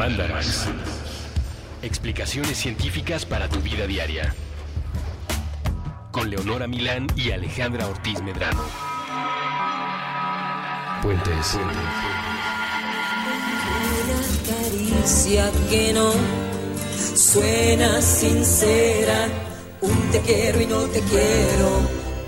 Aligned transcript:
Mandarax. 0.00 0.64
Explicaciones 1.82 2.56
científicas 2.56 3.26
para 3.26 3.50
tu 3.50 3.60
vida 3.60 3.86
diaria. 3.86 4.34
Con 6.10 6.30
Leonora 6.30 6.66
Milán 6.66 7.06
y 7.16 7.32
Alejandra 7.32 7.86
Ortiz 7.86 8.22
Medrano. 8.22 8.62
Puentes. 11.02 11.54
Una 11.54 11.74
caricia 14.48 15.50
que 15.68 15.92
no 15.92 16.12
suena 17.14 18.00
sincera. 18.00 19.28
Un 19.82 20.10
te 20.12 20.20
quiero 20.22 20.62
y 20.62 20.66
no 20.66 20.80
te 20.84 21.00
quiero. 21.00 21.82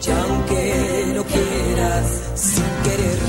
Y 0.06 0.10
aunque 0.10 1.12
no 1.14 1.24
quieras, 1.24 2.32
sin 2.34 2.64
quererlo 2.84 3.21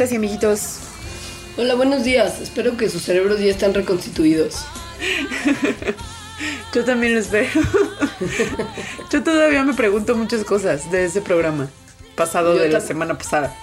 amiguitas 0.00 0.12
y 0.12 0.16
amiguitos. 0.16 0.78
Hola, 1.58 1.74
buenos 1.74 2.04
días. 2.04 2.40
Espero 2.40 2.74
que 2.76 2.88
sus 2.88 3.02
cerebros 3.02 3.38
ya 3.38 3.50
están 3.50 3.74
reconstituidos. 3.74 4.64
Yo 6.74 6.84
también 6.84 7.14
lo 7.14 7.20
espero. 7.20 7.48
Yo 9.10 9.22
todavía 9.22 9.62
me 9.62 9.74
pregunto 9.74 10.14
muchas 10.16 10.44
cosas 10.44 10.90
de 10.90 11.04
ese 11.04 11.20
programa 11.20 11.68
pasado 12.16 12.54
Yo 12.54 12.62
de 12.62 12.70
la 12.70 12.80
semana 12.80 13.18
pasada. 13.18 13.54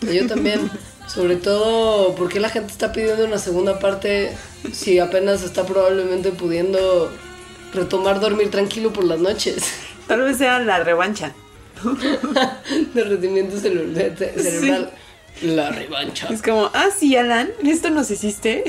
Yo 0.00 0.26
también. 0.28 0.70
Sobre 1.08 1.34
todo, 1.34 2.14
¿por 2.14 2.28
qué 2.28 2.38
la 2.38 2.50
gente 2.50 2.70
está 2.70 2.92
pidiendo 2.92 3.24
una 3.24 3.38
segunda 3.38 3.80
parte 3.80 4.30
si 4.72 5.00
apenas 5.00 5.42
está 5.42 5.66
probablemente 5.66 6.30
pudiendo 6.30 7.10
retomar 7.74 8.20
dormir 8.20 8.48
tranquilo 8.52 8.92
por 8.92 9.02
las 9.02 9.18
noches? 9.18 9.64
Tal 10.06 10.22
vez 10.22 10.36
sea 10.38 10.60
la 10.60 10.84
revancha. 10.84 11.32
De- 12.94 14.10
de- 14.10 14.42
cerebral. 14.42 14.92
La 15.42 15.70
revancha. 15.70 16.28
Es 16.30 16.42
como, 16.42 16.70
ah, 16.74 16.88
sí, 16.96 17.16
Alan, 17.16 17.48
esto 17.64 17.90
nos 17.90 18.10
hiciste. 18.10 18.62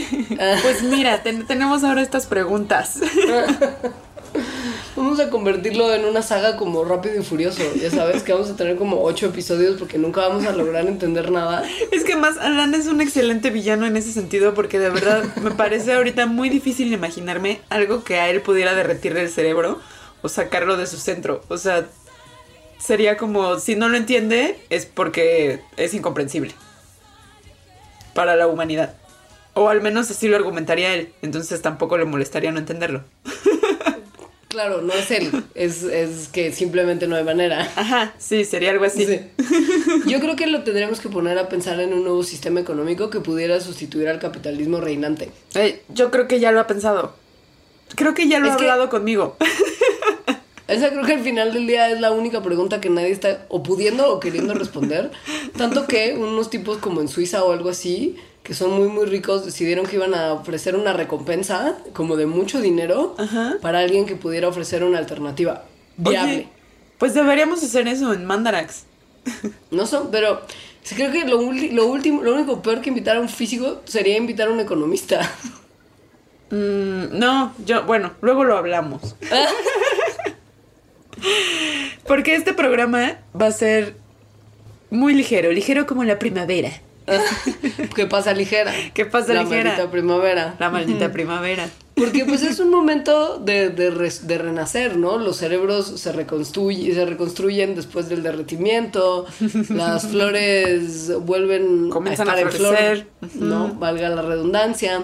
pues 0.64 0.84
mira, 0.84 1.22
ten- 1.23 1.45
tenemos 1.45 1.84
ahora 1.84 2.02
estas 2.02 2.26
preguntas. 2.28 3.00
Vamos 4.95 5.20
a 5.20 5.30
convertirlo 5.30 5.94
en 5.94 6.06
una 6.06 6.22
saga 6.22 6.58
como 6.58 6.84
rápido 6.84 7.20
y 7.20 7.23
furioso. 7.23 7.62
Ya 7.76 7.90
sabes 7.90 8.23
que 8.23 8.34
vamos 8.34 8.50
a 8.50 8.56
tener 8.56 8.76
como 8.78 9.02
ocho 9.03 9.26
episodios 9.28 9.78
porque 9.80 9.98
nunca 9.98 10.22
vamos 10.28 10.45
a 10.45 10.52
lograr 10.52 10.86
entender 10.88 11.31
nada. 11.31 11.64
Es 11.92 12.03
que 12.03 12.16
más, 12.16 12.38
Alan 12.38 12.73
es 12.75 12.88
un 12.88 13.02
excelente 13.02 13.50
villano 13.50 13.86
en 13.86 13.98
ese 13.98 14.12
sentido 14.14 14.53
porque 14.53 14.80
de 14.80 14.90
verdad 14.90 15.23
me 15.42 15.52
parece 15.52 15.94
ahorita 15.94 16.25
muy 16.28 16.50
difícil 16.50 16.92
imaginarme 16.94 17.62
algo 17.70 18.03
que 18.03 18.20
a 18.20 18.30
él 18.30 18.42
pudiera 18.42 18.73
derretirle 18.75 19.22
el 19.22 19.30
cerebro 19.30 19.80
o 20.22 20.30
sacarlo 20.30 20.78
de 20.78 20.88
su 20.88 20.98
centro. 20.98 21.42
O 21.50 21.58
sea, 21.58 21.86
sería 22.82 23.18
como, 23.18 23.60
si 23.60 23.76
no 23.76 23.90
lo 23.90 23.98
entiende, 23.98 24.58
es 24.70 24.86
porque 24.86 25.62
es 25.78 25.94
incomprensible 25.94 26.54
para 28.14 28.36
la 28.36 28.48
humanidad. 28.48 28.96
O 29.54 29.70
al 29.70 29.82
menos 29.82 30.10
así 30.10 30.28
lo 30.28 30.38
argumentaría 30.38 30.94
él, 30.94 31.14
entonces 31.22 31.62
tampoco 31.62 31.98
le 31.98 32.06
molestaría 32.06 32.52
no 32.52 32.59
entenderlo. 32.59 33.04
Claro, 34.52 34.82
no 34.82 34.92
es 34.92 35.09
él, 35.12 35.32
es, 35.56 35.84
es 35.84 36.28
que 36.28 36.52
simplemente 36.52 37.08
no 37.08 37.16
hay 37.16 37.24
manera. 37.24 37.72
Ajá, 37.78 38.14
sí, 38.18 38.44
sería 38.44 38.72
algo 38.72 38.84
así. 38.84 39.06
Sí. 39.06 39.22
Yo 40.08 40.20
creo 40.20 40.36
que 40.36 40.46
lo 40.46 40.64
tendremos 40.64 41.00
que 41.00 41.08
poner 41.08 41.40
a 41.40 41.47
pensar 41.47 41.80
en 41.80 41.94
un 41.94 42.03
nuevo 42.03 42.22
sistema 42.22 42.59
económico 42.59 43.09
que 43.09 43.22
pudiera 43.22 43.62
sustituir 43.62 44.09
al 44.09 44.20
capitalismo 44.20 44.81
reinante. 44.81 45.31
Eh, 45.56 45.81
yo 45.88 46.12
creo 46.12 46.28
que 46.28 46.41
ya 46.41 46.52
lo 46.52 46.59
ha 46.59 46.68
pensado. 46.68 47.16
Creo 47.96 48.14
que 48.14 48.28
ya 48.28 48.40
lo 48.40 48.47
Es 48.47 48.52
ha 48.52 48.56
hablado 48.56 48.90
conmigo. 48.90 49.38
Esa 50.67 50.89
creo 50.89 51.03
que 51.03 51.13
al 51.13 51.22
final 51.22 51.53
del 51.53 51.67
día 51.67 51.89
es 51.89 51.99
la 51.99 52.11
única 52.11 52.41
pregunta 52.41 52.79
que 52.79 52.89
nadie 52.89 53.11
está 53.11 53.45
o 53.49 53.63
pudiendo 53.63 54.13
o 54.13 54.19
queriendo 54.19 54.53
responder. 54.53 55.11
Tanto 55.57 55.88
que 55.88 56.16
unos 56.16 56.49
tipos 56.49 56.77
como 56.77 57.01
en 57.01 57.07
Suiza 57.07 57.44
o 57.44 57.51
algo 57.51 57.69
así, 57.69 58.16
que 58.44 58.53
son 58.53 58.72
muy 58.72 58.88
muy 58.88 59.05
ricos, 59.05 59.45
decidieron 59.45 59.85
que 59.85 59.97
iban 59.97 60.13
a 60.13 60.33
ofrecer 60.33 60.75
una 60.75 60.94
recompensa 60.94 61.77
como 61.94 62.16
de 62.16 62.25
mucho 62.25 62.61
dinero 62.61 63.16
Ajá. 63.17 63.57
para 63.61 63.79
alguien 63.79 64.05
que 64.05 64.16
pudiera 64.16 64.47
ofrecer 64.47 64.83
una 64.83 64.97
alternativa 64.97 65.66
viable. 65.97 66.33
Oye, 66.33 66.47
pues 66.97 67.13
deberíamos 67.13 67.63
hacer 67.63 67.88
eso 67.88 68.13
en 68.13 68.25
Mandarax. 68.25 68.83
No 69.69 69.85
son, 69.85 70.09
pero 70.11 70.41
creo 70.95 71.11
que 71.11 71.25
lo, 71.25 71.41
lo 71.51 71.88
último, 71.88 72.23
lo 72.23 72.33
único 72.33 72.61
peor 72.61 72.81
que 72.81 72.89
invitar 72.89 73.17
a 73.17 73.19
un 73.19 73.29
físico 73.29 73.81
sería 73.85 74.17
invitar 74.17 74.47
a 74.47 74.51
un 74.51 74.59
economista. 74.59 75.29
Mm, 76.51 77.17
no, 77.17 77.53
yo, 77.66 77.83
bueno, 77.83 78.11
luego 78.22 78.43
lo 78.43 78.57
hablamos. 78.57 79.16
Porque 82.08 82.36
este 82.36 82.54
programa 82.54 83.18
va 83.40 83.48
a 83.48 83.52
ser 83.52 83.96
muy 84.90 85.14
ligero, 85.14 85.52
ligero 85.52 85.86
como 85.86 86.04
la 86.04 86.20
primavera. 86.20 86.72
¿Qué 87.96 88.06
pasa 88.06 88.34
ligera? 88.34 88.72
¿Qué 88.94 89.06
pasa 89.06 89.34
la 89.34 89.44
ligera? 89.44 89.72
maldita 89.72 89.92
primavera. 89.92 90.56
La 90.59 90.70
maldita 90.70 91.12
primavera. 91.12 91.68
Porque 91.96 92.26
pues 92.26 92.42
es 92.44 92.59
un 92.59 92.70
momento 92.72 93.38
de, 93.38 93.70
de, 93.70 94.38
renacer, 94.38 94.98
¿no? 94.98 95.18
Los 95.18 95.38
cerebros 95.38 96.00
se, 96.00 96.12
reconstruye, 96.12 96.94
se 96.94 97.06
reconstruyen 97.06 97.76
después 97.76 98.08
del 98.09 98.24
derretimiento, 98.24 99.26
las 99.70 100.08
flores 100.08 101.12
vuelven 101.20 101.90
Comienzan 101.90 102.30
a 102.30 102.34
a 102.34 102.42
estar 102.42 102.53
en 102.53 102.58
flor. 102.58 103.06
¿no? 103.36 103.74
Valga 103.76 104.09
la 104.09 104.22
redundancia. 104.22 105.03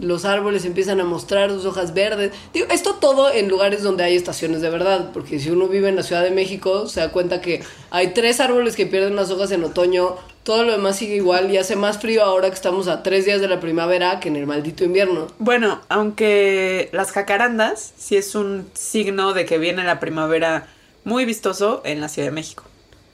Los 0.00 0.24
árboles 0.24 0.64
empiezan 0.64 1.00
a 1.00 1.04
mostrar 1.04 1.50
sus 1.50 1.66
hojas 1.66 1.94
verdes. 1.94 2.32
Digo, 2.52 2.66
esto 2.70 2.94
todo 2.94 3.32
en 3.32 3.48
lugares 3.48 3.82
donde 3.82 4.04
hay 4.04 4.16
estaciones 4.16 4.60
de 4.60 4.70
verdad, 4.70 5.10
porque 5.12 5.38
si 5.38 5.50
uno 5.50 5.68
vive 5.68 5.88
en 5.88 5.96
la 5.96 6.02
Ciudad 6.02 6.22
de 6.22 6.30
México, 6.30 6.86
se 6.88 7.00
da 7.00 7.12
cuenta 7.12 7.40
que 7.40 7.62
hay 7.90 8.14
tres 8.14 8.40
árboles 8.40 8.76
que 8.76 8.86
pierden 8.86 9.16
las 9.16 9.30
hojas 9.30 9.52
en 9.52 9.62
otoño, 9.64 10.16
todo 10.42 10.64
lo 10.64 10.72
demás 10.72 10.96
sigue 10.96 11.16
igual 11.16 11.50
y 11.50 11.58
hace 11.58 11.76
más 11.76 11.98
frío 11.98 12.24
ahora 12.24 12.48
que 12.48 12.54
estamos 12.54 12.88
a 12.88 13.02
tres 13.02 13.26
días 13.26 13.40
de 13.40 13.48
la 13.48 13.60
primavera 13.60 14.20
que 14.20 14.28
en 14.28 14.36
el 14.36 14.46
maldito 14.46 14.84
invierno. 14.84 15.26
Bueno, 15.38 15.80
aunque 15.88 16.88
las 16.92 17.12
jacarandas 17.12 17.92
sí 17.96 18.16
es 18.16 18.34
un 18.34 18.68
signo 18.72 19.34
de 19.34 19.44
que 19.44 19.58
viene 19.58 19.84
la 19.84 20.00
primavera 20.00 20.66
muy 21.04 21.24
vistoso 21.24 21.82
en 21.84 22.00
la 22.00 22.08
Ciudad 22.08 22.28
de 22.28 22.32
México. 22.32 22.64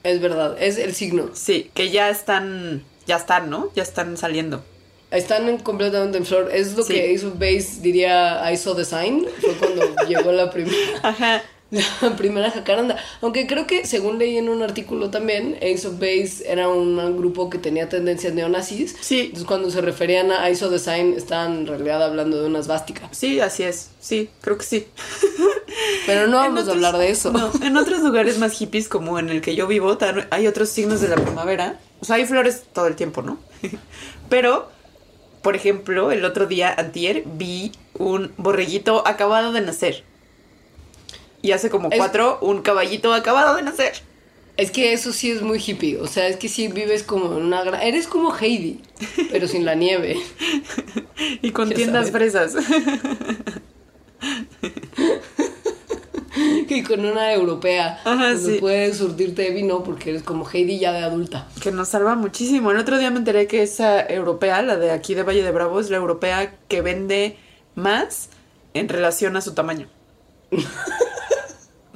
Es 0.03 0.21
verdad, 0.21 0.55
es 0.59 0.77
el 0.77 0.95
signo. 0.95 1.31
Sí, 1.33 1.69
que 1.73 1.89
ya 1.89 2.09
están, 2.09 2.83
ya 3.05 3.17
están, 3.17 3.49
¿no? 3.49 3.71
Ya 3.75 3.83
están 3.83 4.15
saliendo. 4.15 4.63
Están 5.11 5.47
en- 5.47 5.59
completamente 5.59 6.17
en 6.17 6.25
flor. 6.25 6.49
Es 6.53 6.75
lo 6.75 6.83
Sí. 6.83 6.93
que 6.93 7.15
Ace 7.15 7.25
of 7.25 7.33
Base 7.39 7.81
diría 7.81 8.51
I 8.51 8.57
saw 8.57 8.75
the 8.75 8.83
sign. 8.85 9.25
Fue 9.39 9.53
cuando 9.53 9.83
llegó 10.07 10.31
la, 10.33 10.49
prim- 10.51 10.69
Ajá. 11.01 11.41
la 12.01 12.15
primera 12.17 12.51
jacaranda. 12.51 12.97
Aunque 13.21 13.47
creo 13.47 13.67
que, 13.67 13.85
según 13.85 14.19
leí 14.19 14.37
en 14.37 14.49
un 14.49 14.61
artículo 14.63 15.09
también, 15.09 15.55
Ace 15.57 15.87
of 15.87 15.93
Base 15.99 16.43
era 16.45 16.67
un 16.67 17.17
grupo 17.17 17.49
que 17.49 17.57
tenía 17.57 17.87
tendencias 17.87 18.33
neonazis. 18.33 18.95
Sí. 18.99 19.21
Entonces, 19.21 19.45
cuando 19.47 19.71
se 19.71 19.79
referían 19.81 20.31
a 20.31 20.49
I 20.49 20.55
saw 20.55 20.69
the 20.69 20.79
sign, 20.79 21.13
estaban 21.15 21.59
en 21.59 21.67
realidad 21.67 22.03
hablando 22.03 22.41
de 22.41 22.47
una 22.47 22.61
svástica. 22.61 23.07
Sí, 23.11 23.39
así 23.39 23.63
es. 23.63 23.91
Sí, 24.01 24.29
creo 24.41 24.57
que 24.57 24.65
sí. 24.65 24.87
Pero 26.05 26.27
no 26.27 26.37
vamos 26.37 26.67
a 26.67 26.71
hablar 26.71 26.97
de 26.97 27.09
eso. 27.11 27.31
No, 27.31 27.51
en 27.61 27.77
otros 27.77 28.01
lugares 28.01 28.37
más 28.39 28.53
hippies, 28.53 28.87
como 28.89 29.19
en 29.19 29.29
el 29.29 29.41
que 29.41 29.55
yo 29.55 29.67
vivo, 29.67 29.97
hay 30.31 30.47
otros 30.47 30.69
signos 30.69 31.01
de 31.01 31.07
la 31.09 31.15
primavera. 31.15 31.79
O 31.99 32.05
sea, 32.05 32.15
hay 32.17 32.25
flores 32.25 32.63
todo 32.73 32.87
el 32.87 32.95
tiempo, 32.95 33.21
¿no? 33.21 33.37
Pero, 34.29 34.69
por 35.47 35.55
ejemplo, 35.55 36.11
el 36.11 36.25
otro 36.25 36.45
día, 36.45 36.75
antier, 36.77 37.23
vi 37.25 37.71
un 37.93 38.33
borreguito 38.35 39.07
acabado 39.07 39.53
de 39.53 39.61
nacer. 39.61 40.03
Y 41.41 41.53
hace 41.53 41.69
como 41.69 41.87
Es- 41.89 41.97
cuatro, 41.97 42.37
un 42.41 42.61
caballito 42.63 43.13
acabado 43.13 43.55
de 43.55 43.61
nacer. 43.61 43.93
Es 44.57 44.71
que 44.71 44.91
eso 44.91 45.13
sí 45.13 45.31
es 45.31 45.41
muy 45.41 45.63
hippie. 45.65 45.99
O 46.01 46.07
sea, 46.07 46.27
es 46.27 46.35
que 46.35 46.49
sí 46.49 46.67
vives 46.67 47.03
como 47.03 47.27
en 47.37 47.43
una 47.45 47.63
gran... 47.63 47.81
Eres 47.81 48.07
como 48.07 48.35
Heidi, 48.35 48.81
pero 49.31 49.47
sin 49.47 49.63
la 49.63 49.75
nieve. 49.75 50.17
Y 51.41 51.51
con 51.51 51.69
tiendas 51.69 52.11
fresas. 52.11 52.53
Y 56.69 56.83
con 56.83 57.05
una 57.05 57.33
europea. 57.33 57.99
Ajá, 58.03 58.33
donde 58.33 58.53
sí. 58.53 58.59
puedes 58.59 58.97
surtirte 58.97 59.43
de 59.43 59.51
vino 59.51 59.83
porque 59.83 60.11
eres 60.11 60.23
como 60.23 60.47
Heidi 60.47 60.79
ya 60.79 60.91
de 60.91 60.99
adulta. 60.99 61.47
Que 61.61 61.71
nos 61.71 61.89
salva 61.89 62.15
muchísimo. 62.15 62.71
El 62.71 62.77
otro 62.77 62.97
día 62.97 63.09
me 63.11 63.17
enteré 63.17 63.47
que 63.47 63.63
esa 63.63 64.05
europea, 64.05 64.61
la 64.61 64.77
de 64.77 64.91
aquí 64.91 65.13
de 65.15 65.23
Valle 65.23 65.43
de 65.43 65.51
Bravo, 65.51 65.79
es 65.79 65.89
la 65.89 65.97
europea 65.97 66.55
que 66.67 66.81
vende 66.81 67.37
más 67.75 68.29
en 68.73 68.89
relación 68.89 69.37
a 69.37 69.41
su 69.41 69.53
tamaño. 69.53 69.87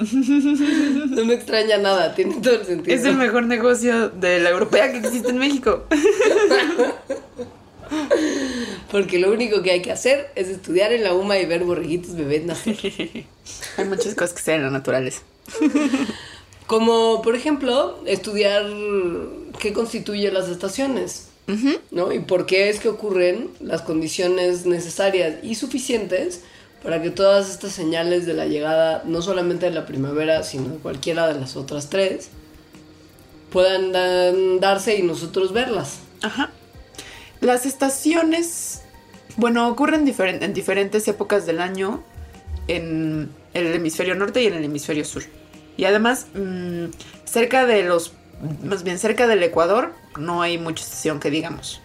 No 0.02 1.26
me 1.26 1.36
extraña 1.36 1.78
nada, 1.78 2.16
tiene 2.16 2.34
todo 2.42 2.56
el 2.56 2.66
sentido. 2.66 2.98
Es 2.98 3.06
el 3.06 3.18
mejor 3.18 3.44
negocio 3.44 4.10
de 4.10 4.40
la 4.40 4.50
europea 4.50 4.92
que 4.92 4.98
existe 4.98 5.30
en 5.30 5.38
México. 5.38 5.86
Porque 8.92 9.20
lo 9.20 9.32
único 9.32 9.62
que 9.62 9.72
hay 9.72 9.82
que 9.82 9.92
hacer 9.92 10.32
es 10.36 10.48
estudiar 10.48 10.92
en 10.94 11.04
la 11.04 11.14
UMA 11.14 11.40
y 11.40 11.46
ver 11.46 11.64
borreguitos 11.64 12.16
bebés 12.16 12.44
nacer. 12.46 12.78
Hay 13.78 13.86
muchas 13.86 14.16
cosas 14.16 14.34
que 14.34 14.42
sean 14.42 14.72
naturales. 14.72 15.22
Como, 16.68 17.22
por 17.22 17.36
ejemplo, 17.36 18.00
estudiar 18.06 18.66
qué 19.60 19.74
constituye 19.74 20.32
las 20.32 20.48
estaciones, 20.50 21.28
¿no? 21.92 22.14
Y 22.14 22.20
por 22.20 22.46
qué 22.46 22.70
es 22.70 22.80
que 22.80 22.88
ocurren 22.88 23.50
las 23.60 23.82
condiciones 23.82 24.66
necesarias 24.66 25.36
y 25.44 25.56
suficientes 25.56 26.42
para 26.82 27.02
que 27.02 27.10
todas 27.10 27.50
estas 27.50 27.74
señales 27.74 28.26
de 28.26 28.34
la 28.34 28.46
llegada, 28.46 29.04
no 29.06 29.22
solamente 29.22 29.66
de 29.66 29.72
la 29.74 29.86
primavera, 29.86 30.44
sino 30.44 30.70
de 30.70 30.78
cualquiera 30.78 31.28
de 31.28 31.40
las 31.40 31.56
otras 31.58 31.90
tres, 31.90 32.30
puedan 33.52 33.92
dan- 33.92 34.60
darse 34.62 34.96
y 34.98 35.02
nosotros 35.04 35.52
verlas. 35.52 36.00
Ajá. 36.22 36.52
Las 37.42 37.66
estaciones, 37.66 38.84
bueno, 39.36 39.68
ocurren 39.68 40.08
en 40.08 40.54
diferentes 40.54 41.08
épocas 41.08 41.46
del 41.46 41.60
año 41.60 42.04
en 42.68 43.32
el 43.54 43.74
hemisferio 43.74 44.16
norte 44.16 44.44
y 44.44 44.48
en 44.48 44.54
el 44.54 44.64
hemisferio 44.64 45.04
sur. 45.04 45.24
Y 45.76 45.86
además, 45.86 46.28
mm, 46.36 46.92
cerca 47.26 47.66
de 47.66 47.84
los, 47.84 48.14
más 48.64 48.84
bien 48.84 49.00
cerca 49.00 49.26
del 49.26 49.42
Ecuador, 49.42 49.94
no 50.18 50.44
hay 50.44 50.60
mucha 50.60 50.84
estación 50.84 51.20
que 51.20 51.32
digamos. 51.32 51.82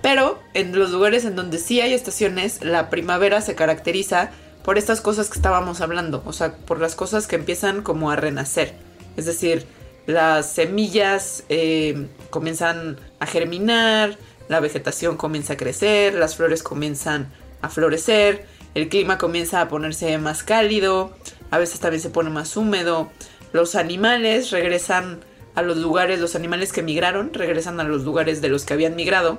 Pero 0.00 0.38
en 0.54 0.76
los 0.78 0.90
lugares 0.90 1.26
en 1.26 1.36
donde 1.36 1.58
sí 1.58 1.80
hay 1.82 1.92
estaciones, 1.92 2.64
la 2.64 2.88
primavera 2.88 3.42
se 3.42 3.54
caracteriza 3.54 4.30
por 4.64 4.78
estas 4.78 5.00
cosas 5.00 5.28
que 5.28 5.38
estábamos 5.38 5.80
hablando, 5.82 6.22
o 6.24 6.32
sea, 6.32 6.56
por 6.56 6.80
las 6.80 6.94
cosas 6.94 7.26
que 7.26 7.36
empiezan 7.36 7.82
como 7.82 8.10
a 8.10 8.16
renacer. 8.16 8.74
Es 9.16 9.26
decir, 9.26 9.66
las 10.06 10.50
semillas 10.52 11.44
eh, 11.48 12.06
comienzan 12.30 12.98
a 13.18 13.26
germinar, 13.26 14.16
la 14.48 14.60
vegetación 14.60 15.16
comienza 15.16 15.54
a 15.54 15.56
crecer, 15.56 16.14
las 16.14 16.36
flores 16.36 16.62
comienzan 16.62 17.30
a 17.62 17.68
florecer, 17.68 18.46
el 18.74 18.88
clima 18.88 19.18
comienza 19.18 19.60
a 19.60 19.68
ponerse 19.68 20.16
más 20.18 20.42
cálido, 20.42 21.16
a 21.50 21.58
veces 21.58 21.80
también 21.80 22.02
se 22.02 22.10
pone 22.10 22.30
más 22.30 22.56
húmedo, 22.56 23.10
los 23.52 23.74
animales 23.74 24.50
regresan 24.50 25.20
a 25.54 25.62
los 25.62 25.76
lugares, 25.78 26.20
los 26.20 26.34
animales 26.36 26.72
que 26.72 26.82
migraron 26.82 27.32
regresan 27.34 27.80
a 27.80 27.84
los 27.84 28.04
lugares 28.04 28.40
de 28.40 28.48
los 28.48 28.64
que 28.64 28.74
habían 28.74 28.94
migrado. 28.96 29.38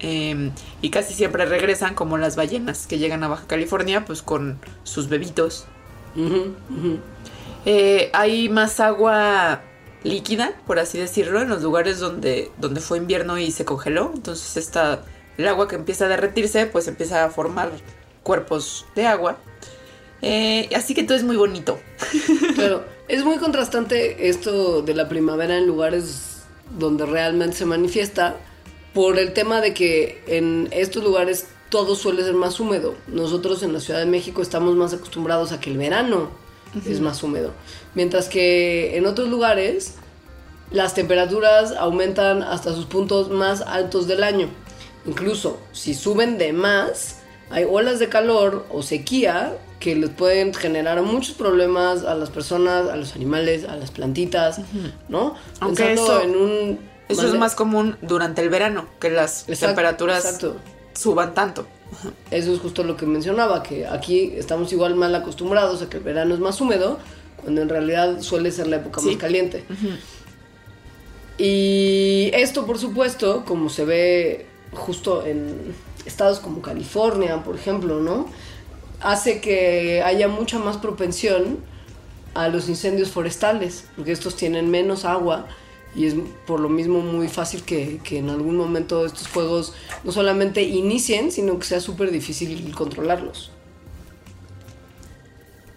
eh, 0.00 0.50
y 0.82 0.90
casi 0.90 1.14
siempre 1.14 1.46
regresan 1.46 1.94
como 1.94 2.18
las 2.18 2.36
ballenas 2.36 2.86
que 2.86 2.98
llegan 2.98 3.22
a 3.22 3.28
Baja 3.28 3.46
California 3.46 4.04
pues 4.04 4.22
con 4.22 4.58
sus 4.82 5.08
bebitos. 5.08 5.66
Eh, 7.64 8.10
hay 8.12 8.48
más 8.48 8.80
agua 8.80 9.62
líquida, 10.04 10.52
por 10.66 10.78
así 10.78 10.98
decirlo, 10.98 11.40
en 11.42 11.48
los 11.48 11.62
lugares 11.62 11.98
donde, 11.98 12.52
donde 12.58 12.80
fue 12.80 12.98
invierno 12.98 13.38
y 13.38 13.50
se 13.50 13.64
congeló. 13.64 14.12
Entonces 14.14 14.56
esta, 14.56 15.02
el 15.36 15.48
agua 15.48 15.66
que 15.66 15.74
empieza 15.74 16.04
a 16.04 16.08
derretirse 16.08 16.66
pues 16.66 16.86
empieza 16.86 17.24
a 17.24 17.30
formar 17.30 17.72
cuerpos 18.22 18.86
de 18.94 19.06
agua. 19.06 19.38
Eh, 20.22 20.70
así 20.76 20.94
que 20.94 21.02
todo 21.02 21.16
es 21.16 21.24
muy 21.24 21.36
bonito. 21.36 21.80
Claro, 22.54 22.84
es 23.08 23.24
muy 23.24 23.38
contrastante 23.38 24.28
esto 24.28 24.82
de 24.82 24.94
la 24.94 25.08
primavera 25.08 25.58
en 25.58 25.66
lugares 25.66 26.44
donde 26.78 27.04
realmente 27.04 27.56
se 27.56 27.64
manifiesta 27.64 28.36
por 28.92 29.18
el 29.18 29.32
tema 29.32 29.60
de 29.60 29.74
que 29.74 30.22
en 30.28 30.68
estos 30.70 31.02
lugares 31.02 31.48
todo 31.68 31.96
suele 31.96 32.22
ser 32.22 32.34
más 32.34 32.60
húmedo. 32.60 32.94
Nosotros 33.08 33.62
en 33.62 33.72
la 33.72 33.80
Ciudad 33.80 33.98
de 33.98 34.06
México 34.06 34.40
estamos 34.40 34.76
más 34.76 34.94
acostumbrados 34.94 35.50
a 35.50 35.60
que 35.60 35.70
el 35.70 35.78
verano 35.78 36.30
es 36.86 37.00
más 37.00 37.22
húmedo. 37.22 37.52
Mientras 37.94 38.28
que 38.28 38.96
en 38.96 39.06
otros 39.06 39.28
lugares 39.28 39.94
las 40.70 40.94
temperaturas 40.94 41.72
aumentan 41.72 42.42
hasta 42.42 42.72
sus 42.74 42.86
puntos 42.86 43.30
más 43.30 43.60
altos 43.62 44.06
del 44.08 44.24
año. 44.24 44.48
Incluso 45.06 45.58
si 45.72 45.94
suben 45.94 46.38
de 46.38 46.52
más, 46.52 47.18
hay 47.50 47.64
olas 47.68 47.98
de 47.98 48.08
calor 48.08 48.66
o 48.70 48.82
sequía 48.82 49.56
que 49.78 49.94
les 49.94 50.08
pueden 50.10 50.54
generar 50.54 51.02
muchos 51.02 51.34
problemas 51.34 52.04
a 52.04 52.14
las 52.14 52.30
personas, 52.30 52.88
a 52.88 52.96
los 52.96 53.14
animales, 53.14 53.64
a 53.64 53.76
las 53.76 53.90
plantitas, 53.90 54.60
¿no? 55.08 55.34
Aunque 55.60 55.84
Pensando 55.84 56.14
eso- 56.18 56.22
en 56.22 56.36
un... 56.36 56.94
Eso 57.06 57.26
es 57.26 57.34
más 57.34 57.54
común 57.54 57.98
durante 58.00 58.40
el 58.40 58.48
verano, 58.48 58.86
que 58.98 59.10
las 59.10 59.42
Exacto, 59.46 59.66
temperaturas 59.66 60.24
exacto. 60.24 60.56
suban 60.94 61.34
tanto. 61.34 61.66
Eso 62.30 62.52
es 62.52 62.60
justo 62.60 62.82
lo 62.84 62.96
que 62.96 63.06
mencionaba, 63.06 63.62
que 63.62 63.86
aquí 63.86 64.32
estamos 64.36 64.72
igual 64.72 64.94
mal 64.94 65.14
acostumbrados 65.14 65.82
a 65.82 65.88
que 65.88 65.98
el 65.98 66.02
verano 66.02 66.34
es 66.34 66.40
más 66.40 66.60
húmedo, 66.60 66.98
cuando 67.40 67.62
en 67.62 67.68
realidad 67.68 68.20
suele 68.20 68.50
ser 68.50 68.66
la 68.66 68.76
época 68.76 69.00
Sí. 69.00 69.08
más 69.08 69.16
caliente. 69.16 69.64
Y 71.38 72.30
esto, 72.32 72.66
por 72.66 72.78
supuesto, 72.78 73.44
como 73.44 73.68
se 73.68 73.84
ve 73.84 74.46
justo 74.72 75.24
en 75.26 75.74
estados 76.06 76.38
como 76.38 76.62
California, 76.62 77.42
por 77.42 77.56
ejemplo, 77.56 78.00
¿no? 78.00 78.28
Hace 79.00 79.40
que 79.40 80.02
haya 80.02 80.28
mucha 80.28 80.58
más 80.58 80.76
propensión 80.76 81.58
a 82.34 82.48
los 82.48 82.68
incendios 82.68 83.10
forestales, 83.10 83.84
porque 83.96 84.12
estos 84.12 84.36
tienen 84.36 84.70
menos 84.70 85.04
agua 85.04 85.46
y 85.94 86.06
es 86.06 86.14
por 86.46 86.60
lo 86.60 86.68
mismo 86.68 87.00
muy 87.00 87.28
fácil 87.28 87.62
que, 87.62 88.00
que 88.02 88.18
en 88.18 88.30
algún 88.30 88.56
momento 88.56 89.06
estos 89.06 89.28
fuegos 89.28 89.74
no 90.02 90.12
solamente 90.12 90.62
inicien, 90.62 91.30
sino 91.30 91.58
que 91.58 91.64
sea 91.64 91.80
súper 91.80 92.10
difícil 92.10 92.74
controlarlos. 92.74 93.50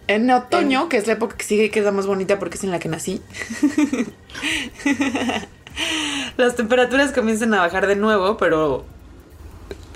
En 0.08 0.30
otoño, 0.30 0.88
que 0.88 0.96
es 0.96 1.06
la 1.06 1.14
época 1.14 1.36
que 1.36 1.44
sigue 1.44 1.70
que 1.70 1.80
es 1.80 1.84
la 1.84 1.92
más 1.92 2.06
bonita 2.06 2.38
porque 2.38 2.56
es 2.56 2.64
en 2.64 2.70
la 2.70 2.78
que 2.78 2.88
nací, 2.88 3.20
las 6.38 6.56
temperaturas 6.56 7.12
comienzan 7.12 7.52
a 7.52 7.60
bajar 7.60 7.86
de 7.86 7.96
nuevo, 7.96 8.38
pero 8.38 8.86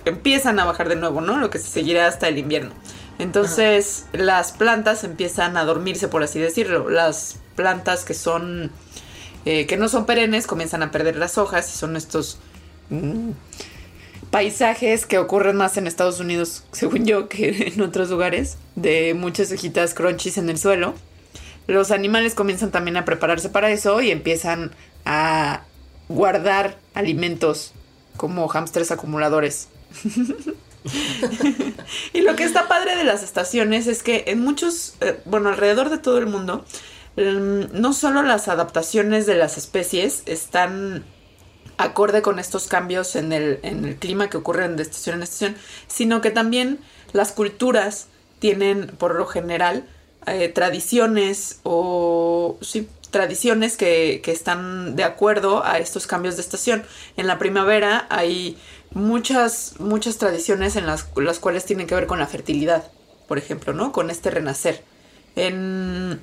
empiezan 0.04 0.58
a 0.60 0.64
bajar 0.64 0.88
de 0.88 0.96
nuevo, 0.96 1.20
¿no? 1.20 1.38
Lo 1.38 1.50
que 1.50 1.58
se 1.58 1.68
seguirá 1.68 2.06
hasta 2.06 2.28
el 2.28 2.38
invierno. 2.38 2.72
Entonces, 3.18 4.06
las 4.12 4.52
plantas 4.52 5.04
empiezan 5.04 5.56
a 5.56 5.64
dormirse, 5.64 6.08
por 6.08 6.22
así 6.22 6.38
decirlo. 6.38 6.90
Las 6.90 7.36
plantas 7.54 8.04
que 8.04 8.14
son, 8.14 8.70
eh, 9.44 9.66
que 9.66 9.76
no 9.76 9.88
son 9.88 10.06
perennes, 10.06 10.46
comienzan 10.46 10.82
a 10.82 10.90
perder 10.90 11.16
las 11.16 11.38
hojas 11.38 11.72
y 11.74 11.76
son 11.76 11.96
estos 11.96 12.38
mm, 12.90 13.30
paisajes 14.30 15.06
que 15.06 15.18
ocurren 15.18 15.56
más 15.56 15.76
en 15.76 15.86
Estados 15.86 16.20
Unidos, 16.20 16.64
según 16.72 17.04
yo, 17.04 17.28
que 17.28 17.72
en 17.74 17.80
otros 17.82 18.10
lugares, 18.10 18.56
de 18.76 19.14
muchas 19.14 19.52
hojitas 19.52 19.94
crunchies 19.94 20.38
en 20.38 20.48
el 20.48 20.58
suelo. 20.58 20.94
Los 21.66 21.90
animales 21.90 22.34
comienzan 22.34 22.70
también 22.70 22.96
a 22.96 23.04
prepararse 23.04 23.48
para 23.48 23.70
eso 23.70 24.00
y 24.00 24.10
empiezan 24.10 24.72
a 25.04 25.62
guardar 26.08 26.78
alimentos 26.94 27.72
como 28.16 28.48
hámsters 28.48 28.90
acumuladores. 28.90 29.68
y 32.12 32.20
lo 32.22 32.36
que 32.36 32.44
está 32.44 32.68
padre 32.68 32.96
de 32.96 33.04
las 33.04 33.22
estaciones 33.22 33.86
es 33.86 34.02
que 34.02 34.24
en 34.26 34.40
muchos, 34.40 34.94
eh, 35.00 35.20
bueno, 35.24 35.50
alrededor 35.50 35.90
de 35.90 35.98
todo 35.98 36.18
el 36.18 36.26
mundo, 36.26 36.64
no 37.16 37.92
solo 37.92 38.22
las 38.22 38.48
adaptaciones 38.48 39.26
de 39.26 39.34
las 39.34 39.58
especies 39.58 40.22
están 40.26 41.04
acorde 41.76 42.22
con 42.22 42.38
estos 42.38 42.68
cambios 42.68 43.16
en 43.16 43.32
el, 43.32 43.58
en 43.62 43.84
el 43.84 43.96
clima 43.96 44.30
que 44.30 44.36
ocurren 44.36 44.76
de 44.76 44.82
estación 44.82 45.16
en 45.16 45.22
estación, 45.22 45.56
sino 45.88 46.20
que 46.20 46.30
también 46.30 46.78
las 47.12 47.32
culturas 47.32 48.08
tienen, 48.38 48.86
por 48.86 49.14
lo 49.14 49.26
general, 49.26 49.84
eh, 50.26 50.48
tradiciones 50.48 51.60
o 51.64 52.58
sí, 52.60 52.88
tradiciones 53.10 53.76
que, 53.76 54.20
que 54.24 54.32
están 54.32 54.96
de 54.96 55.04
acuerdo 55.04 55.64
a 55.64 55.78
estos 55.78 56.06
cambios 56.06 56.36
de 56.36 56.42
estación. 56.42 56.84
En 57.16 57.26
la 57.26 57.38
primavera 57.38 58.06
hay 58.08 58.56
muchas, 58.94 59.74
muchas 59.78 60.18
tradiciones 60.18 60.76
en 60.76 60.86
las, 60.86 61.06
las 61.16 61.38
cuales 61.38 61.64
tienen 61.64 61.86
que 61.86 61.94
ver 61.94 62.06
con 62.06 62.18
la 62.18 62.26
fertilidad, 62.26 62.90
por 63.28 63.38
ejemplo, 63.38 63.72
¿no? 63.72 63.92
Con 63.92 64.10
este 64.10 64.30
renacer. 64.30 64.82
En, 65.36 66.20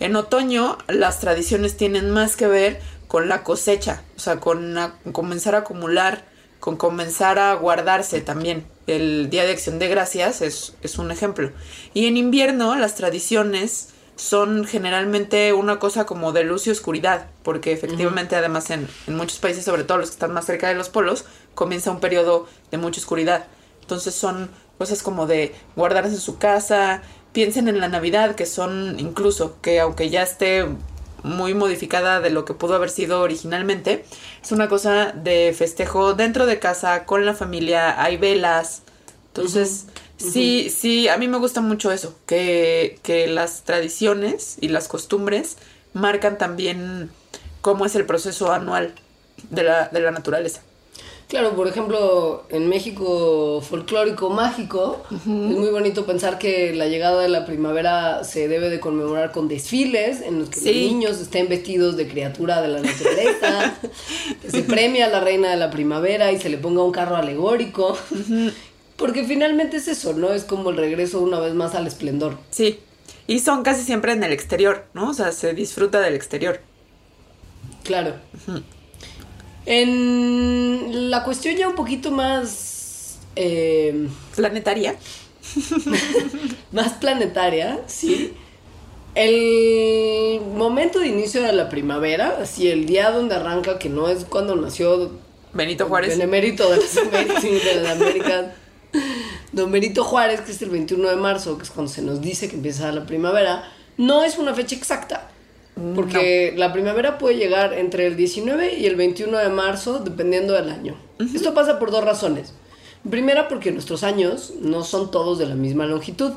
en 0.00 0.16
otoño 0.16 0.78
las 0.88 1.20
tradiciones 1.20 1.76
tienen 1.76 2.10
más 2.10 2.36
que 2.36 2.46
ver 2.46 2.80
con 3.08 3.28
la 3.28 3.42
cosecha, 3.42 4.02
o 4.16 4.20
sea, 4.20 4.40
con 4.40 4.76
a- 4.78 4.94
comenzar 5.12 5.54
a 5.54 5.58
acumular, 5.58 6.24
con 6.60 6.76
comenzar 6.76 7.38
a 7.38 7.54
guardarse 7.54 8.20
también. 8.20 8.66
El 8.86 9.30
Día 9.30 9.44
de 9.44 9.52
Acción 9.52 9.78
de 9.78 9.88
Gracias 9.88 10.42
es, 10.42 10.74
es 10.82 10.98
un 10.98 11.10
ejemplo. 11.10 11.50
Y 11.94 12.06
en 12.06 12.16
invierno 12.16 12.74
las 12.76 12.94
tradiciones 12.96 13.90
son 14.16 14.64
generalmente 14.64 15.52
una 15.52 15.78
cosa 15.78 16.06
como 16.06 16.32
de 16.32 16.44
luz 16.44 16.66
y 16.66 16.70
oscuridad, 16.70 17.26
porque 17.42 17.72
efectivamente 17.72 18.36
además 18.36 18.70
en, 18.70 18.86
en 19.06 19.16
muchos 19.16 19.38
países, 19.38 19.64
sobre 19.64 19.84
todo 19.84 19.98
los 19.98 20.10
que 20.10 20.14
están 20.14 20.32
más 20.32 20.46
cerca 20.46 20.68
de 20.68 20.74
los 20.74 20.88
polos, 20.88 21.24
comienza 21.54 21.90
un 21.90 22.00
periodo 22.00 22.46
de 22.70 22.78
mucha 22.78 23.00
oscuridad. 23.00 23.46
Entonces 23.80 24.14
son 24.14 24.50
cosas 24.78 25.02
como 25.02 25.26
de 25.26 25.54
guardarse 25.76 26.14
en 26.14 26.20
su 26.20 26.38
casa, 26.38 27.02
piensen 27.34 27.68
en 27.68 27.80
la 27.80 27.88
Navidad, 27.88 28.34
que 28.36 28.46
son 28.46 28.98
incluso 28.98 29.60
que 29.60 29.80
aunque 29.80 30.08
ya 30.08 30.22
esté 30.22 30.66
muy 31.22 31.52
modificada 31.52 32.20
de 32.20 32.30
lo 32.30 32.44
que 32.44 32.54
pudo 32.54 32.74
haber 32.74 32.90
sido 32.90 33.20
originalmente, 33.20 34.04
es 34.42 34.52
una 34.52 34.68
cosa 34.68 35.12
de 35.12 35.54
festejo 35.56 36.14
dentro 36.14 36.46
de 36.46 36.58
casa, 36.58 37.04
con 37.04 37.26
la 37.26 37.34
familia, 37.34 38.00
hay 38.02 38.16
velas. 38.16 38.82
Entonces, 39.28 39.86
sí, 40.16 40.70
sí, 40.70 41.08
a 41.08 41.16
mí 41.16 41.26
me 41.26 41.38
gusta 41.38 41.60
mucho 41.60 41.90
eso, 41.92 42.14
que, 42.26 43.00
que 43.02 43.26
las 43.26 43.62
tradiciones 43.64 44.56
y 44.60 44.68
las 44.68 44.86
costumbres 44.86 45.56
marcan 45.92 46.38
también 46.38 47.10
cómo 47.62 47.84
es 47.84 47.96
el 47.96 48.06
proceso 48.06 48.52
anual 48.52 48.94
de 49.50 49.64
la, 49.64 49.88
de 49.88 50.00
la 50.00 50.12
naturaleza. 50.12 50.62
Claro, 51.28 51.56
por 51.56 51.66
ejemplo, 51.66 52.44
en 52.50 52.68
México 52.68 53.60
folclórico 53.62 54.30
mágico, 54.30 55.02
es 55.10 55.26
muy 55.26 55.68
bonito 55.70 56.04
pensar 56.04 56.38
que 56.38 56.74
la 56.74 56.86
llegada 56.86 57.22
de 57.22 57.28
la 57.28 57.46
primavera 57.46 58.24
se 58.24 58.46
debe 58.46 58.68
de 58.68 58.78
conmemorar 58.78 59.32
con 59.32 59.48
desfiles 59.48 60.20
en 60.20 60.40
los 60.40 60.50
que 60.50 60.60
los 60.60 60.74
niños 60.74 61.20
estén 61.20 61.48
vestidos 61.48 61.96
de 61.96 62.06
criatura 62.08 62.60
de 62.60 62.68
la 62.68 62.80
naturaleza, 62.80 63.74
que 64.42 64.50
se 64.50 64.62
premia 64.62 65.06
a 65.06 65.08
la 65.08 65.20
reina 65.20 65.50
de 65.50 65.56
la 65.56 65.70
primavera 65.70 66.30
y 66.30 66.38
se 66.38 66.50
le 66.50 66.58
ponga 66.58 66.84
un 66.84 66.92
carro 66.92 67.16
alegórico. 67.16 67.96
Porque 68.96 69.24
finalmente 69.24 69.78
es 69.78 69.88
eso, 69.88 70.12
¿no? 70.12 70.32
Es 70.32 70.44
como 70.44 70.70
el 70.70 70.76
regreso 70.76 71.20
una 71.20 71.40
vez 71.40 71.54
más 71.54 71.74
al 71.74 71.86
esplendor. 71.86 72.38
Sí. 72.50 72.78
Y 73.26 73.40
son 73.40 73.62
casi 73.62 73.82
siempre 73.82 74.12
en 74.12 74.22
el 74.22 74.32
exterior, 74.32 74.84
¿no? 74.92 75.10
O 75.10 75.14
sea, 75.14 75.32
se 75.32 75.54
disfruta 75.54 76.00
del 76.00 76.14
exterior. 76.14 76.60
Claro. 77.82 78.14
En 79.66 81.10
la 81.10 81.24
cuestión 81.24 81.56
ya 81.56 81.68
un 81.68 81.74
poquito 81.74 82.10
más... 82.10 83.18
eh, 83.36 84.08
Planetaria. 84.36 84.96
más 86.72 86.92
planetaria, 86.94 87.80
sí. 87.86 88.32
El 89.14 90.40
momento 90.56 90.98
de 90.98 91.06
inicio 91.08 91.42
de 91.42 91.52
la 91.52 91.68
primavera, 91.68 92.38
así 92.42 92.68
el 92.68 92.86
día 92.86 93.10
donde 93.10 93.36
arranca, 93.36 93.78
que 93.78 93.88
no 93.88 94.08
es 94.08 94.24
cuando 94.24 94.56
nació 94.56 95.12
Benito 95.52 95.86
Juárez. 95.86 96.20
Américas, 96.20 96.66
sí, 97.40 97.50
de 97.50 97.74
las 97.82 97.92
Américas. 97.92 98.46
Don 99.52 99.70
Benito 99.70 100.02
Juárez, 100.02 100.40
que 100.40 100.50
es 100.50 100.60
el 100.62 100.70
21 100.70 101.08
de 101.08 101.16
marzo, 101.16 101.56
que 101.58 101.62
es 101.64 101.70
cuando 101.70 101.92
se 101.92 102.02
nos 102.02 102.20
dice 102.20 102.48
que 102.48 102.56
empieza 102.56 102.90
la 102.90 103.06
primavera, 103.06 103.70
no 103.96 104.24
es 104.24 104.36
una 104.38 104.52
fecha 104.52 104.74
exacta. 104.74 105.30
Porque 105.94 106.54
la 106.56 106.72
primavera 106.72 107.18
puede 107.18 107.36
llegar 107.36 107.72
entre 107.74 108.06
el 108.06 108.16
19 108.16 108.78
y 108.78 108.86
el 108.86 108.94
21 108.94 109.36
de 109.38 109.48
marzo, 109.48 109.98
dependiendo 109.98 110.52
del 110.52 110.70
año. 110.70 110.96
Esto 111.34 111.52
pasa 111.52 111.78
por 111.80 111.90
dos 111.90 112.04
razones. 112.04 112.54
Primera, 113.08 113.48
porque 113.48 113.72
nuestros 113.72 114.04
años 114.04 114.54
no 114.60 114.84
son 114.84 115.10
todos 115.10 115.38
de 115.38 115.46
la 115.46 115.56
misma 115.56 115.86
longitud. 115.86 116.32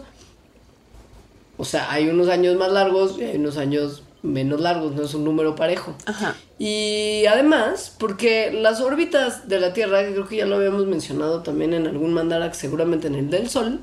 O 1.58 1.66
sea, 1.66 1.92
hay 1.92 2.10
unos 2.10 2.30
años 2.30 2.56
más 2.58 2.72
largos 2.72 3.18
y 3.20 3.24
hay 3.24 3.38
unos 3.38 3.58
años 3.58 4.04
menos 4.24 4.60
largos, 4.60 4.94
no 4.94 5.04
es 5.04 5.14
un 5.14 5.24
número 5.24 5.56
parejo. 5.56 5.96
Ajá. 6.06 6.36
Y 6.60 7.26
además, 7.28 7.96
porque 7.98 8.52
las 8.52 8.82
órbitas 8.82 9.48
de 9.48 9.60
la 9.60 9.74
Tierra, 9.74 10.04
que 10.04 10.14
creo 10.14 10.28
que 10.28 10.38
ya 10.38 10.46
lo 10.46 10.56
habíamos 10.56 10.86
mencionado 10.88 11.44
también 11.44 11.74
en 11.74 11.88
algún 11.88 12.14
mandala, 12.14 12.54
seguramente 12.54 13.08
en 13.08 13.16
el 13.16 13.30
del 13.30 13.50
Sol, 13.50 13.80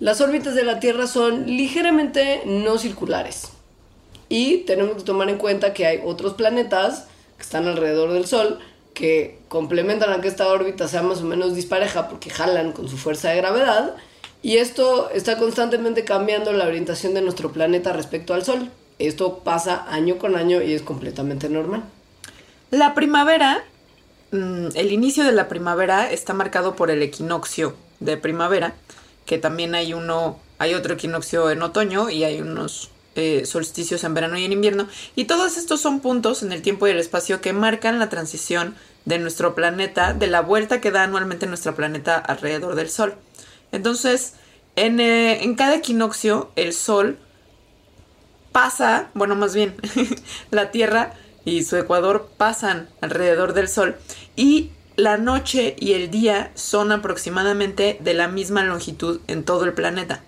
las 0.00 0.20
órbitas 0.20 0.54
de 0.54 0.64
la 0.64 0.80
Tierra 0.80 1.06
son 1.06 1.46
ligeramente 1.46 2.42
no 2.46 2.78
circulares. 2.78 3.53
Y 4.28 4.58
tenemos 4.58 4.96
que 4.96 5.02
tomar 5.02 5.28
en 5.28 5.38
cuenta 5.38 5.74
que 5.74 5.86
hay 5.86 6.00
otros 6.04 6.34
planetas 6.34 7.06
que 7.36 7.42
están 7.42 7.66
alrededor 7.66 8.12
del 8.12 8.26
Sol 8.26 8.58
que 8.94 9.38
complementan 9.48 10.12
a 10.12 10.20
que 10.20 10.28
esta 10.28 10.48
órbita 10.48 10.88
sea 10.88 11.02
más 11.02 11.20
o 11.20 11.24
menos 11.24 11.54
dispareja 11.54 12.08
porque 12.08 12.30
jalan 12.30 12.72
con 12.72 12.88
su 12.88 12.96
fuerza 12.96 13.30
de 13.30 13.36
gravedad. 13.36 13.96
Y 14.42 14.58
esto 14.58 15.10
está 15.10 15.36
constantemente 15.36 16.04
cambiando 16.04 16.52
la 16.52 16.66
orientación 16.66 17.14
de 17.14 17.22
nuestro 17.22 17.52
planeta 17.52 17.92
respecto 17.92 18.34
al 18.34 18.44
Sol. 18.44 18.70
Esto 18.98 19.38
pasa 19.40 19.84
año 19.88 20.18
con 20.18 20.36
año 20.36 20.62
y 20.62 20.72
es 20.72 20.82
completamente 20.82 21.48
normal. 21.48 21.82
La 22.70 22.94
primavera, 22.94 23.64
mm, 24.30 24.68
el 24.74 24.92
inicio 24.92 25.24
de 25.24 25.32
la 25.32 25.48
primavera 25.48 26.10
está 26.10 26.32
marcado 26.34 26.76
por 26.76 26.90
el 26.90 27.02
equinoccio 27.02 27.74
de 28.00 28.16
primavera, 28.16 28.74
que 29.26 29.38
también 29.38 29.74
hay 29.74 29.94
uno, 29.94 30.38
hay 30.58 30.74
otro 30.74 30.94
equinoccio 30.94 31.50
en 31.50 31.62
otoño 31.62 32.10
y 32.10 32.24
hay 32.24 32.40
unos 32.40 32.90
eh, 33.14 33.44
solsticios 33.46 34.04
en 34.04 34.14
verano 34.14 34.38
y 34.38 34.44
en 34.44 34.52
invierno. 34.52 34.88
Y 35.14 35.24
todos 35.24 35.56
estos 35.56 35.80
son 35.80 36.00
puntos 36.00 36.42
en 36.42 36.52
el 36.52 36.62
tiempo 36.62 36.86
y 36.86 36.90
el 36.90 36.98
espacio 36.98 37.40
que 37.40 37.52
marcan 37.52 37.98
la 37.98 38.08
transición 38.08 38.74
de 39.04 39.18
nuestro 39.18 39.54
planeta, 39.54 40.14
de 40.14 40.26
la 40.26 40.40
vuelta 40.40 40.80
que 40.80 40.90
da 40.90 41.02
anualmente 41.02 41.46
nuestro 41.46 41.74
planeta 41.74 42.16
alrededor 42.16 42.74
del 42.74 42.90
Sol. 42.90 43.14
Entonces, 43.72 44.34
en, 44.76 45.00
eh, 45.00 45.44
en 45.44 45.54
cada 45.54 45.76
equinoccio, 45.76 46.50
el 46.56 46.72
Sol 46.72 47.18
pasa, 48.52 49.10
bueno, 49.14 49.34
más 49.34 49.54
bien, 49.54 49.74
la 50.50 50.70
Tierra 50.70 51.14
y 51.44 51.64
su 51.64 51.76
ecuador 51.76 52.30
pasan 52.36 52.88
alrededor 53.00 53.52
del 53.52 53.68
Sol 53.68 53.96
y 54.36 54.70
la 54.96 55.16
noche 55.16 55.74
y 55.78 55.92
el 55.92 56.10
día 56.10 56.52
son 56.54 56.92
aproximadamente 56.92 57.98
de 58.00 58.14
la 58.14 58.28
misma 58.28 58.64
longitud 58.64 59.20
en 59.26 59.44
todo 59.44 59.64
el 59.64 59.72
planeta. 59.72 60.22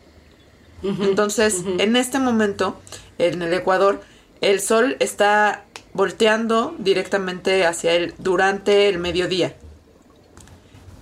Entonces, 0.83 1.65
en 1.79 1.97
este 1.97 2.19
momento, 2.19 2.77
en 3.19 3.43
el 3.43 3.53
ecuador, 3.55 4.03
el 4.41 4.61
Sol 4.61 4.97
está 5.01 5.65
volteando 5.95 6.75
directamente 6.79 7.65
hacia 7.65 7.95
él 7.95 8.15
durante 8.19 8.89
el 8.89 8.99
mediodía. 8.99 9.57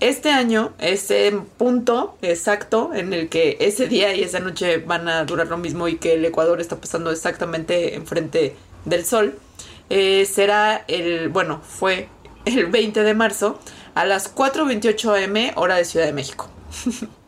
Este 0.01 0.31
año, 0.31 0.73
ese 0.79 1.33
punto 1.57 2.17
exacto 2.21 2.93
en 2.95 3.13
el 3.13 3.29
que 3.29 3.57
ese 3.61 3.89
día 3.89 4.15
y 4.15 4.23
esa 4.23 4.39
noche 4.39 4.79
van 4.79 5.09
a 5.09 5.25
durar 5.25 5.49
lo 5.49 5.57
mismo 5.57 5.89
y 5.89 5.97
que 5.97 6.15
el 6.15 6.25
Ecuador 6.25 6.61
está 6.61 6.77
pasando 6.77 7.11
exactamente 7.11 7.95
enfrente 7.95 8.55
del 8.85 9.05
Sol, 9.05 9.39
eh, 9.91 10.27
será 10.27 10.85
el, 10.89 11.29
bueno, 11.29 11.61
fue 11.67 12.09
el 12.45 12.67
20 12.67 13.03
de 13.03 13.15
marzo 13.15 13.59
a 13.95 14.05
las 14.05 14.35
4.28 14.35 15.25
am 15.25 15.53
hora 15.57 15.77
de 15.77 15.85
Ciudad 15.85 16.07
de 16.07 16.13
México. 16.13 16.49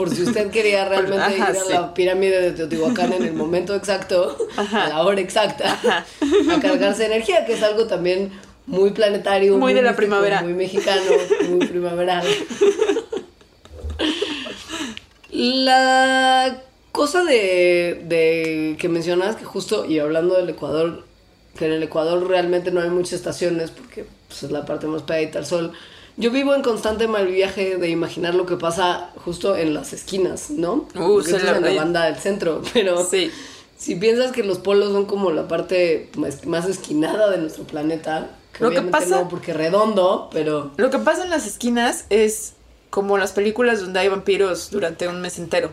Por 0.00 0.08
si 0.08 0.22
usted 0.22 0.50
quería 0.50 0.86
realmente 0.88 1.22
Ajá, 1.22 1.36
ir 1.36 1.42
a 1.42 1.54
sí. 1.62 1.72
la 1.74 1.92
pirámide 1.92 2.40
de 2.40 2.52
Teotihuacán 2.52 3.12
en 3.12 3.22
el 3.22 3.34
momento 3.34 3.74
exacto, 3.74 4.34
a 4.56 4.88
la 4.88 5.02
hora 5.02 5.20
exacta, 5.20 5.76
a 5.82 6.60
cargarse 6.62 7.04
energía, 7.04 7.44
que 7.44 7.52
es 7.52 7.62
algo 7.62 7.86
también 7.86 8.32
muy 8.66 8.92
planetario, 8.92 9.58
Muy 9.58 9.74
de 9.74 9.82
la 9.82 9.90
místico, 9.90 9.98
primavera. 10.08 10.40
muy 10.40 10.54
mexicano, 10.54 11.02
muy 11.50 11.66
primaveral. 11.66 12.26
La 15.32 16.62
cosa 16.92 17.22
de, 17.24 18.02
de 18.08 18.76
que 18.78 18.88
mencionas 18.88 19.36
que 19.36 19.44
justo, 19.44 19.84
y 19.84 19.98
hablando 19.98 20.34
del 20.34 20.48
Ecuador, 20.48 21.04
que 21.58 21.66
en 21.66 21.72
el 21.72 21.82
Ecuador 21.82 22.26
realmente 22.26 22.70
no 22.70 22.80
hay 22.80 22.88
muchas 22.88 23.12
estaciones 23.12 23.70
porque 23.70 24.06
pues, 24.28 24.44
es 24.44 24.50
la 24.50 24.64
parte 24.64 24.86
más 24.86 25.02
pegadita 25.02 25.40
al 25.40 25.46
sol. 25.46 25.72
Yo 26.16 26.30
vivo 26.30 26.54
en 26.54 26.62
constante 26.62 27.06
mal 27.08 27.26
viaje 27.26 27.76
de 27.76 27.88
imaginar 27.88 28.34
lo 28.34 28.46
que 28.46 28.56
pasa 28.56 29.10
justo 29.24 29.56
en 29.56 29.72
las 29.74 29.92
esquinas, 29.92 30.50
¿no? 30.50 30.86
Uh, 30.94 31.20
esto 31.20 31.38
la 31.38 31.52
es 31.52 31.56
en 31.58 31.62
la 31.64 31.74
banda 31.74 32.04
del 32.06 32.16
centro, 32.16 32.62
pero 32.74 33.04
Sí. 33.04 33.30
si 33.78 33.96
piensas 33.96 34.32
que 34.32 34.42
los 34.42 34.58
polos 34.58 34.92
son 34.92 35.06
como 35.06 35.30
la 35.30 35.48
parte 35.48 36.10
más, 36.46 36.66
esquinada 36.68 37.30
de 37.30 37.38
nuestro 37.38 37.64
planeta, 37.64 38.30
que 38.52 38.64
Lo 38.64 38.70
que 38.70 38.78
obviamente 38.80 38.98
pasa- 39.06 39.22
no 39.22 39.28
porque 39.28 39.52
redondo, 39.54 40.28
pero 40.32 40.72
Lo 40.76 40.90
que 40.90 40.98
pasa 40.98 41.24
en 41.24 41.30
las 41.30 41.46
esquinas 41.46 42.04
es 42.10 42.52
como 42.90 43.16
las 43.18 43.32
películas 43.32 43.80
donde 43.80 44.00
hay 44.00 44.08
vampiros 44.08 44.70
durante 44.70 45.06
un 45.08 45.20
mes 45.20 45.38
entero. 45.38 45.70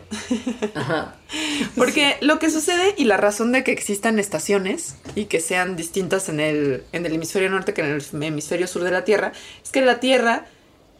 ajá. 0.74 1.14
Porque 1.76 2.16
lo 2.20 2.38
que 2.38 2.50
sucede 2.50 2.94
y 2.96 3.04
la 3.04 3.16
razón 3.16 3.50
de 3.52 3.64
que 3.64 3.72
existan 3.72 4.18
estaciones 4.18 4.94
y 5.16 5.24
que 5.26 5.40
sean 5.40 5.74
distintas 5.76 6.28
en 6.28 6.38
el, 6.40 6.84
en 6.92 7.04
el 7.06 7.12
hemisferio 7.14 7.50
norte 7.50 7.74
que 7.74 7.80
en 7.82 7.88
el 7.88 8.22
hemisferio 8.22 8.66
sur 8.66 8.84
de 8.84 8.90
la 8.92 9.04
Tierra 9.04 9.32
es 9.62 9.70
que 9.70 9.80
la 9.80 9.98
Tierra 10.00 10.46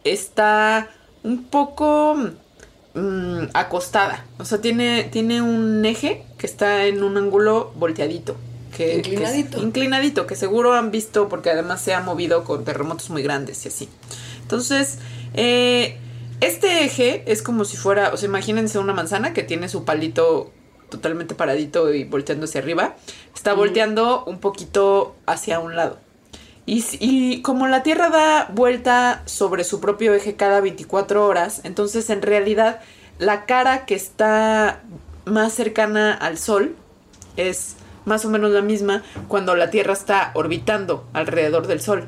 está 0.04 0.90
un 1.22 1.44
poco 1.44 2.16
mm, 2.94 3.38
acostada. 3.54 4.26
O 4.38 4.44
sea, 4.44 4.60
tiene, 4.60 5.04
tiene 5.04 5.40
un 5.42 5.84
eje 5.84 6.24
que 6.36 6.46
está 6.46 6.86
en 6.86 7.02
un 7.02 7.16
ángulo 7.16 7.72
volteadito. 7.76 8.36
Que, 8.76 8.86
que 8.86 8.90
es- 9.00 9.06
Inclinadito. 9.08 9.62
inclinadito, 9.62 10.26
que 10.26 10.36
seguro 10.36 10.74
han 10.74 10.90
visto 10.90 11.28
porque 11.28 11.50
además 11.50 11.80
se 11.80 11.94
ha 11.94 12.00
movido 12.00 12.44
con 12.44 12.64
terremotos 12.64 13.08
muy 13.10 13.22
grandes 13.22 13.64
y 13.64 13.68
así. 13.68 13.88
Entonces, 14.42 14.98
eh, 15.34 15.96
este 16.40 16.84
eje 16.84 17.24
es 17.26 17.42
como 17.42 17.64
si 17.64 17.76
fuera, 17.76 18.12
o 18.12 18.16
sea, 18.16 18.28
imagínense 18.28 18.78
una 18.78 18.92
manzana 18.92 19.32
que 19.32 19.42
tiene 19.42 19.68
su 19.68 19.84
palito 19.84 20.52
totalmente 20.88 21.34
paradito 21.34 21.92
y 21.92 22.04
volteando 22.04 22.44
hacia 22.44 22.60
arriba. 22.60 22.96
Está 23.34 23.54
volteando 23.54 24.24
un 24.24 24.38
poquito 24.38 25.16
hacia 25.26 25.60
un 25.60 25.76
lado. 25.76 25.98
Y, 26.66 26.84
y 27.00 27.42
como 27.42 27.66
la 27.66 27.82
Tierra 27.82 28.10
da 28.10 28.50
vuelta 28.52 29.22
sobre 29.24 29.64
su 29.64 29.80
propio 29.80 30.14
eje 30.14 30.36
cada 30.36 30.60
24 30.60 31.26
horas, 31.26 31.62
entonces 31.64 32.10
en 32.10 32.22
realidad 32.22 32.80
la 33.18 33.46
cara 33.46 33.86
que 33.86 33.94
está 33.94 34.82
más 35.24 35.54
cercana 35.54 36.12
al 36.12 36.38
Sol 36.38 36.76
es 37.36 37.76
más 38.04 38.24
o 38.24 38.30
menos 38.30 38.50
la 38.50 38.62
misma 38.62 39.02
cuando 39.28 39.54
la 39.54 39.70
Tierra 39.70 39.92
está 39.92 40.30
orbitando 40.34 41.06
alrededor 41.12 41.66
del 41.66 41.80
Sol. 41.80 42.06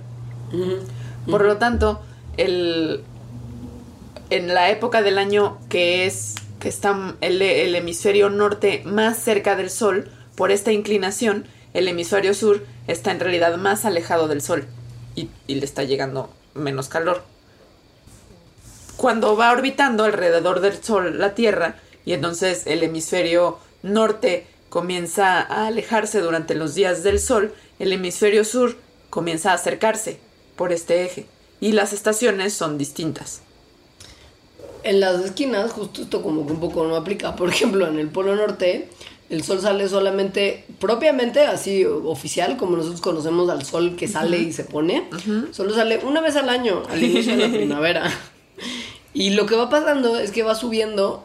Por 1.26 1.44
lo 1.44 1.58
tanto, 1.58 2.00
el, 2.36 3.04
en 4.30 4.54
la 4.54 4.70
época 4.70 5.02
del 5.02 5.18
año 5.18 5.58
que 5.68 6.06
es 6.06 6.34
que 6.60 6.68
está 6.68 7.16
el, 7.20 7.42
el 7.42 7.74
hemisferio 7.74 8.30
norte 8.30 8.82
más 8.84 9.18
cerca 9.18 9.56
del 9.56 9.70
Sol, 9.70 10.10
por 10.36 10.50
esta 10.50 10.72
inclinación, 10.72 11.46
el 11.74 11.88
hemisferio 11.88 12.34
sur 12.34 12.64
está 12.86 13.10
en 13.10 13.20
realidad 13.20 13.56
más 13.56 13.84
alejado 13.84 14.28
del 14.28 14.42
Sol 14.42 14.66
y, 15.14 15.28
y 15.46 15.56
le 15.56 15.64
está 15.64 15.84
llegando 15.84 16.30
menos 16.54 16.88
calor. 16.88 17.22
Cuando 18.96 19.36
va 19.36 19.52
orbitando 19.52 20.04
alrededor 20.04 20.60
del 20.60 20.82
Sol 20.82 21.18
la 21.18 21.34
Tierra, 21.34 21.76
y 22.04 22.12
entonces 22.12 22.66
el 22.66 22.82
hemisferio 22.82 23.58
norte 23.82 24.46
comienza 24.68 25.40
a 25.40 25.66
alejarse 25.66 26.20
durante 26.20 26.54
los 26.54 26.74
días 26.74 27.02
del 27.02 27.18
Sol, 27.18 27.54
el 27.78 27.92
hemisferio 27.92 28.44
sur 28.44 28.76
comienza 29.08 29.50
a 29.50 29.54
acercarse 29.54 30.20
por 30.56 30.72
este 30.72 31.04
eje. 31.04 31.26
y 31.62 31.72
las 31.72 31.92
estaciones 31.92 32.54
son 32.54 32.78
distintas. 32.78 33.42
En 34.82 35.00
las 35.00 35.24
esquinas, 35.24 35.72
justo 35.72 36.02
esto 36.02 36.22
como 36.22 36.46
que 36.46 36.52
un 36.52 36.60
poco 36.60 36.86
no 36.86 36.96
aplica. 36.96 37.36
Por 37.36 37.48
ejemplo, 37.48 37.86
en 37.86 37.98
el 37.98 38.08
Polo 38.08 38.36
Norte, 38.36 38.88
el 39.30 39.44
sol 39.44 39.60
sale 39.60 39.88
solamente, 39.88 40.64
propiamente 40.78 41.40
así 41.42 41.84
oficial, 41.84 42.56
como 42.56 42.76
nosotros 42.76 43.00
conocemos 43.00 43.48
al 43.48 43.64
sol 43.64 43.94
que 43.96 44.08
sale 44.08 44.38
y 44.38 44.52
se 44.52 44.64
pone. 44.64 45.04
Solo 45.52 45.72
sale 45.74 46.00
una 46.04 46.20
vez 46.20 46.36
al 46.36 46.48
año, 46.48 46.82
al 46.88 47.02
inicio 47.02 47.36
de 47.36 47.48
la 47.48 47.52
primavera. 47.56 48.10
Y 49.14 49.30
lo 49.30 49.46
que 49.46 49.56
va 49.56 49.70
pasando 49.70 50.18
es 50.18 50.30
que 50.32 50.42
va 50.42 50.54
subiendo, 50.54 51.24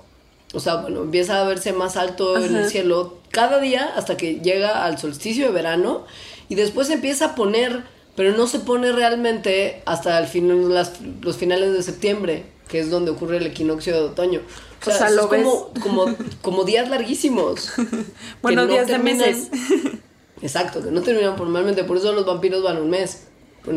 o 0.53 0.59
sea, 0.59 0.75
bueno, 0.77 1.01
empieza 1.01 1.41
a 1.41 1.47
verse 1.47 1.74
más 1.74 1.97
alto 1.97 2.38
en 2.38 2.55
el 2.55 2.69
cielo 2.69 3.17
cada 3.31 3.59
día 3.59 3.91
hasta 3.95 4.17
que 4.17 4.39
llega 4.39 4.85
al 4.85 4.97
solsticio 4.97 5.47
de 5.47 5.51
verano 5.51 6.05
y 6.47 6.55
después 6.55 6.89
empieza 6.89 7.25
a 7.25 7.35
poner, 7.35 7.83
pero 8.15 8.35
no 8.38 8.47
se 8.47 8.59
pone 8.59 8.91
realmente 8.91 9.81
hasta 9.85 10.17
el 10.19 10.27
fin, 10.27 10.74
las, 10.74 10.93
los 11.21 11.38
finales 11.38 11.74
de 11.74 11.83
septiembre, 11.83 12.45
que 12.67 12.79
es 12.79 12.89
donde 12.89 13.12
ocurre 13.12 13.38
el 13.38 13.45
equinoccio 13.48 13.93
de 13.93 14.00
otoño. 14.01 14.41
O 14.81 14.86
sea, 14.86 14.95
O 14.95 14.98
sea, 14.98 15.07
es 15.07 15.13
lo 15.15 15.27
ves. 15.27 15.43
como, 15.43 15.74
como, 15.81 16.15
como 16.41 16.63
días 16.63 16.89
larguísimos. 16.89 17.72
Bueno, 18.41 18.63
no 18.65 18.67
días 18.72 18.88
de 18.88 18.98
meses. 19.00 19.50
Exacto, 20.41 20.84
que 20.84 20.91
no 20.91 21.01
terminan 21.01 21.38
formalmente, 21.38 21.84
por 21.86 21.98
eso 21.98 22.12
los 22.13 22.25
vampiros 22.25 22.62
van 22.63 22.77
un 22.77 22.89
mes. 22.89 23.27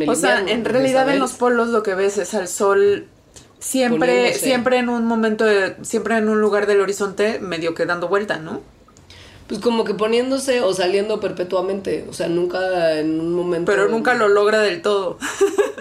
O 0.07 0.15
sea, 0.15 0.41
en 0.47 0.65
realidad 0.67 1.09
en 1.09 1.19
los 1.19 1.33
polos 1.33 1.69
lo 1.69 1.83
que 1.83 1.95
ves 1.95 2.19
es 2.19 2.35
al 2.35 2.47
sol 2.49 3.07
siempre, 3.59 3.99
Poniéndose. 4.09 4.39
siempre 4.45 4.79
en 4.79 4.89
un 4.91 5.07
momento, 5.07 5.45
de- 5.47 5.77
siempre 5.83 6.17
en 6.19 6.29
un 6.29 6.41
lugar 6.43 6.67
del 6.67 6.81
horizonte, 6.83 7.39
medio 7.41 7.75
que 7.75 7.87
dando 7.87 8.07
vuelta, 8.09 8.39
¿no? 8.39 8.61
Pues 9.49 9.61
como 9.61 9.85
que 9.85 9.95
poniéndose 9.95 10.61
o 10.61 10.75
saliendo 10.75 11.21
perpetuamente, 11.21 12.07
o 12.09 12.13
sea, 12.13 12.29
nunca 12.29 12.99
en 13.01 13.19
un 13.19 13.33
momento... 13.33 13.73
Pero 13.73 13.89
nunca 13.89 14.13
lo 14.15 14.29
logra 14.29 14.61
del 14.61 14.83
todo. 14.83 15.19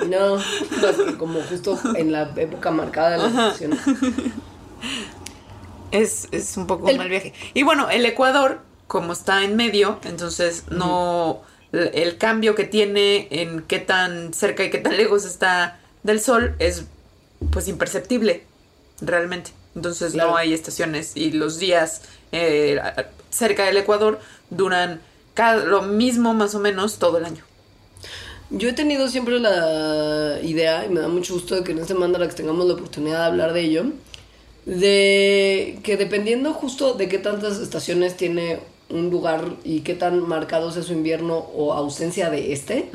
No, 0.08 0.36
más 0.38 0.96
que 1.06 1.18
como 1.18 1.42
justo 1.42 1.78
en 1.96 2.12
la 2.14 2.32
época 2.38 2.72
marcada 2.72 3.12
de 3.12 3.18
la 3.18 3.28
estación. 3.28 3.78
Es, 5.92 6.28
es 6.32 6.58
un 6.58 6.68
poco 6.68 6.90
El- 6.90 6.98
mal 6.98 7.10
viaje. 7.10 7.34
Y 7.54 7.64
bueno, 7.64 7.90
el 7.90 8.06
Ecuador, 8.06 8.60
como 8.88 9.14
está 9.14 9.44
en 9.44 9.56
medio, 9.56 10.00
entonces 10.04 10.64
no. 10.70 11.42
el- 11.72 11.92
El 11.94 12.18
cambio 12.18 12.56
que 12.56 12.64
tiene 12.66 13.28
en 13.32 13.62
qué 13.64 13.80
tan 13.80 14.34
cerca 14.34 14.64
y 14.64 14.70
qué 14.70 14.78
tan 14.80 14.96
lejos 14.98 15.26
está 15.26 15.80
del 16.04 16.22
sol 16.22 16.56
es 16.60 16.86
pues 17.52 17.68
imperceptible, 17.68 18.44
realmente. 19.02 19.52
Entonces 19.76 20.14
Claro. 20.14 20.32
no 20.32 20.38
hay 20.38 20.54
estaciones 20.54 21.16
y 21.16 21.32
los 21.32 21.60
días 21.60 22.02
eh, 22.32 22.80
cerca 23.30 23.66
del 23.66 23.78
Ecuador 23.78 24.20
duran 24.50 25.02
cada, 25.34 25.66
lo 25.66 25.82
mismo 25.84 26.34
más 26.34 26.56
o 26.56 26.60
menos 26.60 26.98
todo 26.98 27.18
el 27.18 27.26
año. 27.26 27.44
Yo 28.50 28.70
he 28.70 28.74
tenido 28.74 29.10
siempre 29.10 29.40
la 29.40 30.40
idea, 30.42 30.86
y 30.86 30.90
me 30.90 31.02
da 31.02 31.10
mucho 31.10 31.34
gusto 31.34 31.56
de 31.56 31.64
que 31.64 31.74
en 31.74 31.80
este 31.80 31.94
Mandarax 31.94 32.36
tengamos 32.36 32.66
la 32.66 32.76
oportunidad 32.76 33.20
de 33.20 33.26
hablar 33.26 33.54
de 33.54 33.62
ello, 33.62 33.86
de 34.66 35.80
que 35.84 35.98
dependiendo 35.98 36.54
justo 36.54 36.94
de 36.94 37.10
qué 37.10 37.18
tantas 37.20 37.60
estaciones 37.60 38.16
tiene 38.16 38.60
un 38.90 39.10
lugar 39.10 39.56
y 39.66 39.82
qué 39.82 39.96
tan 39.96 40.26
marcado 40.28 40.72
sea 40.72 40.82
su 40.84 40.94
invierno 40.94 41.38
o 41.38 41.74
ausencia 41.74 42.30
de 42.30 42.54
este, 42.54 42.90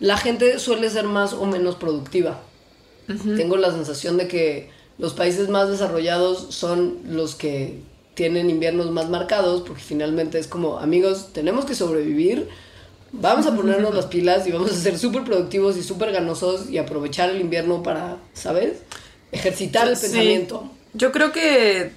la 0.00 0.16
gente 0.16 0.58
suele 0.58 0.90
ser 0.90 1.04
más 1.04 1.32
o 1.32 1.46
menos 1.46 1.76
productiva. 1.76 2.40
Tengo 3.36 3.56
la 3.56 3.70
sensación 3.70 4.16
de 4.16 4.26
que 4.26 4.70
los 4.98 5.14
países 5.14 5.48
más 5.48 5.68
desarrollados 5.68 6.46
son 6.50 6.98
los 7.04 7.36
que 7.36 7.80
tienen 8.16 8.50
inviernos 8.50 8.90
más 8.90 9.08
marcados, 9.08 9.60
porque 9.60 9.82
finalmente 9.82 10.38
es 10.40 10.48
como, 10.48 10.78
amigos, 10.78 11.32
tenemos 11.34 11.66
que 11.66 11.74
sobrevivir, 11.74 12.48
vamos 13.12 13.46
a 13.46 13.54
ponernos 13.54 13.94
las 13.94 14.06
pilas 14.14 14.46
y 14.48 14.52
vamos 14.52 14.72
a 14.72 14.74
ser 14.74 14.98
súper 14.98 15.22
productivos 15.22 15.76
y 15.76 15.82
súper 15.84 16.10
ganosos 16.12 16.68
y 16.70 16.78
aprovechar 16.78 17.28
el 17.30 17.40
invierno 17.40 17.82
para, 17.82 18.16
¿sabes? 18.32 18.78
Ejercitar 19.32 19.86
el 19.86 19.96
Sí. 19.96 20.06
pensamiento. 20.06 20.68
Yo 20.94 21.12
creo 21.12 21.30
que. 21.30 21.92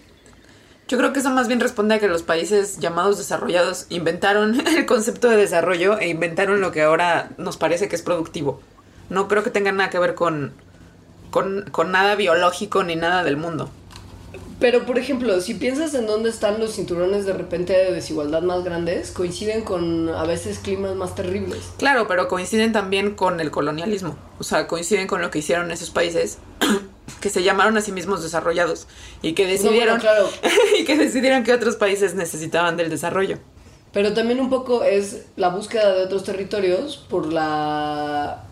Yo 0.90 0.98
creo 0.98 1.14
que 1.14 1.20
eso 1.20 1.30
más 1.30 1.48
bien 1.48 1.60
responde 1.60 1.96
a 1.96 2.00
que 2.00 2.08
los 2.08 2.24
países 2.24 2.80
llamados 2.80 3.18
desarrollados 3.18 3.86
inventaron 3.90 4.60
el 4.68 4.86
concepto 4.86 5.30
de 5.30 5.38
desarrollo 5.38 5.98
e 6.00 6.10
inventaron 6.10 6.60
lo 6.60 6.72
que 6.74 6.82
ahora 6.82 7.30
nos 7.38 7.56
parece 7.58 7.88
que 7.88 7.96
es 7.96 8.02
productivo. 8.02 8.60
No 9.10 9.28
creo 9.30 9.44
que 9.44 9.52
tenga 9.52 9.72
nada 9.72 9.90
que 9.90 10.00
ver 10.00 10.16
con, 10.16 10.52
con, 11.32 11.66
con 11.72 11.92
nada 11.92 12.16
biológico 12.16 12.84
ni 12.84 12.96
nada 12.96 13.24
del 13.24 13.38
mundo. 13.38 13.70
Pero, 14.60 14.86
por 14.86 14.98
ejemplo, 14.98 15.40
si 15.40 15.54
piensas 15.54 15.94
en 15.94 16.06
dónde 16.06 16.30
están 16.30 16.60
los 16.60 16.76
cinturones 16.76 17.26
de 17.26 17.32
repente 17.32 17.72
de 17.74 17.94
desigualdad 17.94 18.42
más 18.42 18.64
grandes, 18.66 19.12
coinciden 19.12 19.64
con 19.64 20.10
a 20.10 20.26
veces 20.26 20.60
climas 20.60 20.96
más 20.96 21.16
terribles. 21.16 21.72
Claro, 21.78 22.08
pero 22.08 22.28
coinciden 22.28 22.74
también 22.74 23.16
con 23.16 23.40
el 23.40 23.52
colonialismo. 23.52 24.18
O 24.38 24.44
sea, 24.44 24.68
coinciden 24.68 25.08
con 25.08 25.22
lo 25.22 25.32
que 25.32 25.40
hicieron 25.40 25.72
esos 25.72 25.92
países 25.92 26.40
que 27.22 27.30
se 27.30 27.42
llamaron 27.42 27.78
a 27.78 27.82
sí 27.82 27.94
mismos 27.94 28.22
desarrollados 28.22 28.88
y 29.22 29.34
que 29.34 29.48
decidieron 29.48 29.98
No, 29.98 30.04
bueno, 30.04 30.30
claro. 30.32 30.52
y 30.80 30.84
que 30.84 30.98
decidieron 30.98 31.44
que 31.44 31.54
otros 31.54 31.78
países 31.78 32.16
necesitaban 32.16 32.76
del 32.76 32.90
desarrollo. 32.90 33.38
Pero 33.94 34.14
también 34.14 34.42
un 34.42 34.50
poco 34.50 34.84
es 34.84 35.26
la 35.38 35.50
búsqueda 35.50 35.96
de 35.96 36.04
otros 36.04 36.26
territorios 36.26 36.98
por 36.98 37.32
la 37.32 38.44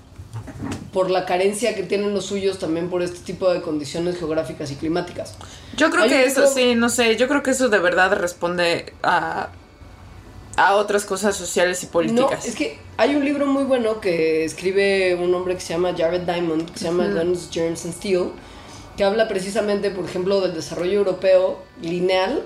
por 0.98 1.12
la 1.12 1.26
carencia 1.26 1.76
que 1.76 1.84
tienen 1.84 2.12
los 2.16 2.26
suyos 2.26 2.58
también 2.58 2.90
por 2.90 3.04
este 3.04 3.20
tipo 3.20 3.54
de 3.54 3.62
condiciones 3.62 4.18
geográficas 4.18 4.72
y 4.72 4.78
climáticas. 4.78 5.38
Yo 5.76 5.92
creo 5.92 6.04
Hay 6.04 6.10
que 6.10 6.26
eso, 6.26 6.48
sí, 6.48 6.74
no 6.74 6.90
sé, 6.90 7.16
yo 7.18 7.28
creo 7.28 7.44
que 7.44 7.52
eso 7.52 7.70
de 7.70 7.78
verdad 7.78 8.12
responde 8.18 8.96
a, 9.04 9.50
a 10.56 10.76
otras 10.76 11.06
cosas 11.06 11.36
sociales 11.36 11.84
y 11.84 11.86
No, 11.86 11.92
políticas. 11.92 12.46
es 12.46 12.56
que 12.56 12.80
hay 12.98 13.16
un 13.16 13.24
libro 13.24 13.46
muy 13.46 13.64
bueno 13.64 14.02
que 14.02 14.44
escribe 14.44 15.14
un 15.16 15.34
hombre 15.36 15.54
que 15.56 15.62
se 15.62 15.74
llama 15.74 15.94
Jared 15.96 16.22
Diamond, 16.22 16.72
que 16.72 16.80
se 16.80 16.86
llama 16.86 17.08
Guns, 17.10 17.50
Germs 17.52 17.86
and 17.86 17.94
Steel, 17.94 18.32
que 18.96 19.04
habla 19.04 19.28
precisamente, 19.28 19.92
por 19.92 20.06
ejemplo, 20.06 20.42
del 20.42 20.56
desarrollo 20.56 20.94
europeo 21.00 21.60
lineal 21.82 22.44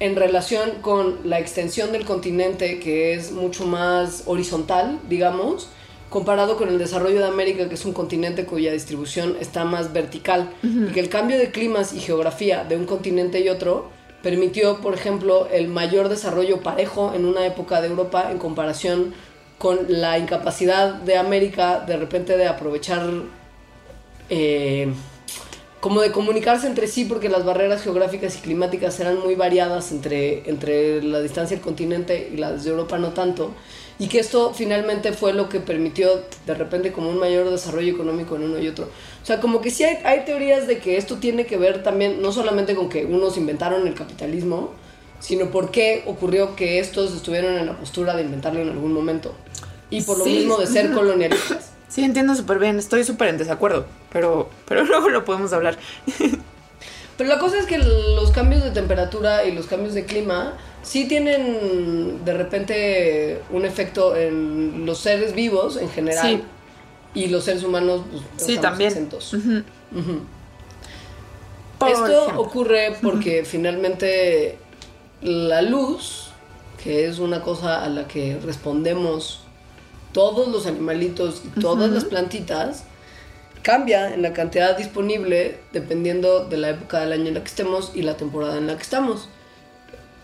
en 0.00 0.16
relación 0.16 0.80
con 0.82 1.20
la 1.28 1.38
extensión 1.40 1.92
del 1.92 2.04
continente, 2.04 2.78
que 2.80 3.14
es 3.14 3.32
mucho 3.32 3.66
más 3.66 4.22
horizontal, 4.26 5.00
digamos, 5.08 5.68
comparado 6.10 6.56
con 6.56 6.68
el 6.68 6.78
desarrollo 6.78 7.18
de 7.18 7.26
América, 7.26 7.68
que 7.68 7.74
es 7.74 7.84
un 7.84 7.92
continente 7.92 8.44
cuya 8.44 8.72
distribución 8.72 9.36
está 9.40 9.64
más 9.64 9.92
vertical, 9.92 10.50
y 10.62 10.92
que 10.92 11.00
el 11.00 11.08
cambio 11.08 11.38
de 11.38 11.50
climas 11.50 11.92
y 11.92 12.00
geografía 12.00 12.64
de 12.64 12.76
un 12.76 12.86
continente 12.86 13.40
y 13.40 13.48
otro 13.48 13.90
permitió, 14.22 14.80
por 14.80 14.94
ejemplo, 14.94 15.48
el 15.52 15.68
mayor 15.68 16.08
desarrollo 16.08 16.62
parejo 16.62 17.12
en 17.14 17.26
una 17.26 17.46
época 17.46 17.80
de 17.80 17.88
Europa 17.88 18.30
en 18.30 18.38
comparación 18.38 19.12
con 19.58 19.80
la 19.88 20.18
incapacidad 20.18 20.94
de 20.94 21.16
América 21.16 21.80
de 21.80 21.96
repente 21.96 22.36
de 22.36 22.46
aprovechar 22.46 23.08
eh, 24.30 24.92
como 25.80 26.00
de 26.00 26.10
comunicarse 26.10 26.66
entre 26.66 26.86
sí 26.86 27.04
porque 27.04 27.28
las 27.28 27.44
barreras 27.44 27.82
geográficas 27.82 28.36
y 28.36 28.40
climáticas 28.40 28.98
eran 29.00 29.20
muy 29.20 29.34
variadas 29.34 29.92
entre, 29.92 30.48
entre 30.48 31.02
la 31.02 31.20
distancia 31.20 31.56
del 31.56 31.64
continente 31.64 32.30
y 32.32 32.38
las 32.38 32.64
de 32.64 32.70
Europa 32.70 32.98
no 32.98 33.10
tanto 33.10 33.52
y 33.98 34.08
que 34.08 34.18
esto 34.18 34.52
finalmente 34.54 35.12
fue 35.12 35.32
lo 35.32 35.48
que 35.48 35.60
permitió 35.60 36.22
de 36.46 36.54
repente 36.54 36.92
como 36.92 37.08
un 37.10 37.18
mayor 37.18 37.48
desarrollo 37.50 37.92
económico 37.92 38.36
en 38.36 38.42
uno 38.44 38.58
y 38.58 38.66
otro. 38.68 38.86
O 39.22 39.26
sea, 39.26 39.40
como 39.40 39.60
que 39.60 39.70
sí 39.70 39.84
hay, 39.84 39.98
hay 40.04 40.24
teorías 40.24 40.66
de 40.66 40.78
que 40.78 40.96
esto 40.96 41.16
tiene 41.16 41.46
que 41.46 41.56
ver 41.56 41.82
también 41.82 42.20
no 42.20 42.32
solamente 42.32 42.74
con 42.74 42.88
que 42.88 43.04
unos 43.04 43.36
inventaron 43.36 43.86
el 43.86 43.94
capitalismo, 43.94 44.72
sino 45.20 45.46
por 45.50 45.70
qué 45.70 46.02
ocurrió 46.06 46.56
que 46.56 46.80
estos 46.80 47.14
estuvieron 47.14 47.54
en 47.56 47.66
la 47.66 47.78
postura 47.78 48.14
de 48.16 48.22
inventarlo 48.22 48.60
en 48.60 48.68
algún 48.68 48.92
momento. 48.92 49.34
Y 49.90 50.02
por 50.02 50.18
lo 50.18 50.24
Sí. 50.24 50.30
mismo 50.38 50.56
de 50.58 50.66
ser 50.66 50.90
colonialistas. 50.92 51.70
Sí, 51.88 52.02
entiendo 52.02 52.34
súper 52.34 52.58
bien, 52.58 52.78
estoy 52.78 53.04
súper 53.04 53.28
en 53.28 53.38
desacuerdo, 53.38 53.86
pero, 54.12 54.50
pero 54.66 54.82
luego 54.84 55.08
lo 55.10 55.24
podemos 55.24 55.52
hablar. 55.52 55.78
Pero 57.16 57.28
la 57.30 57.38
cosa 57.38 57.58
es 57.60 57.66
que 57.66 57.78
los 57.78 58.32
cambios 58.32 58.64
de 58.64 58.72
temperatura 58.72 59.44
y 59.44 59.52
los 59.52 59.66
cambios 59.66 59.94
de 59.94 60.04
clima 60.04 60.54
sí 60.84 61.08
tienen 61.08 62.24
de 62.24 62.32
repente 62.34 63.40
un 63.50 63.64
efecto 63.64 64.14
en 64.14 64.86
los 64.86 64.98
seres 64.98 65.34
vivos 65.34 65.76
en 65.76 65.88
general. 65.90 66.26
Sí. 66.26 66.42
Y 67.20 67.26
los 67.28 67.44
seres 67.44 67.62
humanos 67.64 68.02
pues, 68.10 68.22
Sí, 68.36 68.58
también. 68.58 68.90
exentos. 68.90 69.34
Por 71.78 71.88
Esto 71.88 72.06
ejemplo. 72.06 72.40
ocurre 72.40 72.96
porque 73.02 73.44
finalmente 73.44 74.58
la 75.22 75.62
luz, 75.62 76.28
que 76.82 77.06
es 77.06 77.18
una 77.18 77.42
cosa 77.42 77.82
a 77.84 77.88
la 77.88 78.06
que 78.06 78.38
respondemos 78.44 79.40
todos 80.12 80.48
los 80.48 80.66
animalitos 80.66 81.42
y 81.44 81.60
todas 81.60 81.90
las 81.90 82.04
plantitas, 82.04 82.84
cambia 83.62 84.14
en 84.14 84.22
la 84.22 84.32
cantidad 84.32 84.76
disponible 84.76 85.58
dependiendo 85.72 86.44
de 86.44 86.56
la 86.58 86.70
época 86.70 87.00
del 87.00 87.12
año 87.12 87.28
en 87.28 87.34
la 87.34 87.40
que 87.40 87.48
estemos 87.48 87.90
y 87.94 88.02
la 88.02 88.16
temporada 88.16 88.56
en 88.58 88.66
la 88.66 88.76
que 88.76 88.82
estamos. 88.82 89.28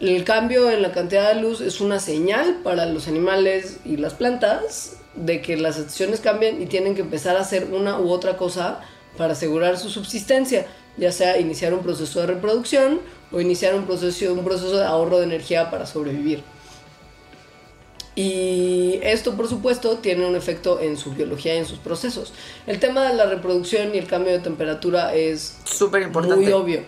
El 0.00 0.24
cambio 0.24 0.70
en 0.70 0.80
la 0.80 0.92
cantidad 0.92 1.34
de 1.34 1.42
luz 1.42 1.60
es 1.60 1.82
una 1.82 2.00
señal 2.00 2.60
para 2.64 2.86
los 2.86 3.06
animales 3.06 3.80
y 3.84 3.98
las 3.98 4.14
plantas 4.14 4.96
de 5.14 5.42
que 5.42 5.58
las 5.58 5.76
estaciones 5.76 6.20
cambian 6.20 6.62
y 6.62 6.64
tienen 6.64 6.94
que 6.94 7.02
empezar 7.02 7.36
a 7.36 7.40
hacer 7.40 7.68
una 7.70 8.00
u 8.00 8.08
otra 8.08 8.38
cosa 8.38 8.80
para 9.18 9.34
asegurar 9.34 9.76
su 9.76 9.90
subsistencia, 9.90 10.64
ya 10.96 11.12
sea 11.12 11.38
iniciar 11.38 11.74
un 11.74 11.80
proceso 11.80 12.20
de 12.20 12.28
reproducción 12.28 13.00
o 13.30 13.42
iniciar 13.42 13.74
un 13.74 13.84
proceso, 13.84 14.32
un 14.32 14.42
proceso 14.42 14.78
de 14.78 14.86
ahorro 14.86 15.18
de 15.18 15.24
energía 15.24 15.70
para 15.70 15.84
sobrevivir. 15.84 16.42
Y 18.20 19.00
esto, 19.02 19.34
por 19.34 19.48
supuesto, 19.48 19.96
tiene 19.96 20.26
un 20.26 20.36
efecto 20.36 20.78
en 20.78 20.98
su 20.98 21.12
biología 21.12 21.54
y 21.54 21.58
en 21.58 21.64
sus 21.64 21.78
procesos. 21.78 22.34
El 22.66 22.78
tema 22.78 23.08
de 23.08 23.14
la 23.14 23.24
reproducción 23.24 23.94
y 23.94 23.98
el 23.98 24.06
cambio 24.06 24.32
de 24.32 24.40
temperatura 24.40 25.14
es 25.14 25.56
Súper 25.64 26.02
importante. 26.02 26.36
muy 26.44 26.52
obvio. 26.52 26.82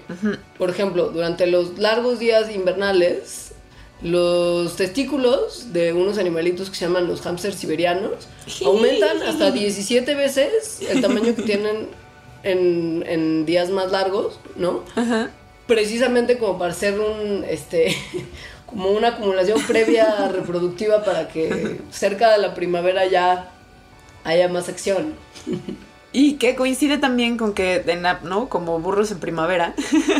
Por 0.58 0.68
ejemplo, 0.68 1.08
durante 1.08 1.46
los 1.46 1.78
largos 1.78 2.18
días 2.18 2.54
invernales, 2.54 3.52
los 4.02 4.76
testículos 4.76 5.72
de 5.72 5.94
unos 5.94 6.18
animalitos 6.18 6.68
que 6.68 6.76
se 6.76 6.84
llaman 6.84 7.06
los 7.06 7.22
hámsters 7.22 7.56
siberianos 7.56 8.28
aumentan 8.64 9.22
hasta 9.22 9.52
17 9.52 10.14
veces 10.14 10.80
el 10.90 11.00
tamaño 11.00 11.34
que 11.34 11.42
tienen 11.42 11.88
en, 12.42 13.04
en 13.06 13.46
días 13.46 13.70
más 13.70 13.90
largos, 13.90 14.38
¿no? 14.56 14.82
Ajá. 14.96 15.30
Precisamente 15.66 16.36
como 16.36 16.58
para 16.58 16.72
hacer 16.72 17.00
un, 17.00 17.44
este, 17.48 17.96
como 18.72 18.90
una 18.90 19.08
acumulación 19.08 19.60
previa 19.66 20.28
reproductiva 20.32 21.04
para 21.04 21.28
que 21.28 21.80
cerca 21.90 22.32
de 22.32 22.38
la 22.38 22.54
primavera 22.54 23.06
ya 23.06 23.50
haya 24.24 24.48
más 24.48 24.68
acción. 24.68 25.14
Y 26.12 26.34
que 26.34 26.54
coincide 26.54 26.98
también 26.98 27.36
con 27.36 27.52
que 27.52 27.80
de 27.80 27.96
nap, 27.96 28.22
¿no? 28.22 28.48
Como 28.48 28.78
burros 28.80 29.10
en 29.10 29.18
primavera. 29.18 29.74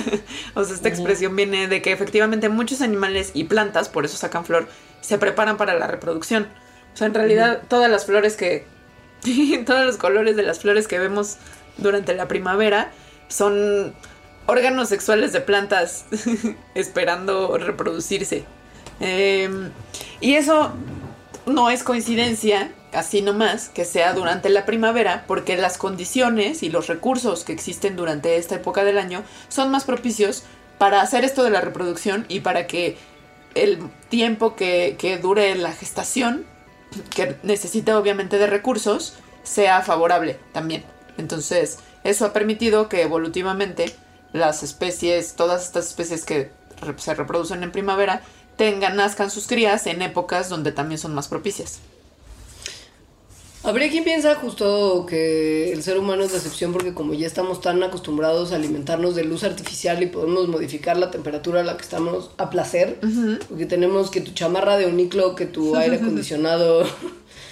o 0.55 0.65
sea, 0.65 0.75
esta 0.75 0.89
expresión 0.89 1.35
viene 1.35 1.67
de 1.69 1.83
que 1.83 1.93
efectivamente 1.93 2.49
muchos 2.49 2.83
animales 2.83 3.31
y 3.35 3.45
plantas, 3.45 3.89
por 3.89 4.05
eso 4.05 4.17
sacan 4.17 4.45
flor, 4.45 4.69
se 5.01 5.19
preparan 5.19 5.57
para 5.57 5.75
la 5.75 5.87
reproducción. 5.87 6.49
O 6.95 6.97
sea, 6.97 7.07
en 7.07 7.15
realidad 7.15 7.63
todas 7.69 7.91
las 7.91 8.07
flores 8.07 8.37
que... 8.37 8.67
todos 9.67 9.87
los 9.87 9.97
colores 9.97 10.37
de 10.37 10.43
las 10.43 10.61
flores 10.61 10.89
que 10.89 10.99
vemos 10.99 11.37
durante 11.79 12.15
la 12.15 12.29
primavera 12.29 12.91
son 13.29 13.95
órganos 14.47 14.89
sexuales 14.89 15.33
de 15.33 15.41
plantas 15.41 16.07
esperando 16.75 17.57
reproducirse. 17.59 18.45
Em, 19.01 19.71
y 20.21 20.35
eso 20.35 20.73
no 21.47 21.71
es 21.71 21.83
coincidencia, 21.83 22.73
así 22.93 23.23
nomás, 23.23 23.69
que 23.69 23.85
sea 23.85 24.13
durante 24.13 24.49
la 24.49 24.65
primavera, 24.65 25.25
porque 25.27 25.57
las 25.57 25.79
condiciones 25.79 26.63
y 26.63 26.71
los 26.71 26.87
recursos 26.87 27.45
que 27.45 27.53
existen 27.53 27.97
durante 27.97 28.37
esta 28.37 28.57
época 28.57 28.85
del 28.85 28.99
año 28.99 29.23
son 29.49 29.71
más 29.71 29.85
propicios 29.85 30.45
para 30.79 31.01
hacer 31.01 31.25
esto 31.25 31.45
de 31.45 31.51
la 31.51 31.61
reproducción 31.61 32.27
y 32.29 32.41
para 32.41 32.67
que 32.67 32.97
el 33.55 33.79
tiempo 34.09 34.57
que, 34.57 34.97
que 34.99 35.19
dure 35.19 35.55
la 35.55 35.73
gestación, 35.73 36.47
que 37.15 37.37
necesita 37.43 37.99
obviamente 37.99 38.39
de 38.39 38.47
recursos, 38.47 39.15
sea 39.43 39.83
favorable 39.83 40.39
también. 40.53 40.85
Entonces, 41.19 41.79
eso 42.05 42.25
ha 42.25 42.33
permitido 42.33 42.89
que 42.89 43.03
evolutivamente 43.03 43.95
las 44.33 44.63
especies, 44.63 45.35
todas 45.35 45.65
estas 45.65 45.87
especies 45.89 46.25
que 46.25 46.51
re- 46.81 46.95
se 46.99 47.15
reproducen 47.15 47.63
en 47.63 47.73
primavera, 47.73 48.23
tengan, 48.57 48.97
nazcan 48.97 49.31
sus 49.31 49.47
crías 49.47 49.87
en 49.87 50.03
épocas 50.03 50.49
donde 50.49 50.73
también 50.73 50.99
son 50.99 51.15
más 51.15 51.29
propicias. 51.29 51.79
Habría 53.65 53.89
quien 53.91 54.03
piensa 54.03 54.35
justo 54.35 55.07
que 55.07 55.73
el 55.73 55.85
ser 55.85 55.97
humano 55.97 56.25
es 56.25 56.33
de 56.33 56.39
excepción 56.39 56.73
porque 56.73 56.95
como 56.95 57.15
ya 57.15 57.29
estamos 57.29 57.61
tan 57.61 57.81
acostumbrados 57.85 58.51
a 58.51 58.57
alimentarnos 58.57 59.15
de 59.15 59.23
luz 59.23 59.45
artificial 59.45 60.03
y 60.03 60.07
podemos 60.07 60.49
modificar 60.49 60.97
la 60.97 61.13
temperatura 61.13 61.61
a 61.61 61.63
la 61.63 61.77
que 61.77 61.85
estamos 61.85 62.33
a 62.39 62.51
placer, 62.51 62.99
porque 63.49 63.67
tenemos 63.67 64.11
que 64.11 64.21
tu 64.21 64.33
chamarra 64.33 64.77
de 64.79 64.87
uniclo, 64.87 65.37
que 65.37 65.47
tu 65.47 65.77
aire 65.77 65.97
acondicionado, 66.03 66.85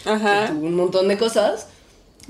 Ajá. 0.05 0.47
que 0.47 0.53
tu 0.53 0.59
un 0.59 0.75
montón 0.75 1.07
de 1.07 1.17
cosas, 1.17 1.69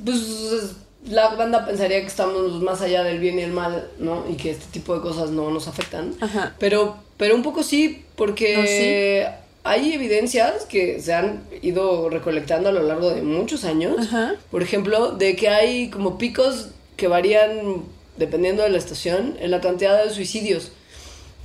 pues 0.04 0.72
la 1.08 1.34
banda 1.34 1.64
pensaría 1.64 2.00
que 2.00 2.06
estamos 2.06 2.60
más 2.62 2.82
allá 2.82 3.02
del 3.02 3.18
bien 3.18 3.38
y 3.38 3.42
el 3.42 3.52
mal, 3.52 3.88
¿no? 3.98 4.24
Y 4.28 4.34
que 4.34 4.50
este 4.50 4.66
tipo 4.70 4.94
de 4.94 5.00
cosas 5.00 5.30
no 5.30 5.50
nos 5.50 5.66
afectan. 5.68 6.14
Ajá. 6.20 6.54
Pero, 6.58 6.96
pero 7.16 7.34
un 7.34 7.42
poco 7.42 7.62
sí, 7.62 8.04
porque 8.16 9.28
hay 9.64 9.92
evidencias 9.92 10.66
que 10.66 11.00
se 11.00 11.14
han 11.14 11.42
ido 11.62 12.08
recolectando 12.10 12.68
a 12.68 12.72
lo 12.72 12.82
largo 12.82 13.10
de 13.10 13.22
muchos 13.22 13.64
años. 13.64 13.96
Ajá. 13.98 14.34
Por 14.50 14.62
ejemplo, 14.62 15.12
de 15.12 15.36
que 15.36 15.48
hay 15.48 15.90
como 15.90 16.18
picos 16.18 16.68
que 16.96 17.08
varían 17.08 17.82
dependiendo 18.16 18.62
de 18.62 18.68
la 18.68 18.78
estación 18.78 19.36
en 19.40 19.50
la 19.50 19.60
cantidad 19.60 20.04
de 20.04 20.10
suicidios. 20.10 20.72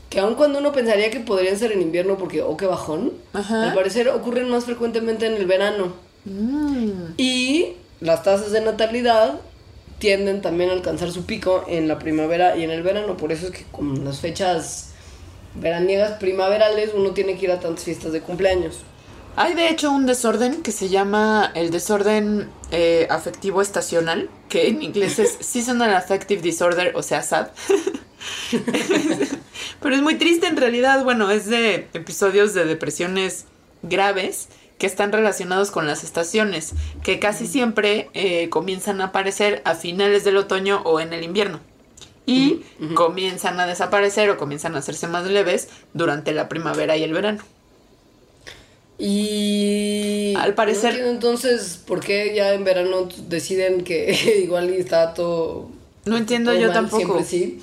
Que 0.09 0.19
aun 0.19 0.35
cuando 0.35 0.59
uno 0.59 0.71
pensaría 0.71 1.09
que 1.09 1.19
podrían 1.19 1.57
ser 1.57 1.71
en 1.71 1.81
invierno 1.81 2.17
porque, 2.17 2.41
oh, 2.41 2.57
qué 2.57 2.65
bajón, 2.65 3.13
Ajá. 3.33 3.69
al 3.69 3.73
parecer 3.73 4.09
ocurren 4.09 4.49
más 4.49 4.65
frecuentemente 4.65 5.25
en 5.25 5.33
el 5.33 5.45
verano. 5.45 5.93
Mm. 6.25 7.13
Y 7.17 7.73
las 8.05 8.23
tasas 8.23 8.51
de 8.51 8.61
natalidad 8.61 9.39
tienden 9.97 10.41
también 10.41 10.69
a 10.69 10.73
alcanzar 10.73 11.11
su 11.11 11.25
pico 11.25 11.65
en 11.67 11.87
la 11.87 11.99
primavera 11.99 12.55
y 12.55 12.63
en 12.63 12.71
el 12.71 12.83
verano. 12.83 13.17
Por 13.17 13.31
eso 13.31 13.47
es 13.47 13.51
que 13.51 13.63
con 13.71 14.05
las 14.05 14.19
fechas 14.19 14.91
veraniegas 15.55 16.19
primaverales 16.19 16.91
uno 16.93 17.11
tiene 17.11 17.37
que 17.37 17.45
ir 17.45 17.51
a 17.51 17.59
tantas 17.59 17.85
fiestas 17.85 18.11
de 18.11 18.21
cumpleaños. 18.21 18.79
Hay 19.37 19.53
de 19.53 19.69
hecho 19.69 19.91
un 19.91 20.05
desorden 20.05 20.61
que 20.61 20.71
se 20.71 20.87
llama 20.87 21.51
el 21.55 21.71
desorden 21.71 22.49
eh, 22.71 23.07
afectivo 23.09 23.61
estacional, 23.61 24.29
que 24.47 24.69
en 24.69 24.81
inglés 24.83 25.19
es 25.19 25.37
Seasonal 25.39 25.93
Affective 25.93 26.41
Disorder, 26.41 26.95
o 26.95 27.03
sea, 27.03 27.21
SAD. 27.21 27.47
Pero 29.81 29.95
es 29.95 30.01
muy 30.01 30.15
triste 30.15 30.47
en 30.47 30.57
realidad, 30.57 31.03
bueno, 31.03 31.29
es 31.31 31.47
de 31.47 31.87
episodios 31.93 32.53
de 32.53 32.65
depresiones 32.65 33.45
graves 33.83 34.47
que 34.77 34.87
están 34.87 35.11
relacionados 35.11 35.71
con 35.71 35.87
las 35.87 36.03
estaciones, 36.03 36.73
que 37.03 37.19
casi 37.19 37.47
siempre 37.47 38.09
eh, 38.13 38.49
comienzan 38.49 38.99
a 39.01 39.05
aparecer 39.05 39.61
a 39.65 39.75
finales 39.75 40.23
del 40.23 40.37
otoño 40.37 40.81
o 40.83 40.99
en 40.99 41.13
el 41.13 41.23
invierno. 41.23 41.59
Y 42.27 42.63
comienzan 42.95 43.59
a 43.59 43.67
desaparecer 43.67 44.29
o 44.31 44.37
comienzan 44.37 44.73
a 44.75 44.79
hacerse 44.79 45.07
más 45.07 45.27
leves 45.27 45.67
durante 45.93 46.33
la 46.33 46.49
primavera 46.49 46.97
y 46.97 47.03
el 47.03 47.13
verano. 47.13 47.43
Y 48.97 50.33
Al 50.37 50.55
parecer- 50.55 50.93
no 50.93 50.99
entiendo 50.99 51.11
entonces 51.11 51.79
por 51.85 51.99
qué 51.99 52.33
ya 52.35 52.53
en 52.53 52.63
verano 52.63 53.07
deciden 53.27 53.83
que 53.83 54.39
igual 54.43 54.69
está 54.71 55.13
todo 55.13 55.69
No 56.05 56.17
entiendo 56.17 56.51
todo 56.51 56.59
yo 56.61 56.67
mal, 56.67 56.73
tampoco. 56.75 57.23
Sí. 57.23 57.61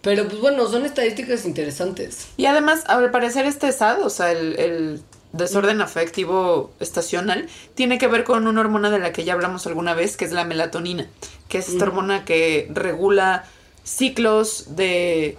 Pero 0.00 0.26
pues 0.28 0.40
bueno, 0.40 0.66
son 0.68 0.84
estadísticas 0.84 1.44
interesantes. 1.44 2.28
Y 2.36 2.46
además, 2.46 2.84
al 2.86 3.10
parecer 3.10 3.44
este 3.46 3.70
SAD, 3.72 4.02
o 4.04 4.10
sea, 4.10 4.32
el, 4.32 4.58
el 4.58 5.00
desorden 5.32 5.80
afectivo 5.80 6.72
estacional, 6.80 7.48
tiene 7.74 7.98
que 7.98 8.06
ver 8.06 8.24
con 8.24 8.46
una 8.46 8.60
hormona 8.60 8.90
de 8.90 8.98
la 8.98 9.12
que 9.12 9.24
ya 9.24 9.32
hablamos 9.32 9.66
alguna 9.66 9.94
vez, 9.94 10.16
que 10.16 10.24
es 10.24 10.32
la 10.32 10.44
melatonina, 10.44 11.08
que 11.48 11.58
es 11.58 11.68
esta 11.68 11.84
hormona 11.84 12.24
que 12.24 12.68
regula 12.72 13.44
ciclos 13.84 14.76
de, 14.76 15.38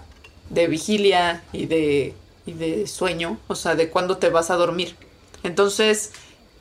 de 0.49 0.67
vigilia 0.67 1.43
y 1.53 1.67
de, 1.67 2.13
y 2.45 2.53
de 2.53 2.87
sueño, 2.87 3.37
o 3.47 3.55
sea, 3.55 3.75
de 3.75 3.89
cuándo 3.89 4.17
te 4.17 4.29
vas 4.29 4.51
a 4.51 4.55
dormir. 4.55 4.95
Entonces, 5.43 6.11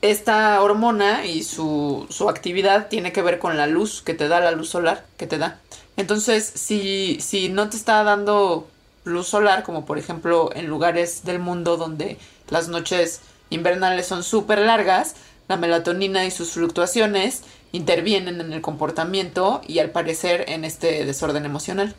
esta 0.01 0.61
hormona 0.61 1.25
y 1.25 1.43
su, 1.43 2.05
su 2.09 2.29
actividad 2.29 2.89
tiene 2.89 3.13
que 3.13 3.21
ver 3.21 3.39
con 3.39 3.57
la 3.57 3.67
luz 3.67 4.01
que 4.01 4.13
te 4.13 4.27
da, 4.27 4.41
la 4.41 4.51
luz 4.51 4.69
solar 4.69 5.05
que 5.17 5.27
te 5.27 5.37
da. 5.37 5.61
Entonces, 5.95 6.45
si, 6.45 7.17
si 7.21 7.49
no 7.49 7.69
te 7.69 7.77
está 7.77 8.03
dando 8.03 8.67
luz 9.05 9.27
solar, 9.27 9.63
como 9.63 9.85
por 9.85 9.97
ejemplo 9.97 10.49
en 10.55 10.67
lugares 10.67 11.23
del 11.23 11.39
mundo 11.39 11.77
donde 11.77 12.17
las 12.53 12.67
noches 12.67 13.21
invernales 13.49 14.05
son 14.05 14.23
súper 14.23 14.59
largas, 14.59 15.15
la 15.47 15.57
melatonina 15.57 16.23
y 16.23 16.29
sus 16.29 16.51
fluctuaciones 16.51 17.41
intervienen 17.71 18.39
en 18.39 18.53
el 18.53 18.61
comportamiento 18.61 19.61
y 19.67 19.79
al 19.79 19.89
parecer 19.89 20.45
en 20.47 20.63
este 20.63 21.03
desorden 21.03 21.45
emocional. 21.45 21.95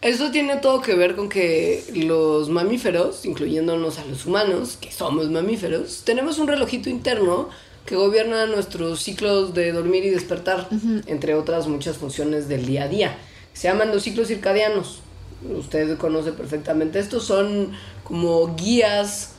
Eso 0.00 0.30
tiene 0.30 0.58
todo 0.58 0.80
que 0.80 0.94
ver 0.94 1.16
con 1.16 1.28
que 1.28 1.84
los 1.92 2.50
mamíferos, 2.50 3.26
incluyéndonos 3.26 3.98
a 3.98 4.04
los 4.04 4.24
humanos, 4.26 4.78
que 4.80 4.92
somos 4.92 5.28
mamíferos, 5.28 6.04
tenemos 6.04 6.38
un 6.38 6.46
relojito 6.46 6.88
interno 6.88 7.48
que 7.86 7.96
gobierna 7.96 8.46
nuestros 8.46 9.02
ciclos 9.02 9.54
de 9.54 9.72
dormir 9.72 10.04
y 10.04 10.10
despertar, 10.10 10.68
entre 11.06 11.34
otras 11.34 11.66
muchas 11.66 11.96
funciones 11.96 12.48
del 12.48 12.64
día 12.64 12.84
a 12.84 12.88
día. 12.88 13.18
Se 13.54 13.66
llaman 13.66 13.90
los 13.90 14.04
ciclos 14.04 14.28
circadianos. 14.28 15.00
Usted 15.48 15.96
conoce 15.98 16.32
perfectamente. 16.32 16.98
Estos 16.98 17.24
son 17.24 17.72
como 18.04 18.54
guías 18.56 19.32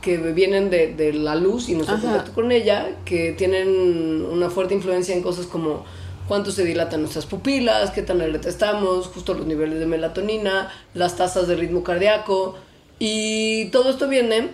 que 0.00 0.16
vienen 0.18 0.70
de, 0.70 0.94
de 0.94 1.12
la 1.12 1.34
luz 1.34 1.68
y 1.68 1.74
nuestro 1.74 1.96
Ajá. 1.96 2.06
contacto 2.06 2.32
con 2.32 2.52
ella, 2.52 2.96
que 3.04 3.32
tienen 3.32 4.24
una 4.24 4.50
fuerte 4.50 4.74
influencia 4.74 5.14
en 5.14 5.22
cosas 5.22 5.46
como 5.46 5.84
cuánto 6.28 6.52
se 6.52 6.64
dilatan 6.64 7.00
nuestras 7.00 7.26
pupilas, 7.26 7.90
qué 7.90 8.02
tan 8.02 8.20
alerta 8.20 8.48
estamos, 8.48 9.06
justo 9.08 9.34
los 9.34 9.46
niveles 9.46 9.80
de 9.80 9.86
melatonina, 9.86 10.70
las 10.94 11.16
tasas 11.16 11.48
de 11.48 11.56
ritmo 11.56 11.82
cardíaco. 11.82 12.54
Y 13.00 13.66
todo 13.70 13.90
esto 13.90 14.08
viene 14.08 14.50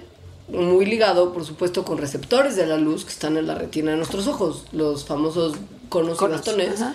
muy 0.49 0.87
ligado, 0.87 1.33
por 1.33 1.45
supuesto, 1.45 1.85
con 1.85 1.99
receptores 1.99 2.57
de 2.57 2.67
la 2.67 2.77
luz 2.77 3.05
que 3.05 3.11
están 3.11 3.37
en 3.37 3.47
la 3.47 3.55
retina 3.55 3.90
de 3.90 3.97
nuestros 3.97 4.27
ojos, 4.29 4.64
los 4.73 5.05
famosos 5.05 5.57
conos, 5.88 6.19
y 6.21 6.25
bastones. 6.27 6.81
ajá. 6.81 6.95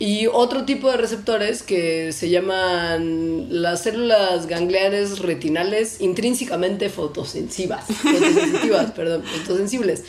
Y 0.00 0.26
otro 0.26 0.64
tipo 0.64 0.90
de 0.90 0.96
receptores 0.96 1.62
que 1.62 2.12
se 2.12 2.30
llaman 2.30 3.62
las 3.62 3.82
células 3.82 4.46
gangliares 4.46 5.18
retinales 5.20 6.00
intrínsecamente 6.00 6.88
fotosensivas, 6.88 7.84
fotosensitivas, 7.86 8.90
perdón, 8.96 9.22
fotosensibles. 9.24 10.04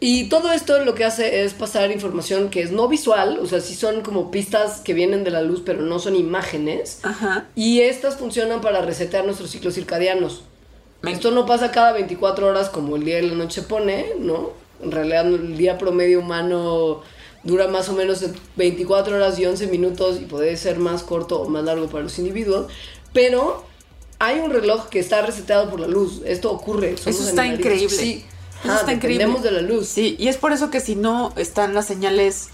Y 0.00 0.24
todo 0.28 0.52
esto 0.52 0.84
lo 0.84 0.96
que 0.96 1.04
hace 1.04 1.44
es 1.44 1.54
pasar 1.54 1.92
información 1.92 2.50
que 2.50 2.62
es 2.62 2.72
no 2.72 2.88
visual, 2.88 3.38
o 3.40 3.46
sea, 3.46 3.60
sí 3.60 3.76
son 3.76 4.00
como 4.02 4.32
pistas 4.32 4.80
que 4.80 4.94
vienen 4.94 5.22
de 5.22 5.30
la 5.30 5.42
luz, 5.42 5.62
pero 5.64 5.82
no 5.82 6.00
son 6.00 6.16
imágenes. 6.16 6.98
Ajá. 7.04 7.46
Y 7.54 7.80
estas 7.82 8.16
funcionan 8.16 8.60
para 8.60 8.82
resetear 8.82 9.24
nuestros 9.24 9.50
ciclos 9.50 9.74
circadianos. 9.74 10.42
Me- 11.02 11.12
Esto 11.12 11.30
no 11.30 11.46
pasa 11.46 11.70
cada 11.70 11.92
24 11.92 12.48
horas 12.48 12.68
como 12.68 12.96
el 12.96 13.04
día 13.04 13.20
y 13.20 13.28
la 13.28 13.36
noche 13.36 13.60
se 13.60 13.66
pone, 13.68 14.06
¿no? 14.18 14.50
En 14.82 14.90
realidad 14.90 15.24
el 15.28 15.56
día 15.56 15.78
promedio 15.78 16.18
humano 16.18 17.02
dura 17.44 17.68
más 17.68 17.88
o 17.88 17.92
menos 17.92 18.24
24 18.56 19.16
horas 19.16 19.38
y 19.38 19.46
11 19.46 19.66
minutos 19.68 20.18
y 20.20 20.24
puede 20.26 20.56
ser 20.56 20.78
más 20.78 21.02
corto 21.02 21.40
o 21.42 21.48
más 21.48 21.64
largo 21.64 21.88
para 21.88 22.04
los 22.04 22.18
individuos, 22.18 22.66
pero 23.12 23.64
hay 24.18 24.38
un 24.40 24.50
reloj 24.52 24.88
que 24.88 25.00
está 25.00 25.22
reseteado 25.22 25.68
por 25.70 25.80
la 25.80 25.88
luz. 25.88 26.20
Esto 26.24 26.52
ocurre. 26.52 26.96
somos 26.96 27.20
Eso 27.20 27.28
está 27.28 27.42
animalitos. 27.42 27.66
increíble. 27.72 27.96
Sí. 27.96 28.24
Eso 28.62 28.72
Ah, 28.72 28.76
está 28.78 28.92
increíble. 28.92 29.26
de 29.42 29.50
la 29.50 29.60
luz. 29.62 29.88
Sí, 29.88 30.14
y 30.20 30.28
es 30.28 30.36
por 30.36 30.52
eso 30.52 30.70
que 30.70 30.78
si 30.80 30.94
no 30.94 31.32
están 31.36 31.74
las 31.74 31.86
señales 31.86 32.50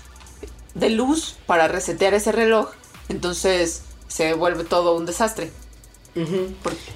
de 0.74 0.88
luz 0.88 1.37
para 1.46 1.68
resetear 1.68 2.14
ese 2.14 2.33
reloj, 2.33 2.70
entonces 3.11 3.83
se 4.07 4.33
vuelve 4.33 4.64
todo 4.64 4.96
un 4.96 5.05
desastre. 5.05 5.51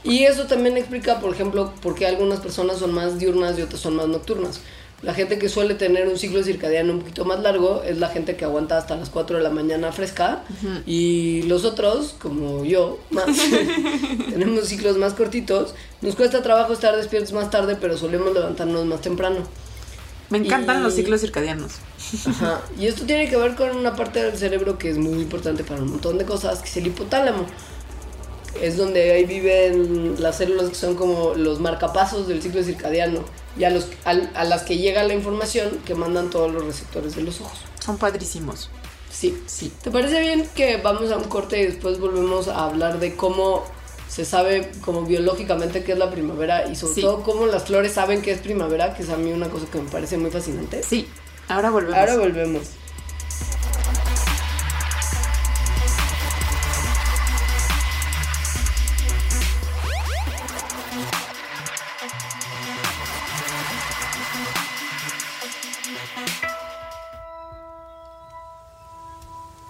Y 0.02 0.24
eso 0.24 0.46
también 0.46 0.76
explica, 0.76 1.20
por 1.20 1.33
ejemplo, 1.33 1.72
por 1.83 1.94
qué 1.94 2.07
algunas 2.07 2.40
personas 2.40 2.78
son 2.78 2.92
más 2.92 3.18
diurnas 3.18 3.59
y 3.59 3.62
otras 3.62 3.81
son 3.81 3.94
más 3.96 4.09
nocturnas. 4.09 4.61
La 5.02 5.14
gente 5.14 5.36
que 5.38 5.48
suele 5.48 5.74
tener 5.74 6.06
un 6.06 6.16
ciclo 6.16 6.44
circadiano 6.44 6.92
un 6.92 7.00
poquito 7.00 7.24
más 7.24 7.40
largo 7.40 7.82
es 7.84 7.98
la 7.98 8.08
gente 8.08 8.36
que 8.36 8.44
aguanta 8.44 8.78
hasta 8.78 8.94
las 8.96 9.10
4 9.10 9.38
de 9.38 9.42
la 9.42 9.50
mañana 9.50 9.90
fresca 9.90 10.44
y 10.86 11.42
los 11.42 11.64
otros, 11.64 12.14
como 12.20 12.64
yo, 12.64 13.00
más, 13.10 13.26
tenemos 14.30 14.66
ciclos 14.68 14.96
más 14.98 15.14
cortitos. 15.14 15.74
Nos 16.02 16.14
cuesta 16.14 16.42
trabajo 16.42 16.72
estar 16.72 16.96
despiertos 16.96 17.32
más 17.32 17.50
tarde, 17.50 17.76
pero 17.80 17.96
solemos 17.98 18.32
levantarnos 18.32 18.86
más 18.86 19.00
temprano. 19.00 19.38
Me 20.30 20.38
encantan 20.38 20.80
Y- 20.80 20.82
los 20.84 20.94
ciclos 20.94 21.20
circadianos. 21.20 21.72
Ajá. 22.26 22.60
Y 22.78 22.86
esto 22.86 23.04
tiene 23.04 23.28
que 23.28 23.36
ver 23.36 23.54
con 23.56 23.76
una 23.76 23.94
parte 23.96 24.22
del 24.22 24.36
cerebro 24.38 24.78
que 24.78 24.90
es 24.90 24.98
muy 24.98 25.20
importante 25.20 25.64
para 25.64 25.82
un 25.82 25.90
montón 25.90 26.16
de 26.16 26.24
cosas, 26.24 26.60
que 26.60 26.68
es 26.68 26.76
el 26.76 26.86
hipotálamo. 26.86 27.44
Es 28.60 28.76
donde 28.76 29.12
ahí 29.12 29.24
viven 29.24 30.16
las 30.22 30.36
células 30.38 30.68
que 30.68 30.74
son 30.74 30.94
como 30.94 31.34
los 31.34 31.60
marcapasos 31.60 32.28
del 32.28 32.42
ciclo 32.42 32.62
circadiano 32.62 33.20
y 33.58 33.64
a, 33.64 33.70
los, 33.70 33.86
al- 34.04 34.30
a 34.34 34.44
las 34.44 34.62
que 34.62 34.76
llega 34.78 35.02
la 35.04 35.14
información 35.14 35.78
que 35.86 35.94
mandan 35.94 36.30
todos 36.30 36.52
los 36.52 36.64
receptores 36.64 37.16
de 37.16 37.22
los 37.22 37.40
ojos. 37.40 37.58
Son 37.80 37.96
padrísimos. 37.98 38.70
Sí. 39.10 39.42
Sí. 39.46 39.72
¿Te 39.82 39.90
parece 39.90 40.20
bien 40.20 40.48
que 40.54 40.76
vamos 40.78 41.10
a 41.10 41.16
un 41.16 41.24
corte 41.24 41.60
y 41.60 41.66
después 41.66 41.98
volvemos 41.98 42.48
a 42.48 42.64
hablar 42.66 42.98
de 42.98 43.14
cómo 43.16 43.64
se 44.08 44.24
sabe 44.24 44.70
como 44.82 45.02
biológicamente 45.02 45.82
qué 45.84 45.92
es 45.92 45.98
la 45.98 46.10
primavera 46.10 46.66
y 46.68 46.76
sobre 46.76 46.94
Sí. 46.94 47.00
todo 47.00 47.22
cómo 47.22 47.46
las 47.46 47.64
flores 47.64 47.92
saben 47.92 48.20
que 48.22 48.32
es 48.32 48.40
primavera, 48.40 48.94
que 48.94 49.02
es 49.02 49.08
a 49.10 49.16
mí 49.16 49.32
una 49.32 49.48
cosa 49.48 49.66
que 49.72 49.78
me 49.80 49.88
parece 49.90 50.18
muy 50.18 50.30
fascinante? 50.30 50.82
Sí, 50.82 51.08
ahora 51.48 51.70
volvemos. 51.70 51.98
Ahora 51.98 52.16
volvemos. 52.18 52.62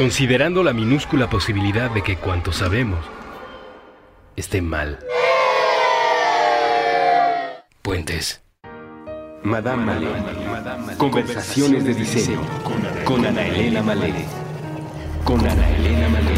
Considerando 0.00 0.62
la 0.62 0.72
minúscula 0.72 1.28
posibilidad 1.28 1.90
de 1.90 2.00
que 2.02 2.16
cuanto 2.16 2.52
sabemos 2.52 3.04
esté 4.34 4.62
mal. 4.62 4.98
Puentes. 7.82 8.40
Madame 9.42 9.84
Malé. 9.84 10.96
Conversaciones 10.96 11.84
de 11.84 11.92
diseño. 11.92 12.40
Con 13.04 13.26
Ana 13.26 13.46
Elena 13.46 13.82
Malé. 13.82 14.24
Con 15.22 15.46
Ana 15.46 15.68
Elena 15.76 16.08
Malé. 16.08 16.32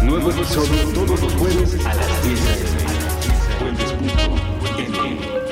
Nuevo 0.00 0.30
episodio 0.30 0.88
todos 0.94 1.20
los 1.20 1.34
jueves 1.34 1.84
a 1.84 1.94
las 1.94 2.24
10 2.24 2.44
de 2.46 2.54
Puentes.m. 3.60 5.43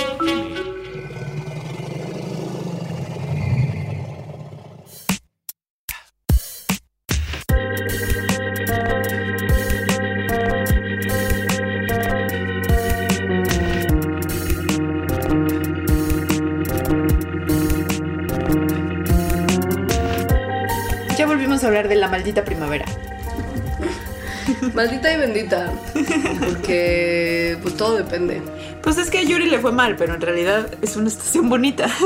maldita 22.23 22.45
primavera. 22.45 22.85
Maldita 24.75 25.13
y 25.13 25.17
bendita. 25.17 25.73
Porque 26.39 27.59
pues 27.63 27.77
todo 27.77 27.97
depende. 27.97 28.41
Pues 28.81 28.97
es 28.99 29.11
que 29.11 29.19
a 29.19 29.23
Yuri 29.23 29.51
le 29.51 29.59
fue 29.59 29.73
mal, 29.73 29.97
pero 29.97 30.15
en 30.15 30.21
realidad 30.21 30.69
es 30.83 30.95
una 30.95 31.09
estación 31.09 31.49
bonita. 31.49 31.89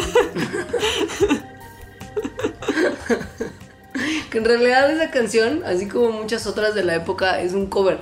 Que 4.31 4.39
en 4.39 4.45
realidad 4.45 4.91
esa 4.91 5.11
canción, 5.11 5.63
así 5.65 5.87
como 5.89 6.11
muchas 6.11 6.47
otras 6.47 6.75
de 6.75 6.85
la 6.85 6.97
época, 6.97 7.41
es 7.41 7.55
un 7.55 7.67
cover. 7.67 7.99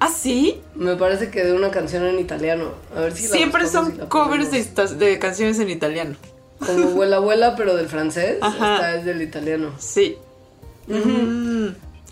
¿Ah, 0.00 0.08
sí? 0.08 0.62
Me 0.74 0.96
parece 0.96 1.30
que 1.30 1.44
de 1.44 1.52
una 1.52 1.70
canción 1.70 2.04
en 2.04 2.18
italiano. 2.18 2.72
A 2.96 3.02
ver 3.02 3.12
si 3.14 3.28
Siempre 3.28 3.66
son 3.68 3.96
la 3.98 4.08
covers 4.08 4.50
de, 4.50 5.18
canciones 5.18 5.58
en 5.60 5.68
italiano. 5.68 6.16
Como 6.58 6.88
vuela 6.88 7.16
abuela, 7.16 7.54
pero 7.54 7.76
del 7.76 7.88
francés. 7.88 8.38
Ajá. 8.40 8.74
Esta 8.74 8.94
es 8.96 9.04
del 9.04 9.22
italiano. 9.22 9.72
Sí. 9.78 10.18
Mm. 10.88 11.68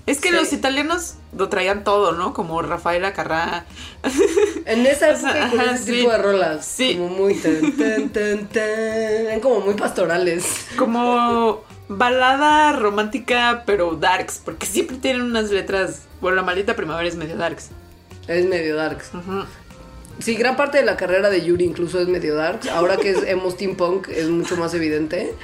Es 0.06 0.20
que 0.20 0.28
Sí. 0.30 0.34
los 0.36 0.52
italianos 0.52 1.14
lo 1.36 1.48
traían 1.48 1.82
todo, 1.82 2.12
¿no? 2.12 2.32
Como 2.32 2.62
Rafaela 2.62 3.12
Carrá. 3.12 3.64
En 4.66 4.84
esa 4.86 5.10
O 5.12 5.16
sea, 5.16 5.30
época 5.30 5.50
con 5.50 5.60
ajá, 5.60 5.74
ese 5.74 5.84
sí. 5.84 5.92
tipo 5.92 6.10
de 6.10 6.18
rolas. 6.18 6.64
Sí. 6.66 6.94
Como 6.96 7.08
muy 7.08 7.34
tan, 7.34 7.76
tan, 7.76 8.08
tan, 8.10 8.46
tan. 8.48 9.40
Como 9.40 9.60
muy 9.60 9.74
pastorales. 9.74 10.66
Como 10.76 11.64
balada 11.88 12.72
romántica, 12.72 13.62
pero 13.66 13.94
darks. 13.96 14.40
Porque 14.44 14.66
siempre 14.66 14.96
tienen 14.96 15.22
unas 15.22 15.50
letras. 15.50 16.02
Bueno, 16.20 16.36
la 16.36 16.42
maldita 16.42 16.74
primavera 16.76 17.08
es 17.08 17.16
medio 17.16 17.36
darks. 17.36 17.68
Es 18.28 18.44
medio 18.46 18.74
darks. 18.76 19.10
Sí, 20.18 20.34
gran 20.34 20.56
parte 20.56 20.78
de 20.78 20.84
la 20.84 20.96
carrera 20.96 21.30
de 21.30 21.44
Yuri 21.44 21.64
incluso 21.64 22.00
es 22.00 22.08
medio 22.08 22.34
darks. 22.34 22.68
Ahora 22.68 22.96
que 22.96 23.10
es 23.10 23.22
emo 23.24 23.50
steampunk 23.50 24.08
es 24.08 24.28
mucho 24.28 24.56
más 24.56 24.72
evidente. 24.74 25.34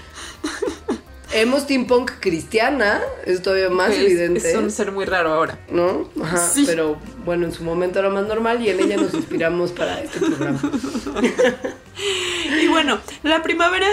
Emo 1.33 1.59
steampunk 1.59 2.13
cristiana 2.21 3.01
es 3.25 3.43
todavía 3.43 3.71
más 3.71 3.93
evidente. 3.93 4.51
Es 4.51 4.57
un 4.57 4.71
ser 4.71 4.93
muy 4.93 5.05
raro 5.05 5.33
ahora. 5.33 5.59
¿No? 5.71 6.09
Ajá. 6.23 6.37
Sí. 6.37 6.65
Pero 6.67 6.99
bueno, 7.25 7.47
en 7.47 7.53
su 7.53 7.65
momento 7.65 7.99
era 7.99 8.11
más 8.11 8.27
normal 8.27 8.63
y 8.63 8.69
en 8.69 8.81
ella 8.81 8.97
nos 8.97 9.15
inspiramos 9.15 9.73
para 9.73 10.01
este 10.01 10.19
programa. 10.19 10.61
Y 12.61 12.69
bueno, 12.69 12.99
la 13.23 13.43
primavera 13.43 13.87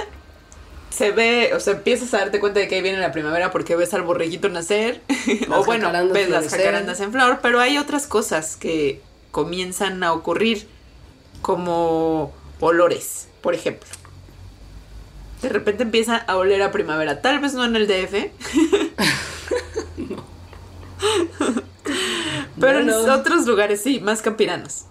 se 0.90 1.12
ve, 1.12 1.52
o 1.54 1.60
sea, 1.60 1.74
empiezas 1.74 2.14
a 2.14 2.20
darte 2.20 2.40
cuenta 2.40 2.60
de 2.60 2.68
que 2.68 2.76
ahí 2.76 2.82
viene 2.82 3.00
la 3.00 3.12
primavera 3.12 3.52
porque 3.52 3.76
ves 3.76 3.94
al 3.94 4.02
borreguito 4.02 4.50
nacer, 4.50 5.02
Las 5.48 5.60
o 5.60 5.66
bueno, 5.66 5.92
ves 6.12 6.30
las 6.30 6.50
jacarandas 6.50 7.00
en 7.00 7.12
flor, 7.12 7.40
pero 7.42 7.60
hay 7.60 7.78
otras 7.78 8.08
cosas 8.08 8.56
que 8.56 9.02
comienzan 9.32 10.04
a 10.04 10.14
ocurrir, 10.14 10.68
como 11.42 12.34
olores, 12.60 13.28
por 13.42 13.54
ejemplo. 13.54 13.88
De 15.42 15.50
repente 15.50 15.84
empieza 15.84 16.18
a 16.18 16.36
oler 16.36 16.62
a 16.62 16.72
primavera, 16.72 17.22
tal 17.22 17.40
vez 17.40 17.54
no 17.54 17.64
en 17.64 17.76
el 17.76 17.88
DF. 17.88 18.32
Pero 22.60 22.80
en 22.80 22.90
otros 22.90 23.46
lugares 23.48 23.82
sí, 23.82 24.00
más 24.00 24.22
campiranos. 24.22 24.86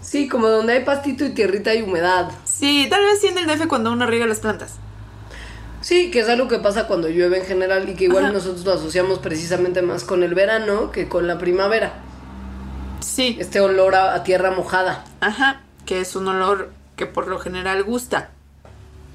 Sí, 0.00 0.28
como 0.28 0.48
donde 0.48 0.74
hay 0.74 0.84
pastito 0.84 1.24
y 1.24 1.30
tierrita 1.30 1.74
y 1.74 1.82
humedad. 1.82 2.30
Sí, 2.44 2.86
tal 2.88 3.02
vez 3.02 3.20
sí 3.20 3.26
en 3.26 3.38
el 3.38 3.46
DF 3.46 3.66
cuando 3.66 3.90
uno 3.90 4.06
riega 4.06 4.26
las 4.26 4.38
plantas. 4.38 4.76
Sí, 5.80 6.10
que 6.10 6.20
es 6.20 6.28
algo 6.28 6.46
que 6.48 6.58
pasa 6.58 6.86
cuando 6.86 7.08
llueve 7.08 7.38
en 7.38 7.44
general 7.44 7.88
y 7.88 7.94
que 7.94 8.04
igual 8.04 8.24
Ajá. 8.26 8.32
nosotros 8.32 8.64
lo 8.64 8.72
asociamos 8.72 9.18
precisamente 9.18 9.82
más 9.82 10.04
con 10.04 10.22
el 10.22 10.34
verano 10.34 10.92
que 10.92 11.08
con 11.08 11.26
la 11.26 11.38
primavera. 11.38 11.94
Sí, 13.00 13.36
Este 13.40 13.60
olor 13.60 13.94
a, 13.94 14.14
a 14.14 14.22
tierra 14.22 14.50
mojada. 14.52 15.04
Ajá, 15.20 15.62
que 15.84 16.00
es 16.00 16.14
un 16.16 16.28
olor 16.28 16.70
que 16.96 17.06
por 17.06 17.28
lo 17.28 17.38
general 17.38 17.82
gusta. 17.82 18.30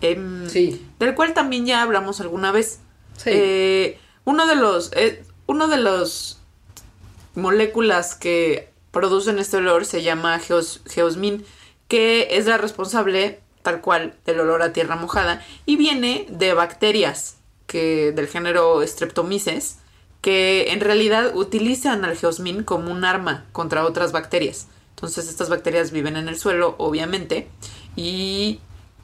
Em, 0.02 0.50
Sí. 0.50 0.86
Del 1.00 1.16
cual 1.16 1.34
también 1.34 1.66
ya 1.66 1.82
hablamos 1.82 2.20
alguna 2.22 2.52
vez. 2.52 2.80
Sí. 3.18 3.30
Eh, 3.34 4.00
uno 4.26 4.48
de 4.48 4.56
los. 4.56 4.92
eh, 4.94 5.24
uno 5.48 5.68
de 5.68 5.78
los 5.78 6.40
moléculas 7.36 8.16
que 8.16 8.70
producen 8.92 9.40
este 9.40 9.58
olor 9.58 9.86
se 9.86 10.02
llama 10.04 10.38
geos, 10.40 10.82
geosmin, 10.86 11.46
que 11.88 12.38
es 12.38 12.46
la 12.46 12.58
responsable, 12.58 13.40
tal 13.62 13.82
cual, 13.82 14.16
del 14.26 14.40
olor 14.40 14.62
a 14.62 14.74
tierra 14.74 14.96
mojada, 14.96 15.46
y 15.66 15.76
viene 15.78 16.26
de 16.30 16.54
bacterias 16.54 17.38
que, 17.68 18.12
del 18.12 18.28
género 18.28 18.86
Streptomyces, 18.86 19.78
que 20.22 20.72
en 20.72 20.82
realidad 20.82 21.36
utilizan 21.36 22.06
al 22.06 22.18
geosmin 22.18 22.64
como 22.64 22.92
un 22.92 23.06
arma 23.06 23.46
contra 23.52 23.86
otras 23.86 24.12
bacterias. 24.12 24.68
Entonces 24.96 25.30
estas 25.30 25.50
bacterias 25.50 25.92
viven 25.92 26.16
en 26.16 26.28
el 26.28 26.38
suelo, 26.38 26.76
obviamente, 26.78 27.48
y 27.96 28.60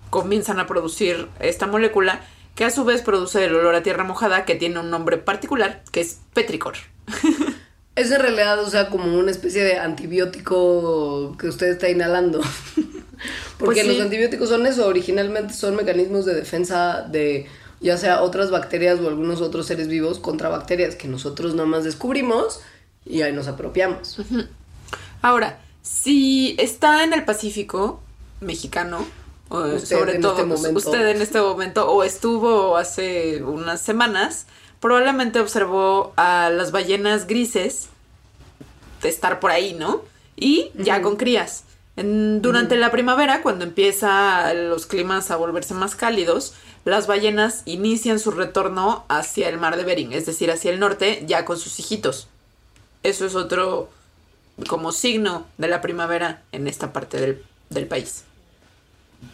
comienzan 0.10 0.60
a 0.60 0.68
producir 0.68 1.28
esta 1.40 1.68
molécula 1.68 2.22
que 2.56 2.66
a 2.66 2.70
su 2.70 2.84
vez 2.86 3.02
produce 3.02 3.46
el 3.46 3.56
olor 3.56 3.76
a 3.76 3.84
tierra 3.84 4.04
mojada 4.04 4.46
que 4.46 4.56
tiene 4.56 4.80
un 4.80 4.90
nombre 4.90 5.18
particular 5.18 5.84
que 5.92 6.02
es 6.02 6.20
petricor. 6.34 6.76
Es 7.98 8.12
en 8.12 8.20
realidad, 8.22 8.60
o 8.60 8.70
sea, 8.70 8.90
como 8.90 9.18
una 9.18 9.32
especie 9.32 9.64
de 9.64 9.80
antibiótico 9.80 11.36
que 11.40 11.48
usted 11.48 11.70
está 11.70 11.90
inhalando. 11.90 12.42
Porque 13.58 13.82
Pues 13.82 13.82
sí. 13.82 13.88
los 13.88 14.00
antibióticos 14.00 14.50
son 14.50 14.68
eso, 14.68 14.86
originalmente 14.86 15.56
son 15.56 15.76
mecanismos 15.76 16.24
de 16.24 16.36
defensa 16.36 17.02
de 17.02 17.48
ya 17.80 17.98
sea 17.98 18.22
otras 18.22 18.52
bacterias 18.52 19.00
o 19.00 19.08
algunos 19.08 19.42
otros 19.42 19.66
seres 19.66 19.88
vivos 19.88 20.20
contra 20.20 20.48
bacterias 20.48 20.96
que 20.96 21.08
nosotros 21.08 21.56
nada 21.56 21.68
más 21.68 21.84
descubrimos 21.84 22.62
y 23.04 23.24
ahí 23.24 23.34
nos 23.34 23.48
apropiamos. 23.48 24.20
Ahora, 25.24 25.60
si 25.82 26.56
está 26.60 27.04
en 27.04 27.14
el 27.14 27.26
Pacífico 27.26 28.00
mexicano, 28.42 29.08
Usted 29.50 29.98
sobre 30.00 30.16
en 30.16 30.22
todo 30.22 30.32
este 30.56 30.74
usted 30.90 31.08
en 31.08 31.22
este 31.22 31.40
momento 31.42 31.90
o 31.90 32.04
estuvo 32.04 32.76
hace 32.78 33.42
unas 33.44 33.82
semanas, 33.82 34.46
probablemente 34.80 35.40
observó 35.40 36.14
a 36.18 36.50
las 36.50 36.72
ballenas 36.72 37.28
grises 37.28 37.88
de 39.02 39.10
estar 39.10 39.40
por 39.40 39.52
ahí, 39.52 39.74
¿no? 39.74 40.02
Y 40.36 40.72
ya 40.76 41.02
con 41.02 41.16
crías. 41.16 41.64
En- 41.96 42.42
durante 42.42 42.76
la 42.76 42.92
primavera, 42.92 43.42
cuando 43.42 43.64
empieza 43.64 44.54
los 44.54 44.86
climas 44.86 45.32
a 45.32 45.36
volverse 45.38 45.74
más 45.74 45.96
cálidos, 45.96 46.54
las 46.86 47.08
ballenas 47.08 47.64
inician 47.66 48.20
su 48.20 48.32
retorno 48.32 49.04
hacia 49.08 49.50
el 49.50 49.58
mar 49.58 49.78
de 49.78 49.84
Bering, 49.84 50.14
es 50.14 50.26
decir, 50.26 50.52
hacia 50.52 50.72
el 50.72 50.80
norte, 50.80 51.24
ya 51.26 51.44
con 51.46 51.58
sus 51.58 51.80
hijitos. 51.80 52.28
Eso 53.04 53.26
es 53.26 53.36
otro 53.36 53.90
como 54.68 54.92
signo 54.92 55.46
de 55.58 55.68
la 55.70 55.82
primavera 55.82 56.44
en 56.52 56.68
esta 56.68 56.94
parte 56.94 57.20
del, 57.20 57.44
del 57.70 57.88
país. 57.88 58.24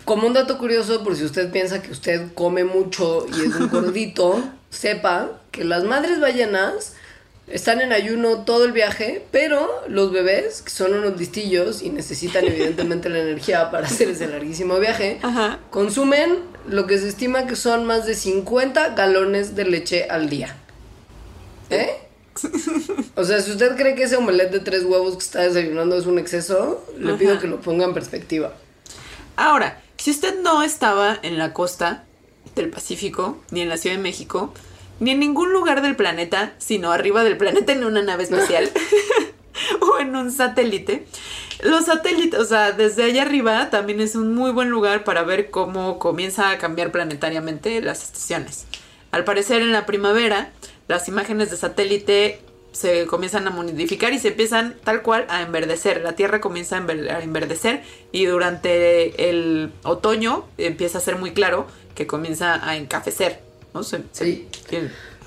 Como 0.06 0.28
un 0.28 0.34
dato 0.34 0.58
curioso, 0.58 1.04
por 1.04 1.16
si 1.16 1.24
usted 1.24 1.52
piensa 1.52 1.82
que 1.82 1.92
usted 1.92 2.34
come 2.34 2.64
mucho 2.64 3.26
y 3.28 3.46
es 3.46 3.56
un 3.56 3.70
gordito, 3.72 4.44
sepa 4.70 5.40
que 5.52 5.64
las 5.64 5.84
madres 5.84 6.20
ballenas 6.20 6.94
están 7.48 7.82
en 7.82 7.92
ayuno 7.92 8.40
todo 8.40 8.66
el 8.66 8.72
viaje, 8.72 9.26
pero 9.32 9.70
los 9.88 10.12
bebés, 10.12 10.62
que 10.62 10.70
son 10.70 10.94
unos 10.94 11.18
listillos 11.20 11.82
y 11.82 11.90
necesitan 11.90 12.46
evidentemente 12.46 13.10
la 13.10 13.20
energía 13.20 13.70
para 13.70 13.88
hacer 13.88 14.10
ese 14.10 14.28
larguísimo 14.28 14.80
viaje, 14.80 15.20
Ajá. 15.22 15.60
consumen 15.70 16.40
lo 16.68 16.88
que 16.88 16.98
se 16.98 17.10
estima 17.10 17.46
que 17.46 17.56
son 17.56 17.86
más 17.86 18.06
de 18.06 18.16
50 18.16 18.90
galones 18.96 19.56
de 19.56 19.66
leche 19.66 20.08
al 20.10 20.30
día. 20.30 20.56
¿Eh? 21.70 21.90
O 23.16 23.24
sea, 23.24 23.42
si 23.42 23.52
usted 23.52 23.76
cree 23.76 23.94
que 23.94 24.04
ese 24.04 24.16
omelette 24.16 24.52
de 24.52 24.60
tres 24.60 24.84
huevos 24.84 25.14
que 25.14 25.24
está 25.24 25.42
desayunando 25.42 25.96
es 25.96 26.08
un 26.08 26.18
exceso, 26.18 26.84
le 26.98 27.14
pido 27.14 27.38
que 27.40 27.48
lo 27.48 27.62
ponga 27.62 27.86
en 27.86 27.94
perspectiva. 27.94 28.54
Ahora, 29.36 29.82
si 29.98 30.12
usted 30.12 30.42
no 30.42 30.64
estaba 30.64 31.18
en 31.22 31.38
la 31.38 31.54
costa 31.54 32.06
del 32.56 32.70
Pacífico, 32.70 33.42
ni 33.52 33.62
en 33.62 33.70
la 33.70 33.78
Ciudad 33.78 33.96
de 33.96 34.02
México, 34.02 34.54
ni 35.00 35.12
en 35.12 35.20
ningún 35.20 35.52
lugar 35.52 35.82
del 35.82 35.96
planeta, 35.96 36.54
sino 36.60 36.92
arriba 36.92 37.24
del 37.24 37.38
planeta 37.38 37.74
en 37.74 37.84
una 37.84 38.02
nave 38.02 38.24
espacial 38.24 38.70
o 39.82 40.00
en 40.00 40.16
un 40.16 40.32
satélite, 40.32 41.06
los 41.62 41.86
satélites, 41.86 42.40
o 42.40 42.46
sea, 42.46 42.72
desde 42.72 43.04
allá 43.04 43.24
arriba 43.24 43.70
también 43.70 44.02
es 44.02 44.16
un 44.16 44.34
muy 44.34 44.52
buen 44.52 44.70
lugar 44.70 45.04
para 45.04 45.24
ver 45.24 45.50
cómo 45.50 46.00
comienza 46.00 46.50
a 46.50 46.58
cambiar 46.58 46.92
planetariamente 46.92 47.82
las 47.82 48.04
estaciones. 48.04 48.66
Al 49.12 49.24
parecer 49.24 49.62
en 49.62 49.72
la 49.72 49.86
primavera, 49.86 50.52
las 50.88 51.08
imágenes 51.08 51.52
de 51.52 51.58
satélite 51.58 52.42
se 52.74 53.06
comienzan 53.06 53.48
a 53.48 53.52
modificar 53.52 54.12
y 54.14 54.20
se 54.20 54.28
empiezan 54.30 54.76
tal 54.84 55.02
cual 55.02 55.26
a 55.30 55.42
enverdecer. 55.42 56.02
La 56.02 56.14
Tierra 56.18 56.42
comienza 56.42 56.78
a 56.78 56.82
enver- 56.82 57.10
a 57.10 57.24
enverdecer 57.24 57.82
y 58.12 58.26
durante 58.26 59.30
el 59.30 59.72
otoño 59.84 60.46
empieza 60.58 60.98
a 60.98 61.02
ser 61.02 61.16
muy 61.16 61.32
claro 61.32 61.68
que 61.96 62.06
comienza 62.08 62.68
a 62.68 62.76
encafecer. 62.76 63.40
¿no? 63.74 63.84
Se- 63.84 64.02
Sí. 64.12 64.48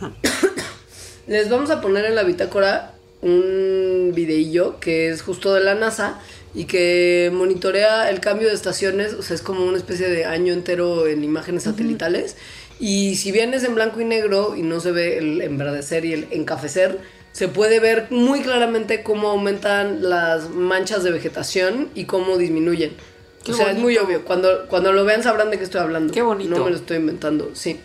Les 1.26 1.48
vamos 1.50 1.70
a 1.70 1.80
poner 1.80 2.04
en 2.04 2.14
la 2.14 2.22
bitácora 2.22 2.92
un 3.22 4.12
videillo 4.14 4.78
que 4.78 5.09
es 5.11 5.22
justo 5.22 5.54
de 5.54 5.61
la 5.64 5.74
NASA 5.74 6.20
y 6.54 6.64
que 6.66 7.30
monitorea 7.35 8.09
el 8.11 8.20
cambio 8.20 8.48
de 8.48 8.54
estaciones, 8.54 9.12
o 9.14 9.22
sea, 9.22 9.35
es 9.35 9.42
como 9.42 9.64
una 9.64 9.76
especie 9.76 10.09
de 10.09 10.24
año 10.24 10.52
entero 10.52 11.06
en 11.09 11.24
imágenes 11.24 11.64
satelitales. 11.64 12.37
Y 12.78 13.16
si 13.16 13.32
bien 13.32 13.54
es 13.54 13.64
en 13.64 13.74
blanco 13.74 14.00
y 14.00 14.04
negro 14.04 14.54
y 14.56 14.62
no 14.62 14.80
se 14.80 14.92
ve 14.92 15.18
el 15.18 15.40
enverdecer 15.42 16.04
y 16.04 16.12
el 16.12 16.28
encafecer, 16.30 16.98
se 17.37 17.49
puede 17.49 17.81
ver 17.81 18.07
muy 18.09 18.41
claramente 18.41 19.03
cómo 19.03 19.28
aumentan 19.28 20.09
las 20.09 20.49
manchas 20.49 21.05
de 21.05 21.11
vegetación 21.11 21.91
y 21.95 22.05
cómo 22.05 22.39
disminuyen. 22.39 22.97
Qué 23.45 23.53
o 23.53 23.55
sea, 23.55 23.72
es 23.72 23.74
muy 23.76 23.95
bonito. 23.95 24.05
obvio. 24.07 24.24
Cuando, 24.24 24.66
cuando 24.68 24.91
lo 24.95 25.05
vean 25.05 25.22
sabrán 25.22 25.51
de 25.51 25.59
qué 25.59 25.64
estoy 25.64 25.82
hablando. 25.82 26.14
Qué 26.14 26.22
bonito. 26.22 26.57
No 26.57 26.64
me 26.64 26.70
lo 26.70 26.76
estoy 26.76 26.97
inventando, 26.97 27.51
sí. 27.53 27.78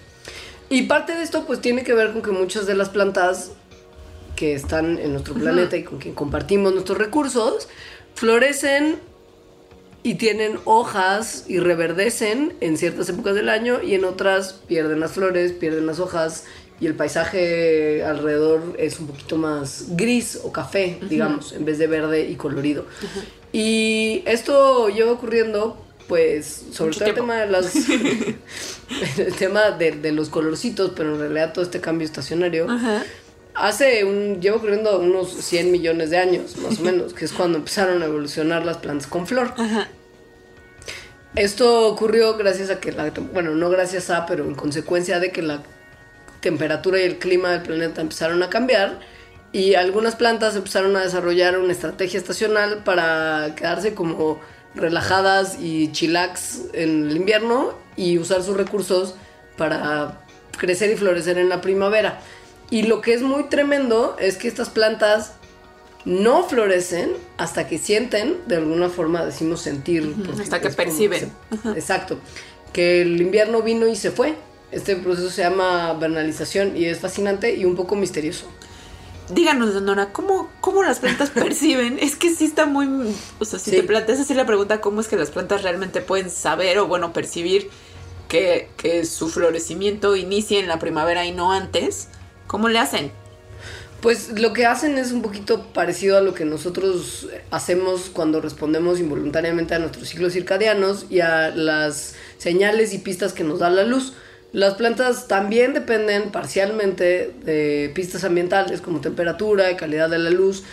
Y 0.70 0.84
parte 0.84 1.16
de 1.16 1.24
esto 1.24 1.44
pues 1.46 1.60
tiene 1.60 1.84
que 1.84 1.94
ver 1.94 2.14
con 2.14 2.22
que 2.22 2.32
muchas 2.32 2.66
de 2.66 2.76
las 2.76 2.88
plantas 2.88 3.52
que 4.38 4.54
están 4.54 4.98
en 4.98 5.12
nuestro 5.12 5.34
planeta 5.34 5.76
y 5.76 5.84
con 5.84 6.00
quien 6.00 6.16
compartimos 6.16 6.72
nuestros 6.72 6.98
recursos 6.98 7.68
florecen 8.16 9.00
y 10.02 10.14
tienen 10.16 10.60
hojas 10.64 11.44
y 11.50 11.60
reverdecen 11.60 12.54
en 12.62 12.78
ciertas 12.78 13.10
épocas 13.10 13.36
del 13.36 13.50
año 13.50 13.84
y 13.84 13.96
en 13.96 14.06
otras 14.06 14.54
pierden 14.54 15.02
las 15.02 15.12
flores, 15.12 15.52
pierden 15.52 15.88
las 15.88 16.00
hojas 16.00 16.46
y 16.82 16.88
el 16.88 16.96
paisaje 16.96 18.04
alrededor 18.04 18.76
es 18.80 19.00
un 19.00 19.06
poquito 19.06 19.38
más 19.38 19.86
gris 19.90 20.40
o 20.44 20.52
café, 20.52 20.98
digamos, 21.08 21.54
en 21.54 21.64
vez 21.64 21.78
de 21.78 21.86
verde 21.86 22.28
y 22.28 22.36
colorido. 22.36 22.88
Y 23.54 24.24
esto 24.26 24.90
lleva 24.90 25.12
ocurriendo 25.12 25.86
pues 26.08 26.66
sobre 26.74 26.94
todo 26.94 27.06
el 27.06 27.14
tema 27.14 27.36
de 27.36 27.48
las 27.48 27.74
el 29.18 29.36
tema 29.38 29.70
de, 29.72 29.92
de 29.92 30.12
los 30.12 30.30
colorcitos, 30.30 30.94
pero 30.96 31.14
en 31.14 31.20
realidad 31.20 31.54
todo 31.54 31.64
este 31.64 31.80
cambio 31.80 32.06
estacionario 32.06 32.70
Ajá. 32.70 33.04
hace 33.54 34.04
un 34.04 34.42
llevo 34.42 34.60
corriendo 34.60 35.00
unos 35.00 35.32
100 35.32 35.72
millones 35.72 36.10
de 36.10 36.18
años, 36.18 36.58
más 36.58 36.80
o 36.80 36.82
menos, 36.84 37.14
que 37.14 37.26
es 37.26 37.32
cuando 37.32 37.60
empezaron 37.60 38.02
a 38.02 38.08
evolucionar 38.08 38.66
las 38.66 38.78
plantas 38.78 39.06
con 39.06 39.28
flor. 39.28 39.54
Esto 41.36 41.88
ocurrió 41.88 42.36
gracias 42.38 42.72
a 42.72 42.80
que 42.80 42.92
la 42.92 43.12
bueno, 43.32 43.52
no 43.52 43.70
gracias 43.70 44.10
a, 44.10 44.26
pero 44.26 44.46
en 44.46 44.56
consecuencia 44.56 45.20
de 45.20 45.32
que 45.32 45.44
la 45.44 45.62
temperatura 46.42 47.00
y 47.00 47.04
el 47.04 47.18
clima 47.20 47.52
del 47.52 47.62
planeta 47.62 48.02
empezaron 48.02 48.44
a 48.44 48.50
cambiar 48.50 49.00
y 49.54 49.76
algunas 49.76 50.16
plantas 50.16 50.56
empezaron 50.56 50.96
a 50.96 51.02
desarrollar 51.04 51.58
una 51.58 51.72
estrategia 51.72 52.20
estacional 52.20 52.84
para 52.84 53.54
quedarse 53.56 53.94
como 53.94 54.40
relajadas 54.76 55.58
y 55.60 55.92
chillax 55.92 56.62
en 56.74 57.10
el 57.10 57.18
invierno 57.18 57.74
y 57.98 58.18
usar 58.18 58.42
sus 58.44 58.56
recursos 58.58 59.16
para 59.58 60.22
crecer 60.58 60.90
y 60.92 60.96
florecer 60.96 61.38
en 61.38 61.50
la 61.50 61.62
primavera. 61.62 62.20
Y 62.70 62.84
lo 62.84 63.02
que 63.02 63.14
es 63.14 63.22
muy 63.22 63.44
tremendo 63.50 64.16
es 64.20 64.38
que 64.38 64.48
estas 64.48 64.70
plantas 64.70 65.34
no 66.06 66.44
florecen 66.48 67.12
hasta 67.38 67.68
que 67.68 67.78
sienten, 67.78 68.38
de 68.48 68.56
alguna 68.56 68.90
forma 68.90 69.26
decimos 69.26 69.62
sentir. 69.62 70.16
hasta 70.42 70.62
que 70.62 70.70
perciben. 70.70 71.32
se- 71.64 71.70
Exacto. 71.78 72.18
Que 72.74 73.02
el 73.02 73.22
invierno 73.22 73.62
vino 73.62 73.88
y 73.88 73.96
se 73.98 74.10
fue. 74.12 74.36
Este 74.72 74.96
proceso 74.96 75.30
se 75.30 75.42
llama 75.42 75.94
vernalización 75.94 76.78
y 76.78 76.86
es 76.86 77.00
fascinante 77.00 77.56
y 77.56 77.66
un 77.66 77.76
poco 77.76 77.96
misterioso. 77.96 78.46
Díganos, 79.30 79.70
Leonora, 79.70 80.12
¿cómo, 80.12 80.50
¿cómo 80.62 80.84
las 80.84 81.00
plantas 81.00 81.30
perciben? 81.34 82.00
Es 82.00 82.16
que 82.16 82.34
sí 82.34 82.46
está 82.46 82.66
muy... 82.66 82.88
O 83.40 83.46
sea, 83.46 83.60
si 83.60 83.72
Sí. 83.72 83.78
te 83.78 83.84
planteas 83.84 84.20
así 84.20 84.34
la 84.34 84.46
pregunta, 84.46 84.82
¿cómo 84.82 85.02
es 85.02 85.08
que 85.08 85.16
las 85.16 85.30
plantas 85.32 85.64
realmente 85.64 86.02
pueden 86.02 86.30
saber 86.30 86.80
o, 86.80 86.88
bueno, 86.88 87.14
percibir 87.14 87.70
que, 88.28 88.70
que 88.78 89.06
su 89.06 89.30
florecimiento 89.30 90.16
inicie 90.16 90.60
en 90.60 90.68
la 90.68 90.80
primavera 90.80 91.26
y 91.26 91.32
no 91.32 91.52
antes? 91.52 92.08
¿Cómo 92.48 92.68
le 92.70 92.80
hacen? 92.80 93.12
Pues 94.02 94.40
lo 94.40 94.52
que 94.52 94.66
hacen 94.66 94.98
es 94.98 95.12
un 95.12 95.22
poquito 95.22 95.68
parecido 95.74 96.18
a 96.18 96.22
lo 96.22 96.34
que 96.34 96.44
nosotros 96.44 97.28
hacemos 97.52 98.10
cuando 98.12 98.42
respondemos 98.42 99.00
involuntariamente 99.00 99.76
a 99.76 99.80
nuestros 99.80 100.08
ciclos 100.10 100.34
circadianos 100.34 101.06
y 101.10 101.20
a 101.20 101.50
las 101.50 102.16
señales 102.40 102.94
y 102.94 102.98
pistas 102.98 103.34
que 103.34 103.44
nos 103.44 103.60
da 103.60 103.70
la 103.70 103.84
luz. 103.84 104.14
Las 104.54 104.74
plantas 104.74 105.28
también 105.30 105.74
dependen 105.74 106.32
parcialmente 106.32 107.32
de 107.46 107.90
pistas 107.96 108.26
ambientales 108.26 108.82
como 108.82 109.00
temperatura 109.00 109.72
y 109.72 109.76
calidad 109.76 110.10
de 110.10 110.20
la 110.20 110.30
luz. 110.30 110.64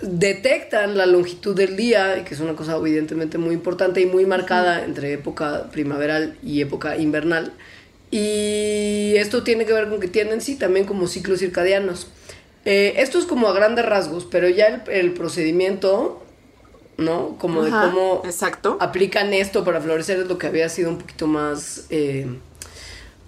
Detectan 0.00 0.96
la 0.96 1.04
longitud 1.04 1.54
del 1.54 1.76
día, 1.76 2.24
que 2.24 2.34
es 2.34 2.40
una 2.40 2.54
cosa 2.54 2.76
evidentemente 2.76 3.36
muy 3.36 3.54
importante 3.54 4.00
y 4.00 4.06
muy 4.06 4.24
marcada 4.24 4.84
entre 4.84 5.12
época 5.12 5.68
primaveral 5.70 6.38
y 6.42 6.62
época 6.62 6.96
invernal. 6.96 7.52
Y 8.10 9.14
esto 9.16 9.42
tiene 9.42 9.66
que 9.66 9.74
ver 9.74 9.90
con 9.90 10.00
que 10.00 10.08
tienen, 10.08 10.40
sí, 10.40 10.56
también 10.56 10.86
como 10.86 11.08
ciclos 11.08 11.40
circadianos. 11.40 12.06
Eh, 12.64 12.94
esto 12.98 13.18
es 13.18 13.26
como 13.26 13.48
a 13.48 13.52
grandes 13.52 13.84
rasgos, 13.84 14.24
pero 14.24 14.48
ya 14.48 14.66
el, 14.66 14.82
el 14.90 15.12
procedimiento, 15.12 16.22
¿no? 16.96 17.36
Como 17.38 17.62
Ajá, 17.62 17.84
de 17.84 17.90
cómo 17.90 18.22
exacto. 18.24 18.78
aplican 18.80 19.34
esto 19.34 19.62
para 19.62 19.80
florecer 19.82 20.20
es 20.20 20.26
lo 20.26 20.38
que 20.38 20.46
había 20.46 20.70
sido 20.70 20.88
un 20.88 20.98
poquito 20.98 21.26
más... 21.26 21.84
eh, 21.90 22.26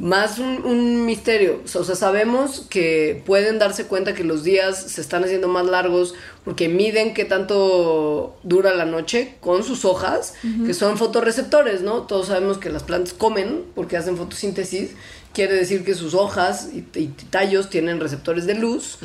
más 0.01 0.39
un, 0.39 0.65
un 0.65 1.05
misterio. 1.05 1.61
O 1.75 1.85
sea, 1.85 1.95
sabemos 1.95 2.67
que 2.71 3.23
pueden 3.27 3.59
darse 3.59 3.85
cuenta 3.85 4.15
que 4.15 4.25
los 4.25 4.43
días 4.43 4.83
se 4.83 5.01
están 5.01 5.25
haciendo 5.25 5.47
más 5.47 5.67
largos 5.67 6.15
porque 6.45 6.69
miden 6.69 7.13
qué 7.13 7.27
tanto 7.27 8.37
dura 8.43 8.75
la 8.75 8.87
noche 8.87 9.35
con 9.41 9.63
sus 9.63 9.85
hojas, 9.85 10.35
que 10.67 10.73
son 10.73 10.97
fotorreceptores, 10.97 11.83
¿no? 11.83 12.03
Todos 12.03 12.29
sabemos 12.29 12.57
que 12.57 12.71
las 12.71 12.83
plantas 12.83 13.13
comen 13.13 13.63
porque 13.75 13.99
hacen 13.99 14.17
fotosíntesis. 14.17 14.93
Quiere 15.35 15.55
decir 15.55 15.85
que 15.85 15.95
sus 15.95 16.15
hojas 16.15 16.71
y, 16.73 16.79
y 16.99 17.09
tallos 17.29 17.69
tienen 17.69 18.01
receptores 18.01 18.47
de 18.47 18.55
luz. 18.55 18.99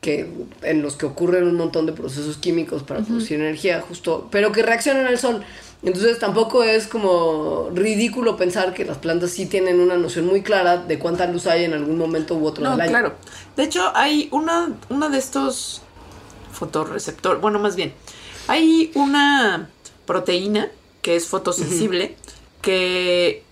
Que, 0.00 0.28
en 0.60 0.82
los 0.82 0.96
que 0.96 1.06
ocurren 1.06 1.44
un 1.44 1.54
montón 1.54 1.86
de 1.86 1.92
procesos 1.92 2.36
químicos 2.36 2.82
para 2.82 3.00
producir 3.00 3.40
energía, 3.40 3.80
justo, 3.80 4.28
pero 4.30 4.52
que 4.52 4.62
reaccionan 4.62 5.06
al 5.06 5.18
sol. 5.18 5.42
Entonces 5.84 6.18
tampoco 6.18 6.62
es 6.62 6.86
como 6.86 7.68
ridículo 7.74 8.36
pensar 8.36 8.72
que 8.72 8.84
las 8.84 8.96
plantas 8.98 9.30
sí 9.32 9.46
tienen 9.46 9.80
una 9.80 9.96
noción 9.96 10.26
muy 10.26 10.42
clara 10.42 10.78
de 10.78 10.98
cuánta 10.98 11.26
luz 11.26 11.46
hay 11.46 11.64
en 11.64 11.74
algún 11.74 11.98
momento 11.98 12.34
u 12.34 12.46
otro 12.46 12.64
No, 12.64 12.70
del 12.72 12.80
año. 12.80 12.90
claro. 12.90 13.14
De 13.56 13.64
hecho, 13.64 13.92
hay 13.94 14.28
una, 14.32 14.72
una 14.88 15.08
de 15.10 15.18
estos 15.18 15.82
fotorreceptor, 16.52 17.40
bueno, 17.40 17.58
más 17.58 17.76
bien, 17.76 17.92
hay 18.48 18.92
una 18.94 19.68
proteína 20.06 20.70
que 21.02 21.16
es 21.16 21.26
fotosensible 21.26 22.16
que, 22.62 23.42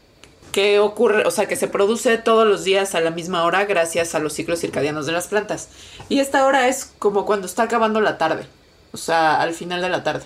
que 0.52 0.78
ocurre, 0.78 1.26
o 1.26 1.30
sea, 1.30 1.46
que 1.46 1.56
se 1.56 1.68
produce 1.68 2.16
todos 2.18 2.46
los 2.46 2.64
días 2.64 2.94
a 2.94 3.00
la 3.00 3.10
misma 3.10 3.44
hora 3.44 3.64
gracias 3.66 4.14
a 4.14 4.20
los 4.20 4.32
ciclos 4.32 4.60
circadianos 4.60 5.04
de 5.06 5.12
las 5.12 5.28
plantas. 5.28 5.68
Y 6.08 6.20
esta 6.20 6.46
hora 6.46 6.68
es 6.68 6.92
como 6.98 7.26
cuando 7.26 7.46
está 7.46 7.64
acabando 7.64 8.00
la 8.00 8.16
tarde, 8.18 8.46
o 8.92 8.96
sea, 8.96 9.40
al 9.40 9.52
final 9.52 9.82
de 9.82 9.88
la 9.90 10.02
tarde. 10.02 10.24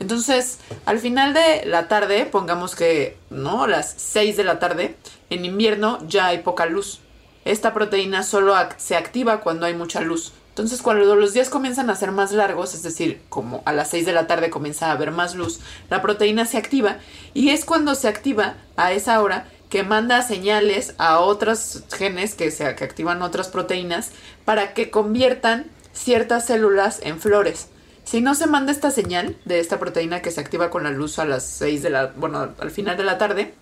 Entonces, 0.00 0.58
al 0.86 0.98
final 0.98 1.34
de 1.34 1.64
la 1.66 1.88
tarde, 1.88 2.26
pongamos 2.26 2.74
que, 2.74 3.16
¿no? 3.30 3.66
Las 3.66 3.94
6 3.96 4.36
de 4.36 4.44
la 4.44 4.58
tarde, 4.58 4.96
en 5.30 5.44
invierno 5.44 5.98
ya 6.06 6.26
hay 6.26 6.38
poca 6.38 6.66
luz. 6.66 7.00
Esta 7.44 7.74
proteína 7.74 8.22
solo 8.22 8.54
se 8.76 8.96
activa 8.96 9.40
cuando 9.40 9.66
hay 9.66 9.74
mucha 9.74 10.00
luz. 10.00 10.32
Entonces, 10.50 10.82
cuando 10.82 11.16
los 11.16 11.32
días 11.32 11.50
comienzan 11.50 11.90
a 11.90 11.96
ser 11.96 12.12
más 12.12 12.30
largos, 12.30 12.74
es 12.74 12.82
decir, 12.82 13.20
como 13.28 13.62
a 13.64 13.72
las 13.72 13.90
6 13.90 14.06
de 14.06 14.12
la 14.12 14.28
tarde 14.28 14.50
comienza 14.50 14.86
a 14.86 14.92
haber 14.92 15.10
más 15.10 15.34
luz, 15.34 15.60
la 15.90 16.00
proteína 16.00 16.44
se 16.44 16.58
activa 16.58 16.98
y 17.34 17.50
es 17.50 17.64
cuando 17.64 17.94
se 17.96 18.06
activa 18.06 18.54
a 18.76 18.92
esa 18.92 19.20
hora 19.20 19.48
que 19.68 19.82
manda 19.82 20.22
señales 20.22 20.94
a 20.98 21.18
otros 21.18 21.82
genes 21.92 22.34
que, 22.34 22.52
se, 22.52 22.72
que 22.76 22.84
activan 22.84 23.22
otras 23.22 23.48
proteínas 23.48 24.12
para 24.44 24.74
que 24.74 24.90
conviertan 24.90 25.66
ciertas 25.92 26.46
células 26.46 27.00
en 27.02 27.20
flores. 27.20 27.68
Si 28.04 28.20
no 28.20 28.34
se 28.34 28.46
manda 28.46 28.70
esta 28.70 28.90
señal 28.90 29.36
de 29.44 29.60
esta 29.60 29.78
proteína 29.78 30.22
que 30.22 30.30
se 30.30 30.40
activa 30.40 30.70
con 30.70 30.84
la 30.84 30.90
luz 30.90 31.18
a 31.18 31.24
las 31.24 31.44
6 31.44 31.82
de 31.82 31.90
la, 31.90 32.06
bueno, 32.16 32.54
al 32.58 32.70
final 32.70 32.96
de 32.96 33.04
la 33.04 33.18
tarde, 33.18 33.54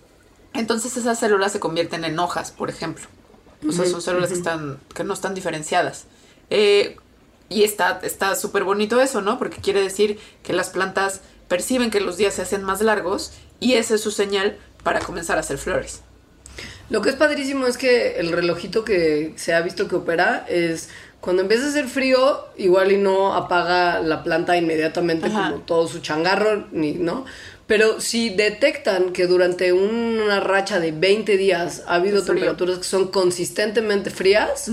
entonces 0.53 0.95
esas 0.97 1.19
células 1.19 1.51
se 1.51 1.59
convierten 1.59 2.03
en 2.03 2.19
hojas, 2.19 2.51
por 2.51 2.69
ejemplo. 2.69 3.05
O 3.67 3.71
sea, 3.71 3.85
son 3.85 4.01
células 4.01 4.29
que, 4.29 4.35
están, 4.35 4.79
que 4.93 5.05
no 5.05 5.13
están 5.13 5.33
diferenciadas. 5.33 6.05
Eh, 6.49 6.97
y 7.49 7.63
está 7.63 7.99
está 8.03 8.35
súper 8.35 8.63
bonito 8.63 8.99
eso, 8.99 9.21
¿no? 9.21 9.37
Porque 9.37 9.57
quiere 9.57 9.81
decir 9.81 10.19
que 10.43 10.53
las 10.53 10.69
plantas 10.69 11.21
perciben 11.47 11.91
que 11.91 12.01
los 12.01 12.17
días 12.17 12.33
se 12.33 12.41
hacen 12.41 12.63
más 12.63 12.81
largos 12.81 13.31
y 13.59 13.73
esa 13.73 13.95
es 13.95 14.01
su 14.01 14.11
señal 14.11 14.57
para 14.83 14.99
comenzar 14.99 15.37
a 15.37 15.41
hacer 15.41 15.57
flores. 15.57 16.01
Lo 16.89 17.01
que 17.01 17.09
es 17.09 17.15
padrísimo 17.15 17.65
es 17.67 17.77
que 17.77 18.19
el 18.19 18.31
relojito 18.31 18.83
que 18.83 19.33
se 19.37 19.53
ha 19.53 19.61
visto 19.61 19.87
que 19.87 19.95
opera 19.95 20.45
es 20.49 20.89
cuando 21.23 21.41
empieza 21.41 21.67
a 21.67 21.69
hacer 21.69 21.87
frío, 21.87 22.47
igual 22.57 22.91
y 22.91 22.97
no 22.97 23.33
apaga 23.33 24.01
la 24.01 24.23
planta 24.23 24.57
inmediatamente 24.57 25.27
Ajá. 25.27 25.51
como 25.51 25.63
todo 25.63 25.87
su 25.87 25.99
changarro, 25.99 26.67
ni, 26.73 26.95
¿no? 26.95 27.23
Pero 27.65 28.01
si 28.01 28.29
detectan 28.29 29.13
que 29.13 29.25
durante 29.25 29.71
una 29.71 30.41
racha 30.41 30.81
de 30.81 30.91
20 30.91 31.37
días 31.37 31.83
ha 31.87 31.95
habido 31.95 32.25
temperaturas 32.25 32.79
que 32.79 32.83
son 32.83 33.07
consistentemente 33.07 34.09
frías, 34.09 34.69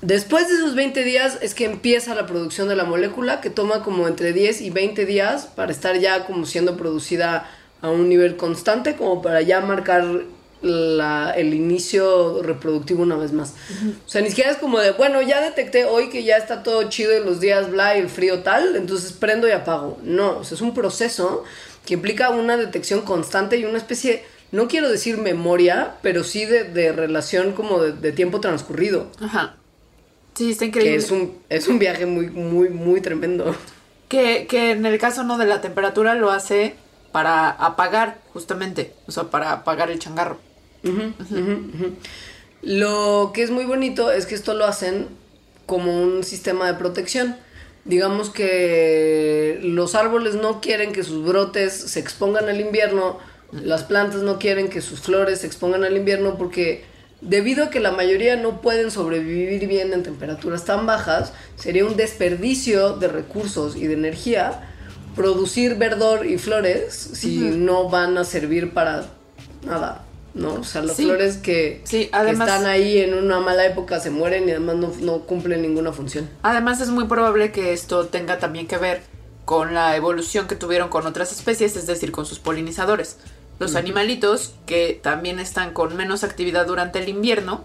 después 0.00 0.48
de 0.48 0.54
esos 0.54 0.74
20 0.74 1.04
días 1.04 1.36
es 1.42 1.52
que 1.52 1.66
empieza 1.66 2.14
la 2.14 2.26
producción 2.26 2.66
de 2.68 2.76
la 2.76 2.84
molécula, 2.84 3.42
que 3.42 3.50
toma 3.50 3.82
como 3.82 4.08
entre 4.08 4.32
10 4.32 4.62
y 4.62 4.70
20 4.70 5.04
días 5.04 5.44
para 5.54 5.70
estar 5.70 5.98
ya 5.98 6.24
como 6.24 6.46
siendo 6.46 6.78
producida 6.78 7.46
a 7.82 7.90
un 7.90 8.08
nivel 8.08 8.36
constante, 8.38 8.96
como 8.96 9.20
para 9.20 9.42
ya 9.42 9.60
marcar 9.60 10.22
la- 10.62 11.32
el 11.36 11.54
inicio 11.54 12.42
reproductivo 12.42 13.02
una 13.02 13.16
vez 13.16 13.32
más. 13.32 13.54
O 14.06 14.08
sea, 14.08 14.20
ni 14.20 14.28
siquiera 14.28 14.50
es 14.50 14.58
como 14.58 14.78
de, 14.78 14.92
bueno, 14.92 15.22
ya 15.22 15.40
detecté 15.40 15.84
hoy 15.84 16.08
que 16.10 16.22
ya 16.24 16.36
está 16.36 16.62
todo 16.62 16.88
chido 16.88 17.16
y 17.16 17.24
los 17.24 17.40
días 17.40 17.70
bla 17.70 17.96
y 17.96 18.00
el 18.00 18.08
frío 18.08 18.40
tal, 18.40 18.76
entonces 18.76 19.12
prendo 19.12 19.48
y 19.48 19.52
apago. 19.52 19.98
No, 20.02 20.38
o 20.38 20.44
sea, 20.44 20.56
es 20.56 20.60
un 20.62 20.74
proceso 20.74 21.44
que 21.86 21.94
implica 21.94 22.30
una 22.30 22.56
detección 22.56 23.00
constante 23.02 23.56
y 23.56 23.64
una 23.64 23.78
especie, 23.78 24.22
no 24.52 24.68
quiero 24.68 24.90
decir 24.90 25.16
memoria, 25.16 25.94
pero 26.02 26.24
sí 26.24 26.44
de, 26.44 26.64
de 26.64 26.92
relación 26.92 27.52
como 27.52 27.80
de, 27.82 27.92
de 27.92 28.12
tiempo 28.12 28.40
transcurrido. 28.40 29.06
Ajá. 29.20 29.56
Sí, 30.34 30.52
está 30.52 30.66
increíble. 30.66 30.92
Que 30.92 30.96
es 30.98 31.10
un, 31.10 31.38
es 31.48 31.68
un 31.68 31.78
viaje 31.78 32.06
muy, 32.06 32.28
muy, 32.30 32.68
muy 32.68 33.00
tremendo. 33.00 33.54
Que, 34.08 34.46
que 34.48 34.72
en 34.72 34.84
el 34.86 34.98
caso 34.98 35.22
no 35.22 35.38
de 35.38 35.46
la 35.46 35.60
temperatura 35.60 36.14
lo 36.14 36.30
hace 36.30 36.74
para 37.12 37.50
apagar, 37.50 38.18
justamente. 38.32 38.92
O 39.06 39.12
sea, 39.12 39.24
para 39.24 39.52
apagar 39.52 39.90
el 39.90 39.98
changarro. 39.98 40.38
Lo 42.62 43.30
que 43.34 43.42
es 43.42 43.50
muy 43.50 43.64
bonito 43.64 44.10
es 44.10 44.26
que 44.26 44.34
esto 44.34 44.54
lo 44.54 44.64
hacen 44.66 45.08
como 45.66 46.02
un 46.02 46.24
sistema 46.24 46.66
de 46.66 46.74
protección. 46.74 47.36
Digamos 47.84 48.28
que 48.30 49.58
los 49.62 49.94
árboles 49.94 50.34
no 50.34 50.60
quieren 50.60 50.92
que 50.92 51.02
sus 51.02 51.24
brotes 51.24 51.72
se 51.72 52.00
expongan 52.00 52.48
al 52.48 52.60
invierno, 52.60 53.18
las 53.52 53.84
plantas 53.84 54.22
no 54.22 54.38
quieren 54.38 54.68
que 54.68 54.80
sus 54.80 55.00
flores 55.00 55.40
se 55.40 55.46
expongan 55.46 55.84
al 55.84 55.96
invierno 55.96 56.36
porque 56.36 56.84
debido 57.20 57.64
a 57.64 57.70
que 57.70 57.80
la 57.80 57.92
mayoría 57.92 58.36
no 58.36 58.60
pueden 58.60 58.90
sobrevivir 58.90 59.66
bien 59.66 59.92
en 59.92 60.02
temperaturas 60.02 60.64
tan 60.64 60.86
bajas, 60.86 61.32
sería 61.56 61.84
un 61.84 61.96
desperdicio 61.96 62.96
de 62.96 63.08
recursos 63.08 63.76
y 63.76 63.86
de 63.86 63.94
energía 63.94 64.66
producir 65.14 65.76
verdor 65.76 66.26
y 66.26 66.38
flores 66.38 66.94
si 66.94 67.38
no 67.38 67.88
van 67.88 68.16
a 68.18 68.24
servir 68.24 68.72
para 68.72 69.06
nada? 69.64 70.04
¿No? 70.32 70.54
O 70.54 70.64
sea, 70.64 70.82
las 70.82 70.96
Sí. 70.96 71.04
flores 71.04 71.38
que, 71.38 71.80
Sí, 71.84 72.06
que 72.06 72.30
están 72.30 72.66
ahí 72.66 72.98
en 72.98 73.14
una 73.14 73.40
mala 73.40 73.66
época 73.66 73.98
se 73.98 74.10
mueren 74.10 74.48
y 74.48 74.52
además 74.52 74.76
no, 74.76 74.92
no 75.00 75.20
cumplen 75.22 75.62
ninguna 75.62 75.92
función. 75.92 76.30
Además 76.42 76.80
es 76.80 76.88
muy 76.88 77.04
probable 77.06 77.50
que 77.50 77.72
esto 77.72 78.06
tenga 78.06 78.38
también 78.38 78.68
que 78.68 78.78
ver 78.78 79.02
con 79.44 79.74
la 79.74 79.96
evolución 79.96 80.46
que 80.46 80.54
tuvieron 80.54 80.88
con 80.88 81.06
otras 81.06 81.32
especies, 81.32 81.74
es 81.76 81.86
decir, 81.88 82.12
con 82.12 82.26
sus 82.26 82.38
polinizadores. 82.38 83.16
Los 83.58 83.74
animalitos 83.74 84.54
que 84.66 84.98
también 85.02 85.40
están 85.40 85.72
con 85.74 85.96
menos 85.96 86.22
actividad 86.24 86.66
durante 86.66 87.00
el 87.00 87.08
invierno, 87.08 87.64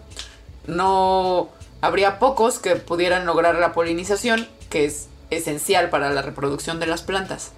no 0.68 1.50
habría 1.82 2.18
pocos 2.20 2.58
que 2.60 2.76
pudieran 2.76 3.26
lograr 3.28 3.56
la 3.56 3.72
polinización, 3.74 4.48
que 4.70 4.86
es 4.86 5.08
esencial 5.30 5.90
para 5.92 6.10
la 6.12 6.22
reproducción 6.24 6.80
de 6.80 6.88
las 6.88 7.04
plantas. 7.04 7.52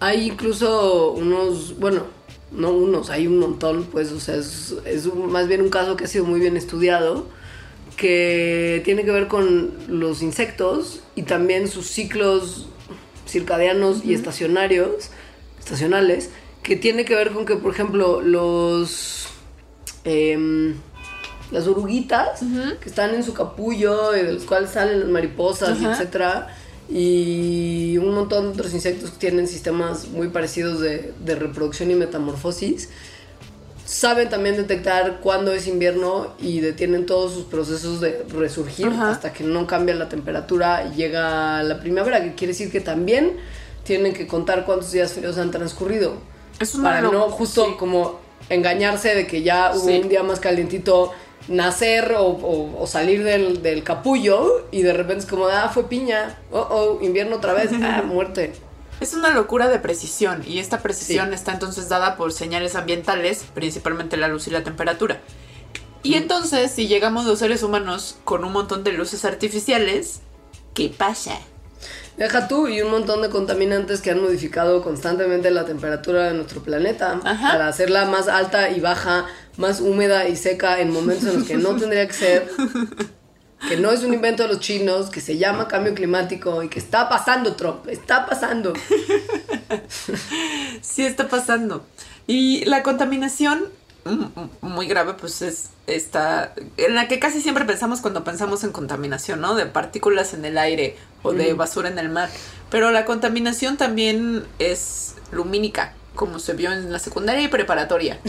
Hay 0.00 0.26
incluso 0.28 1.12
unos, 1.12 1.78
bueno, 1.78 2.04
no 2.52 2.70
unos, 2.72 3.10
hay 3.10 3.26
un 3.26 3.38
montón, 3.38 3.84
pues, 3.92 4.10
o 4.12 4.20
sea, 4.20 4.36
es, 4.36 4.74
es 4.84 5.06
un- 5.06 5.30
más 5.30 5.46
bien 5.48 5.60
un 5.62 5.70
caso 5.70 5.96
que 5.96 6.04
ha 6.04 6.08
sido 6.08 6.24
muy 6.24 6.40
bien 6.40 6.56
estudiado, 6.56 7.26
que 7.96 8.80
tiene 8.84 9.04
que 9.04 9.10
ver 9.10 9.28
con 9.28 9.72
los 9.88 10.22
insectos 10.22 11.00
y 11.14 11.22
también 11.22 11.68
sus 11.68 11.86
ciclos 11.88 12.66
circadianos 13.28 14.04
y 14.04 14.14
estacionarios, 14.14 15.10
estacionales, 15.58 16.30
que 16.62 16.76
tiene 16.76 17.04
que 17.04 17.14
ver 17.14 17.30
con 17.32 17.46
que, 17.46 17.56
por 17.56 17.72
ejemplo, 17.72 18.20
los... 18.20 19.26
em, 20.04 20.74
las 21.52 21.66
oruguitas 21.66 22.40
que 22.80 22.88
están 22.88 23.12
en 23.14 23.24
su 23.24 23.34
capullo 23.34 24.16
y 24.16 24.22
de 24.22 24.32
los 24.34 24.44
cuales 24.44 24.70
salen 24.70 25.00
las 25.00 25.08
mariposas, 25.08 25.70
Ajá. 25.80 25.92
etcétera, 25.92 26.56
y 26.90 27.96
un 27.98 28.14
montón 28.14 28.46
de 28.46 28.50
otros 28.50 28.74
insectos 28.74 29.10
que 29.12 29.18
tienen 29.18 29.46
sistemas 29.46 30.08
muy 30.08 30.28
parecidos 30.28 30.80
de, 30.80 31.12
de 31.24 31.34
reproducción 31.36 31.90
y 31.90 31.94
metamorfosis, 31.94 32.88
saben 33.84 34.28
también 34.28 34.56
detectar 34.56 35.20
cuándo 35.20 35.52
es 35.52 35.66
invierno 35.66 36.34
y 36.40 36.60
detienen 36.60 37.06
todos 37.06 37.32
sus 37.32 37.44
procesos 37.44 38.00
de 38.00 38.24
resurgir 38.36 38.88
Ajá. 38.88 39.10
hasta 39.10 39.32
que 39.32 39.44
no 39.44 39.66
cambia 39.66 39.94
la 39.94 40.08
temperatura 40.08 40.84
y 40.92 40.96
llega 40.96 41.62
la 41.62 41.80
primavera, 41.80 42.22
que 42.22 42.34
quiere 42.34 42.52
decir 42.52 42.70
que 42.70 42.80
también 42.80 43.36
tienen 43.84 44.12
que 44.14 44.26
contar 44.26 44.64
cuántos 44.66 44.92
días 44.92 45.12
fríos 45.12 45.38
han 45.38 45.50
transcurrido. 45.50 46.14
Es 46.58 46.74
una 46.74 46.84
para 46.90 47.00
no 47.02 47.30
justo 47.30 47.64
sí. 47.66 47.72
como 47.78 48.20
engañarse 48.48 49.14
de 49.14 49.26
que 49.26 49.42
ya 49.42 49.72
hubo 49.74 49.86
Sí. 49.86 50.00
un 50.02 50.08
día 50.08 50.22
más 50.22 50.40
calientito 50.40 51.12
nacer 51.48 52.12
o, 52.12 52.26
o- 52.26 52.82
o 52.82 52.86
salir 52.86 53.24
del, 53.24 53.62
del 53.62 53.82
capullo 53.82 54.66
y 54.70 54.82
de 54.82 54.92
repente 54.92 55.24
es 55.24 55.30
como, 55.30 55.46
ah, 55.48 55.68
fue 55.72 55.88
piña, 55.88 56.38
oh, 56.52 56.66
oh, 56.70 57.04
invierno 57.04 57.36
otra 57.36 57.52
vez, 57.54 57.70
ah, 57.82 58.02
muerte. 58.06 58.52
Es 59.00 59.14
una 59.14 59.30
locura 59.30 59.68
de 59.68 59.78
precisión 59.78 60.44
y 60.46 60.58
esta 60.58 60.80
precisión 60.80 61.28
Sí. 61.28 61.34
está 61.34 61.52
entonces 61.52 61.88
dada 61.88 62.16
por 62.16 62.32
señales 62.32 62.74
ambientales, 62.76 63.44
principalmente 63.54 64.16
la 64.18 64.28
luz 64.28 64.46
y 64.46 64.50
la 64.50 64.62
temperatura. 64.62 65.20
Y 66.02 66.14
entonces, 66.14 66.70
si 66.70 66.86
llegamos 66.86 67.24
los 67.26 67.38
seres 67.38 67.62
humanos 67.62 68.18
con 68.24 68.44
un 68.44 68.52
montón 68.52 68.84
de 68.84 68.92
luces 68.92 69.24
artificiales, 69.24 70.20
¿qué 70.74 70.88
pasa? 70.88 71.38
Deja 72.20 72.48
tú 72.48 72.68
y 72.68 72.82
un 72.82 72.90
montón 72.90 73.22
de 73.22 73.30
contaminantes 73.30 74.02
que 74.02 74.10
han 74.10 74.20
modificado 74.20 74.82
constantemente 74.82 75.50
la 75.50 75.64
temperatura 75.64 76.24
de 76.24 76.34
nuestro 76.34 76.62
planeta 76.62 77.18
Ajá. 77.24 77.52
para 77.52 77.66
hacerla 77.66 78.04
más 78.04 78.28
alta 78.28 78.68
y 78.68 78.78
baja, 78.78 79.24
más 79.56 79.80
húmeda 79.80 80.28
y 80.28 80.36
seca 80.36 80.80
en 80.80 80.92
momentos 80.92 81.28
en 81.28 81.38
los 81.38 81.48
que 81.48 81.56
no 81.56 81.74
tendría 81.76 82.06
que 82.06 82.12
ser. 82.12 82.50
Que 83.68 83.76
no 83.76 83.90
es 83.90 84.04
un 84.04 84.14
invento 84.14 84.44
de 84.44 84.48
los 84.48 84.60
chinos, 84.60 85.10
que 85.10 85.20
se 85.20 85.36
llama 85.36 85.68
cambio 85.68 85.94
climático 85.94 86.62
y 86.62 86.70
que 86.70 86.78
está 86.78 87.10
pasando, 87.10 87.56
Trump, 87.56 87.86
está 87.88 88.24
pasando. 88.24 88.72
Sí 90.80 91.04
está 91.04 91.28
pasando. 91.28 91.84
Y 92.26 92.64
la 92.64 92.82
contaminación 92.82 93.64
muy 94.60 94.86
grave, 94.86 95.14
pues 95.14 95.42
es 95.42 95.70
esta, 95.86 96.54
en 96.76 96.94
la 96.94 97.08
que 97.08 97.18
casi 97.18 97.40
siempre 97.40 97.64
pensamos 97.64 98.00
cuando 98.00 98.24
pensamos 98.24 98.64
en 98.64 98.72
contaminación, 98.72 99.40
¿no? 99.40 99.54
De 99.54 99.66
partículas 99.66 100.34
en 100.34 100.44
el 100.44 100.58
aire 100.58 100.96
o 101.22 101.32
de 101.32 101.52
basura 101.54 101.88
en 101.88 101.98
el 101.98 102.08
mar. 102.08 102.30
Pero 102.70 102.90
la 102.90 103.04
contaminación 103.04 103.76
también 103.76 104.44
es 104.58 105.16
lumínica, 105.32 105.94
como 106.14 106.38
se 106.38 106.54
vio 106.54 106.72
en 106.72 106.92
la 106.92 106.98
secundaria 106.98 107.42
y 107.42 107.48
preparatoria. 107.48 108.20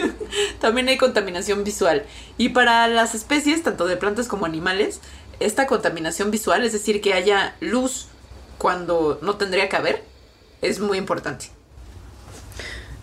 también 0.60 0.88
hay 0.88 0.98
contaminación 0.98 1.64
visual. 1.64 2.04
Y 2.36 2.50
para 2.50 2.88
las 2.88 3.14
especies, 3.14 3.62
tanto 3.62 3.86
de 3.86 3.96
plantas 3.96 4.28
como 4.28 4.46
animales, 4.46 5.00
esta 5.40 5.66
contaminación 5.66 6.30
visual, 6.30 6.64
es 6.64 6.72
decir, 6.72 7.00
que 7.00 7.14
haya 7.14 7.56
luz 7.60 8.08
cuando 8.58 9.18
no 9.22 9.36
tendría 9.36 9.68
que 9.68 9.76
haber, 9.76 10.04
es 10.62 10.80
muy 10.80 10.98
importante. 10.98 11.53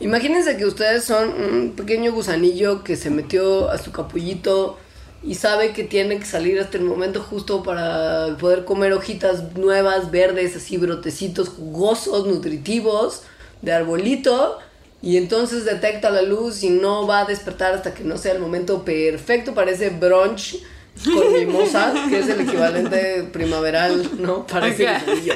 Imagínense 0.01 0.57
que 0.57 0.65
ustedes 0.65 1.03
son 1.03 1.29
un 1.29 1.71
pequeño 1.73 2.11
gusanillo 2.11 2.83
que 2.83 2.95
se 2.95 3.11
metió 3.11 3.69
a 3.69 3.77
su 3.77 3.91
capullito 3.91 4.77
y 5.23 5.35
sabe 5.35 5.73
que 5.73 5.83
tiene 5.83 6.17
que 6.17 6.25
salir 6.25 6.59
hasta 6.59 6.77
el 6.79 6.83
momento 6.83 7.21
justo 7.21 7.61
para 7.61 8.35
poder 8.39 8.65
comer 8.65 8.93
hojitas 8.93 9.53
nuevas, 9.55 10.09
verdes, 10.09 10.55
así 10.55 10.77
brotecitos 10.77 11.49
jugosos, 11.49 12.25
nutritivos, 12.25 13.21
de 13.61 13.73
arbolito. 13.73 14.57
Y 15.03 15.17
entonces 15.17 15.65
detecta 15.65 16.09
la 16.09 16.23
luz 16.23 16.63
y 16.63 16.69
no 16.69 17.05
va 17.05 17.19
a 17.21 17.25
despertar 17.25 17.73
hasta 17.73 17.93
que 17.93 18.03
no 18.03 18.17
sea 18.17 18.33
el 18.33 18.39
momento 18.39 18.83
perfecto 18.83 19.53
para 19.53 19.71
ese 19.71 19.89
brunch 19.91 20.57
con 21.05 21.31
mimosas, 21.33 22.09
que 22.09 22.19
es 22.19 22.27
el 22.27 22.41
equivalente 22.41 23.29
primaveral, 23.31 24.09
¿no? 24.19 24.47
Para 24.47 24.67
ese 24.67 24.87
Ajá. 24.87 25.03
gusanillo. 25.05 25.35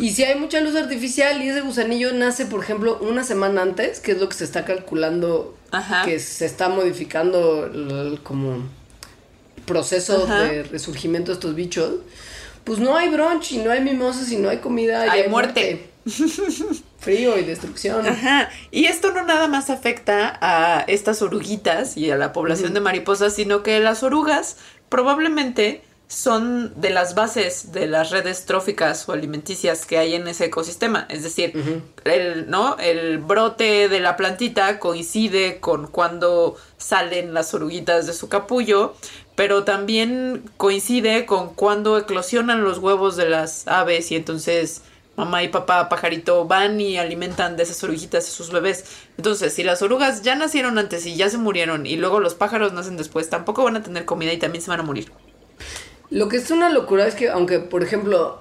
Y 0.00 0.10
si 0.10 0.24
hay 0.24 0.38
mucha 0.38 0.60
luz 0.60 0.76
artificial 0.76 1.42
y 1.42 1.48
ese 1.48 1.60
gusanillo 1.60 2.12
nace, 2.12 2.46
por 2.46 2.62
ejemplo, 2.62 2.98
una 3.00 3.24
semana 3.24 3.62
antes, 3.62 4.00
que 4.00 4.12
es 4.12 4.20
lo 4.20 4.28
que 4.28 4.36
se 4.36 4.44
está 4.44 4.64
calculando, 4.64 5.56
Ajá. 5.70 6.04
que 6.04 6.18
se 6.18 6.46
está 6.46 6.68
modificando 6.68 7.66
el, 7.66 8.20
como 8.22 8.68
proceso 9.66 10.24
Ajá. 10.24 10.42
de 10.42 10.62
resurgimiento 10.64 11.30
de 11.30 11.34
estos 11.34 11.54
bichos, 11.54 11.94
pues 12.64 12.78
no 12.78 12.96
hay 12.96 13.08
brunch 13.08 13.52
y 13.52 13.58
no 13.58 13.70
hay 13.70 13.80
mimosas 13.80 14.30
y 14.32 14.36
no 14.36 14.48
hay 14.48 14.58
comida 14.58 15.06
y 15.06 15.10
Hay 15.10 15.28
muerte. 15.28 15.90
Frío 16.98 17.38
y 17.38 17.44
destrucción. 17.44 18.06
Ajá. 18.06 18.50
Y 18.70 18.86
esto 18.86 19.12
no 19.12 19.24
nada 19.24 19.48
más 19.48 19.70
afecta 19.70 20.38
a 20.40 20.84
estas 20.86 21.22
oruguitas 21.22 21.96
y 21.96 22.10
a 22.10 22.16
la 22.16 22.32
población 22.32 22.74
de 22.74 22.80
mariposas, 22.80 23.34
sino 23.34 23.62
que 23.62 23.80
las 23.80 24.02
orugas 24.02 24.56
probablemente 24.88 25.82
son 26.14 26.80
de 26.80 26.90
las 26.90 27.14
bases 27.14 27.72
de 27.72 27.86
las 27.86 28.10
redes 28.10 28.46
tróficas 28.46 29.08
o 29.08 29.12
alimenticias 29.12 29.84
que 29.84 29.98
hay 29.98 30.14
en 30.14 30.28
ese 30.28 30.46
ecosistema. 30.46 31.06
Es 31.08 31.24
decir, 31.24 31.52
el, 32.04 32.48
¿no? 32.48 32.76
el 32.78 33.18
brote 33.18 33.88
de 33.88 34.00
la 34.00 34.16
plantita 34.16 34.78
coincide 34.78 35.58
con 35.58 35.88
cuando 35.88 36.56
salen 36.78 37.34
las 37.34 37.52
oruguitas 37.52 38.06
de 38.06 38.12
su 38.12 38.28
capullo, 38.28 38.94
pero 39.34 39.64
también 39.64 40.44
coincide 40.56 41.26
con 41.26 41.52
cuando 41.54 41.98
eclosionan 41.98 42.62
los 42.62 42.78
huevos 42.78 43.16
de 43.16 43.28
las 43.28 43.66
aves 43.66 44.12
y 44.12 44.16
entonces 44.16 44.82
mamá 45.16 45.42
y 45.42 45.48
papá 45.48 45.88
pajarito 45.88 46.44
van 46.44 46.80
y 46.80 46.96
alimentan 46.96 47.56
de 47.56 47.64
esas 47.64 47.82
oruguitas 47.82 48.28
a 48.28 48.30
sus 48.30 48.50
bebés. 48.50 48.84
Entonces, 49.16 49.52
si 49.52 49.64
las 49.64 49.82
orugas 49.82 50.22
ya 50.22 50.36
nacieron 50.36 50.78
antes 50.78 51.06
y 51.06 51.16
ya 51.16 51.28
se 51.28 51.38
murieron 51.38 51.86
y 51.86 51.96
luego 51.96 52.20
los 52.20 52.34
pájaros 52.34 52.72
nacen 52.72 52.96
después, 52.96 53.28
tampoco 53.30 53.64
van 53.64 53.76
a 53.76 53.82
tener 53.82 54.04
comida 54.04 54.32
y 54.32 54.38
también 54.38 54.62
se 54.62 54.70
van 54.70 54.80
a 54.80 54.84
morir. 54.84 55.10
Lo 56.10 56.28
que 56.28 56.36
es 56.36 56.50
una 56.50 56.70
locura 56.70 57.06
es 57.06 57.14
que, 57.14 57.28
aunque, 57.28 57.58
por 57.58 57.82
ejemplo, 57.82 58.40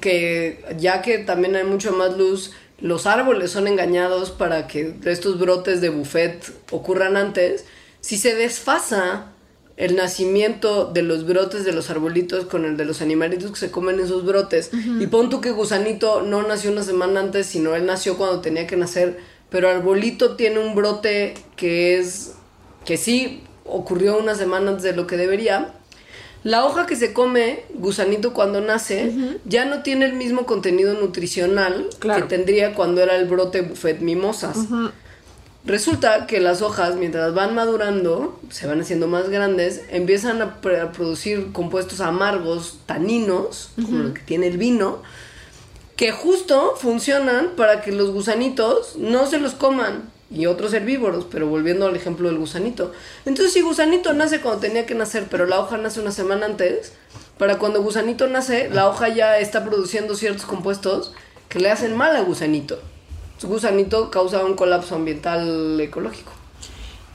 que 0.00 0.64
ya 0.78 1.02
que 1.02 1.18
también 1.18 1.56
hay 1.56 1.64
mucho 1.64 1.92
más 1.92 2.16
luz, 2.16 2.52
los 2.80 3.06
árboles 3.06 3.50
son 3.50 3.68
engañados 3.68 4.30
para 4.30 4.66
que 4.66 4.94
estos 5.04 5.38
brotes 5.38 5.80
de 5.80 5.90
buffet 5.90 6.52
ocurran 6.70 7.16
antes, 7.16 7.64
si 8.00 8.18
se 8.18 8.34
desfasa 8.34 9.30
el 9.76 9.96
nacimiento 9.96 10.86
de 10.92 11.02
los 11.02 11.26
brotes 11.26 11.64
de 11.64 11.72
los 11.72 11.90
arbolitos 11.90 12.44
con 12.44 12.64
el 12.64 12.76
de 12.76 12.84
los 12.84 13.02
animalitos 13.02 13.50
que 13.50 13.58
se 13.58 13.70
comen 13.70 13.98
esos 13.98 14.24
brotes. 14.24 14.70
Y 15.00 15.06
pon 15.08 15.30
tú 15.30 15.40
que 15.40 15.50
gusanito 15.50 16.22
no 16.22 16.42
nació 16.42 16.70
una 16.70 16.82
semana 16.82 17.20
antes, 17.20 17.46
sino 17.46 17.74
él 17.74 17.86
nació 17.86 18.16
cuando 18.16 18.40
tenía 18.40 18.66
que 18.66 18.76
nacer, 18.76 19.18
pero 19.50 19.68
arbolito 19.68 20.36
tiene 20.36 20.60
un 20.60 20.74
brote 20.74 21.34
que 21.56 21.98
es 21.98 22.34
que 22.84 22.96
sí 22.96 23.42
ocurrió 23.64 24.18
una 24.18 24.34
semana 24.34 24.70
antes 24.70 24.84
de 24.84 24.94
lo 24.94 25.06
que 25.06 25.16
debería. 25.16 25.74
La 26.44 26.64
hoja 26.66 26.84
que 26.86 26.94
se 26.94 27.12
come 27.14 27.64
gusanito 27.74 28.32
cuando 28.34 28.60
nace 28.60 29.12
ya 29.46 29.64
no 29.64 29.82
tiene 29.82 30.04
el 30.04 30.12
mismo 30.14 30.44
contenido 30.46 30.92
nutricional 30.94 31.88
Claro. 31.98 32.22
que 32.22 32.28
tendría 32.36 32.74
cuando 32.74 33.00
era 33.02 33.16
el 33.16 33.24
brote 33.24 33.62
buffet 33.62 34.00
mimosas. 34.00 34.58
Resulta 35.66 36.26
que 36.26 36.40
las 36.40 36.60
hojas, 36.60 36.96
mientras 36.96 37.32
van 37.32 37.54
madurando, 37.54 38.38
se 38.50 38.66
van 38.66 38.82
haciendo 38.82 39.08
más 39.08 39.30
grandes, 39.30 39.80
empiezan 39.88 40.42
a 40.42 40.60
producir 40.60 41.52
compuestos 41.52 42.00
amargos, 42.02 42.78
taninos, 42.84 43.70
como 43.76 43.98
lo 44.00 44.12
que 44.14 44.20
tiene 44.20 44.48
el 44.48 44.58
vino, 44.58 44.98
que 45.96 46.12
justo 46.12 46.74
funcionan 46.76 47.52
para 47.56 47.80
que 47.80 47.92
los 47.92 48.10
gusanitos 48.10 48.96
no 48.98 49.26
se 49.26 49.38
los 49.38 49.54
coman 49.54 50.10
y 50.30 50.46
otros 50.46 50.72
herbívoros, 50.72 51.26
pero 51.30 51.46
volviendo 51.46 51.86
al 51.86 51.96
ejemplo 51.96 52.28
del 52.28 52.38
gusanito. 52.38 52.92
Entonces, 53.24 53.52
si 53.52 53.60
gusanito 53.60 54.12
nace 54.12 54.40
cuando 54.40 54.60
tenía 54.60 54.86
que 54.86 54.94
nacer, 54.94 55.26
pero 55.30 55.46
la 55.46 55.60
hoja 55.60 55.76
nace 55.76 56.00
una 56.00 56.12
semana 56.12 56.46
antes, 56.46 56.92
para 57.38 57.58
cuando 57.58 57.82
gusanito 57.82 58.26
nace, 58.28 58.68
la 58.70 58.88
hoja 58.88 59.08
ya 59.08 59.38
está 59.38 59.64
produciendo 59.64 60.14
ciertos 60.14 60.46
compuestos 60.46 61.12
que 61.48 61.60
le 61.60 61.70
hacen 61.70 61.96
mal 61.96 62.16
a 62.16 62.20
gusanito. 62.20 62.78
Su 63.38 63.48
gusanito 63.48 64.10
causa 64.10 64.44
un 64.44 64.54
colapso 64.54 64.94
ambiental 64.94 65.80
ecológico. 65.80 66.32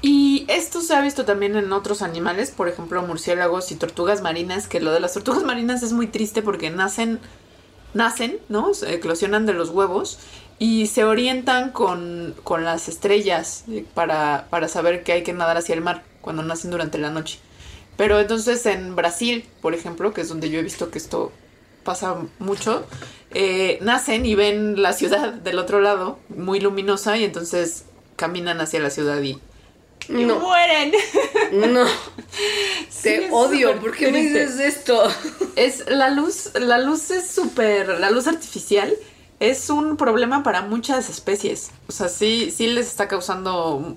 Y 0.01 0.45
esto 0.47 0.80
se 0.82 0.95
ha 0.95 1.01
visto 1.01 1.26
también 1.26 1.57
en 1.57 1.74
otros 1.74 2.01
animales, 2.01 2.51
por 2.51 2.70
ejemplo, 2.70 3.01
murciélagos 3.01 3.72
y 3.72 3.76
tortugas 3.76 4.22
marinas, 4.22 4.68
que 4.68 4.80
lo 4.80 4.91
de 4.91 5.01
las 5.01 5.14
tortugas 5.14 5.43
marinas 5.43 5.84
es 5.84 5.91
muy 5.91 6.07
triste 6.07 6.41
porque 6.41 6.70
nacen, 6.70 7.20
nacen, 7.94 8.40
¿no? 8.50 8.74
Se 8.74 8.94
eclosionan 8.94 9.46
de 9.46 9.54
los 9.54 9.70
huevos 9.70 10.20
y 10.60 10.88
se 10.88 11.06
orientan 11.06 11.72
con, 11.72 12.36
con 12.44 12.66
las 12.66 12.90
estrellas 12.90 13.64
eh, 13.70 13.86
para, 13.94 14.48
para 14.50 14.68
saber 14.68 15.04
que 15.04 15.14
hay 15.14 15.24
que 15.24 15.34
nadar 15.34 15.58
hacia 15.58 15.76
el 15.76 15.82
mar 15.82 16.04
cuando 16.22 16.44
nacen 16.44 16.72
durante 16.72 16.98
la 16.98 17.10
noche. 17.10 17.40
Pero 17.98 18.20
entonces 18.20 18.66
en 18.66 18.96
Brasil, 18.96 19.46
por 19.62 19.74
ejemplo, 19.74 20.14
que 20.14 20.22
es 20.22 20.30
donde 20.30 20.50
yo 20.50 20.60
he 20.60 20.64
visto 20.64 20.90
que 20.90 20.98
esto 20.98 21.32
pasa 21.84 22.18
mucho, 22.40 22.86
eh, 23.32 23.80
nacen 23.82 24.26
y 24.26 24.36
ven 24.36 24.82
la 24.82 24.94
ciudad 24.94 25.34
del 25.34 25.60
otro 25.60 25.82
lado, 25.82 26.20
muy 26.30 26.60
luminosa, 26.60 27.18
y 27.18 27.24
entonces 27.24 27.86
caminan 28.16 28.62
hacia 28.62 28.80
la 28.80 28.90
ciudad 28.90 29.22
y, 29.22 29.40
y 30.08 30.26
No. 30.26 30.39
mueren. 30.39 30.93
No, 31.52 31.86
Sí, 32.89 33.04
te 33.04 33.30
odio, 33.32 33.80
¿por 33.80 33.95
qué 33.95 34.12
me 34.12 34.22
dices 34.22 34.60
esto? 34.60 35.04
Es 35.56 35.84
la 35.89 36.10
luz, 36.10 36.52
la 36.56 36.78
luz 36.78 37.12
es 37.12 37.30
súper, 37.30 38.00
la 38.00 38.12
luz 38.12 38.28
artificial 38.28 38.93
es 39.39 39.70
un 39.70 39.97
problema 39.97 40.43
para 40.43 40.62
muchas 40.62 41.10
especies. 41.10 41.72
O 41.88 41.91
sea, 41.91 42.08
sí, 42.10 42.52
sí 42.56 42.68
les 42.68 42.88
está 42.88 43.08
causando 43.08 43.95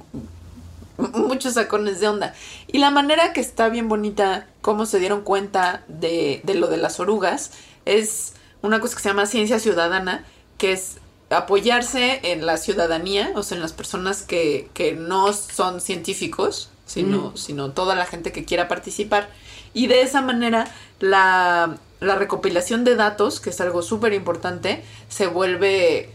muchos 0.98 1.54
sacones 1.54 2.00
de 2.00 2.08
onda. 2.08 2.34
Y 2.68 2.78
la 2.78 2.90
manera 2.90 3.32
que 3.32 3.40
está 3.40 3.68
bien 3.68 3.88
bonita, 3.88 4.46
cómo 4.60 4.86
se 4.86 4.98
dieron 4.98 5.22
cuenta 5.22 5.82
de, 5.88 6.40
de 6.44 6.54
lo 6.54 6.68
de 6.68 6.76
las 6.76 7.00
orugas, 7.00 7.50
es 7.84 8.34
una 8.62 8.80
cosa 8.80 8.96
que 8.96 9.02
se 9.02 9.08
llama 9.08 9.26
ciencia 9.26 9.58
ciudadana, 9.58 10.24
que 10.58 10.72
es 10.72 10.96
apoyarse 11.32 12.20
en 12.22 12.46
la 12.46 12.56
ciudadanía, 12.56 13.32
o 13.34 13.42
sea, 13.42 13.56
en 13.56 13.62
las 13.62 13.72
personas 13.72 14.22
que, 14.22 14.68
que 14.74 14.92
no 14.92 15.32
son 15.32 15.80
científicos, 15.80 16.70
sino, 16.86 17.36
sino 17.36 17.70
toda 17.70 17.94
la 17.94 18.06
gente 18.06 18.32
que 18.32 18.44
quiera 18.44 18.68
participar. 18.68 19.30
Y 19.74 19.86
de 19.86 20.02
esa 20.02 20.20
manera 20.20 20.66
la, 21.00 21.76
la 22.00 22.14
recopilación 22.16 22.84
de 22.84 22.96
datos, 22.96 23.40
que 23.40 23.50
es 23.50 23.60
algo 23.60 23.82
súper 23.82 24.12
importante, 24.12 24.84
se 25.08 25.26
vuelve 25.26 26.10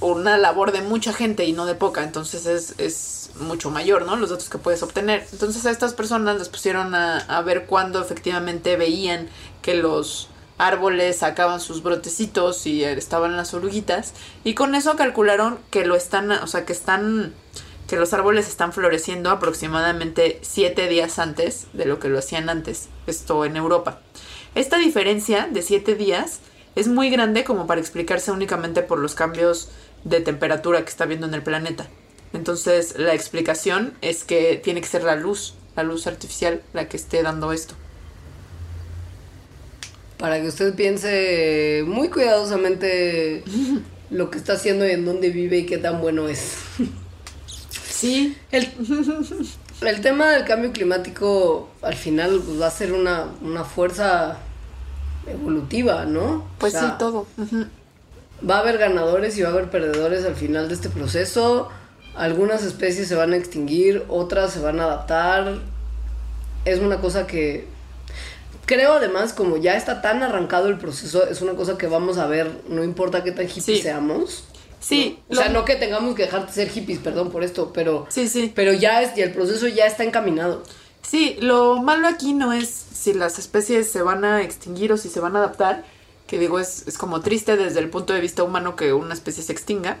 una 0.00 0.36
labor 0.36 0.72
de 0.72 0.82
mucha 0.82 1.12
gente 1.12 1.44
y 1.44 1.52
no 1.52 1.64
de 1.64 1.74
poca, 1.74 2.02
entonces 2.02 2.46
es, 2.46 2.74
es 2.78 3.30
mucho 3.40 3.70
mayor, 3.70 4.04
¿no? 4.04 4.16
Los 4.16 4.30
datos 4.30 4.48
que 4.48 4.58
puedes 4.58 4.82
obtener. 4.82 5.26
Entonces 5.32 5.64
a 5.66 5.70
estas 5.70 5.94
personas 5.94 6.38
les 6.38 6.48
pusieron 6.48 6.94
a, 6.94 7.18
a 7.18 7.42
ver 7.42 7.66
cuándo 7.66 8.00
efectivamente 8.00 8.76
veían 8.76 9.28
que 9.62 9.74
los 9.74 10.28
árboles 10.58 11.18
sacaban 11.18 11.60
sus 11.60 11.82
brotecitos 11.82 12.66
y 12.66 12.84
estaban 12.84 13.36
las 13.36 13.54
oruguitas 13.54 14.14
y 14.44 14.54
con 14.54 14.74
eso 14.74 14.96
calcularon 14.96 15.58
que 15.70 15.84
lo 15.84 15.96
están, 15.96 16.30
o 16.30 16.46
sea, 16.46 16.64
que 16.64 16.72
están 16.72 17.34
que 17.88 17.96
los 17.96 18.12
árboles 18.12 18.48
están 18.48 18.72
floreciendo 18.72 19.30
aproximadamente 19.30 20.40
siete 20.42 20.88
días 20.88 21.18
antes 21.18 21.68
de 21.72 21.84
lo 21.84 22.00
que 22.00 22.08
lo 22.08 22.18
hacían 22.18 22.48
antes, 22.48 22.88
esto 23.06 23.44
en 23.44 23.56
Europa. 23.56 24.00
Esta 24.56 24.76
diferencia 24.76 25.48
de 25.50 25.62
siete 25.62 25.94
días 25.94 26.40
es 26.74 26.88
muy 26.88 27.10
grande 27.10 27.44
como 27.44 27.66
para 27.66 27.80
explicarse 27.80 28.32
únicamente 28.32 28.82
por 28.82 28.98
los 28.98 29.14
cambios 29.14 29.68
de 30.04 30.20
temperatura 30.20 30.82
que 30.82 30.90
está 30.90 31.04
habiendo 31.04 31.26
en 31.26 31.34
el 31.34 31.42
planeta. 31.42 31.86
Entonces 32.32 32.98
la 32.98 33.14
explicación 33.14 33.94
es 34.00 34.24
que 34.24 34.60
tiene 34.62 34.80
que 34.80 34.88
ser 34.88 35.04
la 35.04 35.14
luz, 35.14 35.54
la 35.76 35.84
luz 35.84 36.06
artificial, 36.06 36.62
la 36.72 36.88
que 36.88 36.96
esté 36.96 37.22
dando 37.22 37.52
esto. 37.52 37.74
Para 40.18 40.40
que 40.40 40.48
usted 40.48 40.74
piense 40.74 41.84
muy 41.86 42.08
cuidadosamente 42.08 43.42
lo 44.10 44.30
que 44.30 44.38
está 44.38 44.54
haciendo 44.54 44.86
y 44.86 44.92
en 44.92 45.04
dónde 45.04 45.30
vive 45.30 45.58
y 45.58 45.66
qué 45.66 45.78
tan 45.78 46.00
bueno 46.00 46.28
es. 46.28 46.56
Sí, 47.90 48.36
El, 48.50 48.68
el 49.80 50.00
tema 50.00 50.30
del 50.30 50.44
cambio 50.44 50.72
climático 50.72 51.70
al 51.82 51.94
final 51.94 52.42
pues, 52.44 52.60
va 52.60 52.66
a 52.66 52.70
ser 52.70 52.92
una, 52.92 53.26
una 53.40 53.64
fuerza 53.64 54.38
evolutiva, 55.26 56.04
¿no? 56.04 56.46
pues 56.58 56.74
O 56.74 56.78
sea, 56.78 56.90
sí, 56.90 56.94
todo. 56.98 57.26
Va 58.48 58.56
a 58.56 58.60
haber 58.60 58.78
ganadores 58.78 59.36
y 59.38 59.42
va 59.42 59.48
a 59.48 59.52
haber 59.52 59.70
perdedores 59.70 60.24
al 60.24 60.34
final 60.34 60.68
de 60.68 60.74
este 60.74 60.88
proceso. 60.90 61.68
Algunas 62.14 62.62
especies 62.64 63.08
se 63.08 63.14
van 63.14 63.32
a 63.32 63.36
extinguir, 63.36 64.04
otras 64.08 64.52
se 64.52 64.60
van 64.60 64.78
a 64.80 64.84
adaptar. 64.84 65.58
Es 66.64 66.80
una 66.80 67.00
cosa 67.00 67.26
que 67.26 67.66
creo 68.66 68.94
además 68.94 69.32
como 69.32 69.56
ya 69.56 69.76
está 69.76 70.02
tan 70.02 70.22
arrancado 70.22 70.68
el 70.68 70.78
proceso, 70.78 71.26
es 71.26 71.40
una 71.40 71.54
cosa 71.54 71.78
que 71.78 71.86
vamos 71.86 72.18
a 72.18 72.26
ver, 72.26 72.50
no 72.68 72.84
importa 72.84 73.24
qué 73.24 73.32
tan 73.32 73.46
hippies 73.48 73.64
Sí. 73.78 73.82
seamos. 73.82 74.44
Sí, 74.80 75.18
O 75.28 75.34
sea, 75.34 75.46
lo- 75.48 75.54
no 75.60 75.64
que 75.64 75.76
tengamos 75.76 76.14
que 76.14 76.24
dejar 76.24 76.46
de 76.46 76.52
ser 76.52 76.68
hippies, 76.68 76.98
perdón 76.98 77.30
por 77.30 77.42
esto, 77.42 77.72
pero 77.72 78.06
Sí, 78.10 78.28
sí. 78.28 78.52
pero 78.54 78.72
ya 78.72 79.02
es 79.02 79.16
y 79.16 79.22
el 79.22 79.32
proceso 79.32 79.66
ya 79.66 79.86
está 79.86 80.04
encaminado. 80.04 80.62
Sí, 81.02 81.36
lo 81.40 81.76
malo 81.82 82.06
aquí 82.08 82.34
no 82.34 82.52
es 82.52 82.68
si 82.68 83.14
las 83.14 83.38
especies 83.38 83.90
se 83.90 84.02
van 84.02 84.24
a 84.24 84.42
extinguir 84.42 84.92
o 84.92 84.96
si 84.96 85.08
se 85.08 85.20
van 85.20 85.34
a 85.36 85.38
adaptar, 85.38 85.84
que 86.26 86.38
digo, 86.38 86.58
es, 86.58 86.86
es 86.88 86.98
como 86.98 87.20
triste 87.20 87.56
desde 87.56 87.78
el 87.80 87.88
punto 87.88 88.12
de 88.12 88.20
vista 88.20 88.42
humano 88.42 88.74
que 88.76 88.92
una 88.92 89.14
especie 89.14 89.42
se 89.42 89.52
extinga. 89.52 89.98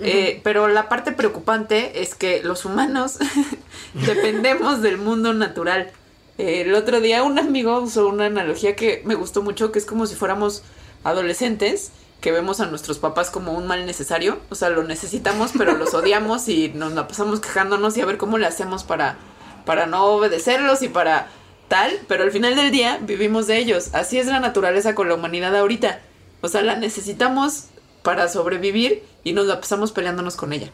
Eh, 0.00 0.40
pero 0.42 0.66
la 0.68 0.88
parte 0.88 1.12
preocupante 1.12 2.02
es 2.02 2.14
que 2.16 2.42
los 2.42 2.64
humanos 2.64 3.18
dependemos 4.06 4.82
del 4.82 4.98
mundo 4.98 5.32
natural. 5.34 5.90
Eh, 6.38 6.62
el 6.62 6.74
otro 6.74 7.00
día 7.00 7.22
un 7.22 7.38
amigo 7.38 7.78
usó 7.80 8.08
una 8.08 8.26
analogía 8.26 8.74
que 8.76 9.02
me 9.04 9.14
gustó 9.14 9.42
mucho, 9.42 9.72
que 9.72 9.78
es 9.78 9.86
como 9.86 10.06
si 10.06 10.14
fuéramos 10.14 10.62
adolescentes 11.04 11.92
que 12.20 12.32
vemos 12.32 12.60
a 12.60 12.66
nuestros 12.66 12.98
papás 12.98 13.30
como 13.30 13.52
un 13.52 13.66
mal 13.66 13.84
necesario. 13.84 14.38
O 14.48 14.54
sea, 14.54 14.70
lo 14.70 14.82
necesitamos, 14.82 15.52
pero 15.56 15.76
los 15.76 15.92
odiamos 15.94 16.48
y 16.48 16.70
nos 16.70 16.92
la 16.92 17.06
pasamos 17.06 17.40
quejándonos 17.40 17.96
y 17.96 18.00
a 18.00 18.06
ver 18.06 18.16
cómo 18.16 18.38
le 18.38 18.46
hacemos 18.46 18.82
para, 18.82 19.18
para 19.66 19.86
no 19.86 20.06
obedecerlos 20.06 20.82
y 20.82 20.88
para 20.88 21.28
tal. 21.68 21.92
Pero 22.08 22.24
al 22.24 22.32
final 22.32 22.56
del 22.56 22.70
día 22.70 22.98
vivimos 23.02 23.46
de 23.46 23.58
ellos. 23.58 23.90
Así 23.92 24.18
es 24.18 24.26
la 24.26 24.40
naturaleza 24.40 24.94
con 24.94 25.08
la 25.08 25.16
humanidad 25.16 25.54
ahorita. 25.54 26.00
O 26.40 26.48
sea, 26.48 26.62
la 26.62 26.76
necesitamos 26.76 27.66
para 28.02 28.28
sobrevivir 28.28 29.02
y 29.22 29.34
nos 29.34 29.46
la 29.46 29.60
pasamos 29.60 29.92
peleándonos 29.92 30.36
con 30.36 30.54
ella. 30.54 30.70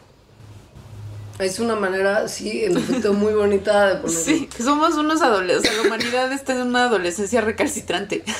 Es 1.41 1.59
una 1.59 1.75
manera, 1.75 2.27
sí, 2.27 2.63
en 2.65 2.77
efecto, 2.77 3.13
muy 3.13 3.33
bonita 3.33 3.87
de 3.87 3.95
ponerlo. 4.01 4.23
Sí, 4.23 4.47
que 4.47 4.63
somos 4.63 4.93
unos 4.95 5.21
adolescentes. 5.21 5.71
O 5.71 5.73
sea, 5.73 5.81
la 5.81 5.87
humanidad 5.87 6.31
está 6.31 6.53
en 6.53 6.67
una 6.67 6.85
adolescencia 6.85 7.41
recalcitrante. 7.41 8.23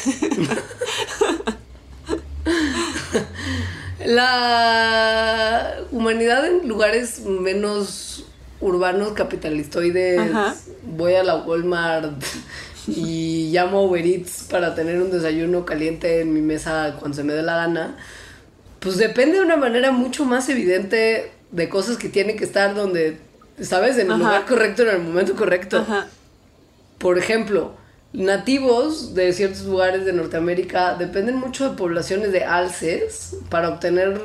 La 4.05 5.75
humanidad 5.91 6.45
en 6.47 6.67
lugares 6.67 7.21
menos 7.25 8.25
urbanos 8.59 9.13
capitalistoides, 9.13 10.19
Ajá. 10.19 10.55
voy 10.83 11.13
a 11.15 11.23
la 11.23 11.35
Walmart 11.37 12.21
y 12.87 13.49
llamo 13.51 13.79
a 13.79 13.81
Uber 13.83 14.05
Eats 14.05 14.47
para 14.49 14.73
tener 14.75 15.01
un 15.01 15.11
desayuno 15.11 15.65
caliente 15.65 16.21
en 16.21 16.33
mi 16.33 16.41
mesa 16.41 16.95
cuando 16.99 17.15
se 17.15 17.23
me 17.23 17.33
dé 17.33 17.43
la 17.43 17.55
gana, 17.57 17.97
pues 18.79 18.97
depende 18.97 19.37
de 19.37 19.43
una 19.45 19.57
manera 19.57 19.91
mucho 19.91 20.25
más 20.25 20.49
evidente 20.49 21.31
de 21.51 21.69
cosas 21.69 21.97
que 21.97 22.09
tienen 22.09 22.37
que 22.37 22.45
estar 22.45 22.73
donde, 22.75 23.17
¿sabes? 23.61 23.97
En 23.97 24.07
el 24.07 24.13
Ajá. 24.13 24.19
lugar 24.19 24.45
correcto, 24.45 24.83
en 24.83 24.89
el 24.89 24.99
momento 25.01 25.35
correcto. 25.35 25.79
Ajá. 25.79 26.07
Por 26.97 27.17
ejemplo, 27.17 27.73
nativos 28.13 29.13
de 29.13 29.33
ciertos 29.33 29.63
lugares 29.63 30.05
de 30.05 30.13
Norteamérica 30.13 30.95
dependen 30.95 31.35
mucho 31.35 31.69
de 31.69 31.77
poblaciones 31.77 32.31
de 32.31 32.43
alces 32.43 33.35
para 33.49 33.69
obtener 33.69 34.21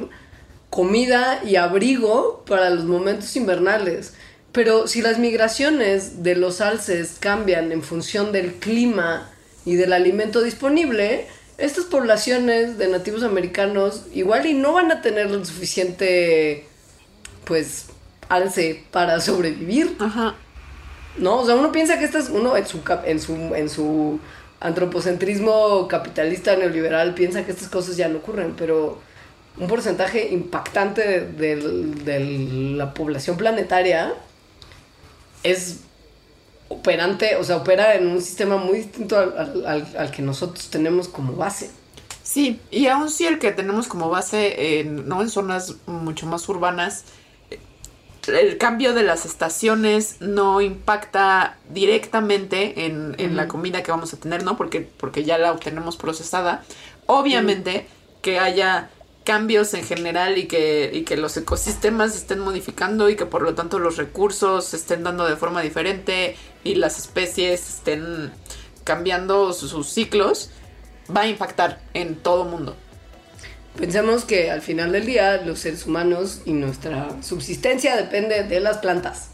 comida 0.70 1.40
y 1.44 1.56
abrigo 1.56 2.44
para 2.46 2.70
los 2.70 2.84
momentos 2.84 3.34
invernales. 3.36 4.14
Pero 4.52 4.86
si 4.86 5.02
las 5.02 5.18
migraciones 5.18 6.22
de 6.22 6.34
los 6.34 6.60
alces 6.60 7.16
cambian 7.20 7.72
en 7.72 7.82
función 7.82 8.32
del 8.32 8.54
clima 8.54 9.30
y 9.64 9.74
del 9.76 9.92
alimento 9.92 10.42
disponible, 10.42 11.26
estas 11.58 11.84
poblaciones 11.84 12.78
de 12.78 12.88
nativos 12.88 13.22
americanos 13.22 14.04
igual 14.12 14.46
y 14.46 14.54
no 14.54 14.72
van 14.72 14.90
a 14.92 15.02
tener 15.02 15.30
lo 15.30 15.44
suficiente, 15.44 16.66
pues, 17.46 17.86
alce 18.28 18.84
para 18.90 19.20
sobrevivir. 19.20 19.96
Ajá. 19.98 20.34
No, 21.16 21.38
o 21.40 21.46
sea, 21.46 21.54
uno 21.54 21.72
piensa 21.72 21.98
que 21.98 22.04
esto 22.04 22.18
es 22.18 22.28
uno 22.28 22.56
en 22.58 22.66
su 22.66 22.80
en 23.06 23.20
su 23.20 23.32
en 23.54 23.68
su 23.70 24.20
antropocentrismo 24.60 25.88
capitalista 25.88 26.56
neoliberal 26.56 27.14
piensa 27.14 27.44
que 27.46 27.52
estas 27.52 27.68
cosas 27.68 27.96
ya 27.96 28.08
no 28.08 28.18
ocurren, 28.18 28.54
pero 28.56 28.98
un 29.58 29.66
porcentaje 29.68 30.28
impactante 30.30 31.20
de, 31.22 32.74
la 32.76 32.92
población 32.92 33.38
planetaria 33.38 34.12
es 35.42 35.80
operante, 36.68 37.36
o 37.36 37.44
sea, 37.44 37.56
opera 37.58 37.94
en 37.94 38.08
un 38.08 38.20
sistema 38.20 38.56
muy 38.56 38.78
distinto 38.78 39.16
al, 39.18 39.38
al- 39.38 39.66
al- 39.66 39.96
al 39.96 40.10
que 40.10 40.22
nosotros 40.22 40.68
tenemos 40.68 41.08
como 41.08 41.32
base. 41.34 41.70
Sí, 42.22 42.60
y 42.70 42.88
aún 42.88 43.08
si 43.08 43.24
el 43.24 43.38
que 43.38 43.52
tenemos 43.52 43.86
como 43.86 44.10
base 44.10 44.80
en, 44.80 45.08
no 45.08 45.22
en 45.22 45.30
zonas 45.30 45.76
mucho 45.86 46.26
más 46.26 46.48
urbanas, 46.48 47.04
el 48.28 48.58
cambio 48.58 48.94
de 48.94 49.02
las 49.02 49.24
estaciones 49.24 50.16
no 50.20 50.60
impacta 50.60 51.56
directamente 51.70 52.86
en, 52.86 53.14
en 53.18 53.36
la 53.36 53.48
comida 53.48 53.82
que 53.82 53.90
vamos 53.90 54.12
a 54.12 54.16
tener, 54.18 54.42
¿no? 54.42 54.56
Porque, 54.56 54.80
porque 54.80 55.24
ya 55.24 55.38
la 55.38 55.52
obtenemos 55.52 55.96
procesada. 55.96 56.64
Obviamente 57.06 57.86
que 58.22 58.38
haya 58.38 58.90
cambios 59.24 59.74
en 59.74 59.84
general 59.84 60.38
y 60.38 60.46
que, 60.46 60.90
y 60.94 61.02
que 61.02 61.16
los 61.16 61.36
ecosistemas 61.36 62.16
estén 62.16 62.38
modificando 62.38 63.10
y 63.10 63.16
que 63.16 63.26
por 63.26 63.42
lo 63.42 63.54
tanto 63.54 63.78
los 63.78 63.96
recursos 63.96 64.66
se 64.66 64.76
estén 64.76 65.02
dando 65.02 65.26
de 65.26 65.36
forma 65.36 65.62
diferente 65.62 66.36
y 66.64 66.76
las 66.76 66.98
especies 66.98 67.68
estén 67.68 68.32
cambiando 68.84 69.52
sus, 69.52 69.70
sus 69.70 69.88
ciclos, 69.88 70.50
va 71.14 71.22
a 71.22 71.28
impactar 71.28 71.80
en 71.92 72.14
todo 72.14 72.44
mundo. 72.44 72.76
Pensemos 73.76 74.24
que 74.24 74.50
al 74.50 74.62
final 74.62 74.92
del 74.92 75.04
día 75.06 75.42
los 75.44 75.58
seres 75.60 75.86
humanos 75.86 76.40
y 76.44 76.52
nuestra 76.52 77.08
subsistencia 77.22 77.96
depende 77.96 78.42
de 78.44 78.60
las 78.60 78.78
plantas. 78.78 79.28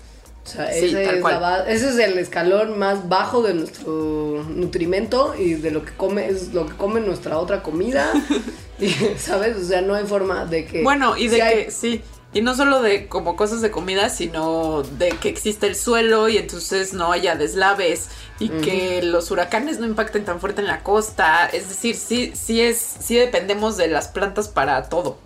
O 0.44 0.48
sea, 0.48 0.72
Sí, 0.72 0.86
ese, 0.86 1.04
es 1.18 1.22
la 1.22 1.64
ese 1.68 1.88
es 1.90 1.98
el 1.98 2.18
escalón 2.18 2.76
más 2.76 3.08
bajo 3.08 3.42
de 3.42 3.54
nuestro 3.54 4.44
nutrimento 4.48 5.34
y 5.38 5.54
de 5.54 5.70
lo 5.70 5.84
que 5.84 5.92
come 5.92 6.26
es 6.28 6.52
lo 6.52 6.66
que 6.66 6.74
come 6.76 7.00
nuestra 7.00 7.38
otra 7.38 7.62
comida. 7.62 8.12
y, 8.80 8.90
¿Sabes? 9.16 9.56
O 9.56 9.64
sea, 9.64 9.82
no 9.82 9.94
hay 9.94 10.04
forma 10.04 10.44
de 10.44 10.64
que 10.64 10.82
Bueno, 10.82 11.16
y 11.16 11.28
de 11.28 11.30
si 11.30 11.36
que 11.36 11.42
hay- 11.42 11.70
sí, 11.70 12.02
y 12.34 12.40
no 12.40 12.54
solo 12.54 12.80
de 12.80 13.08
como 13.08 13.36
cosas 13.36 13.60
de 13.60 13.70
comida, 13.70 14.08
sino 14.08 14.82
de 14.82 15.10
que 15.10 15.28
existe 15.28 15.66
el 15.66 15.76
suelo 15.76 16.28
y 16.28 16.38
entonces 16.38 16.94
no 16.94 17.12
haya 17.12 17.36
deslaves 17.36 18.08
y 18.38 18.48
que 18.48 19.02
los 19.02 19.30
huracanes 19.30 19.78
no 19.78 19.86
impacten 19.86 20.24
tan 20.24 20.40
fuerte 20.40 20.62
en 20.62 20.66
la 20.66 20.82
costa. 20.82 21.46
Es 21.46 21.68
decir, 21.68 21.94
sí, 21.94 22.32
sí 22.34 22.62
es, 22.62 22.78
sí 22.78 23.16
dependemos 23.16 23.76
de 23.76 23.88
las 23.88 24.08
plantas 24.08 24.48
para 24.48 24.88
todo. 24.88 25.18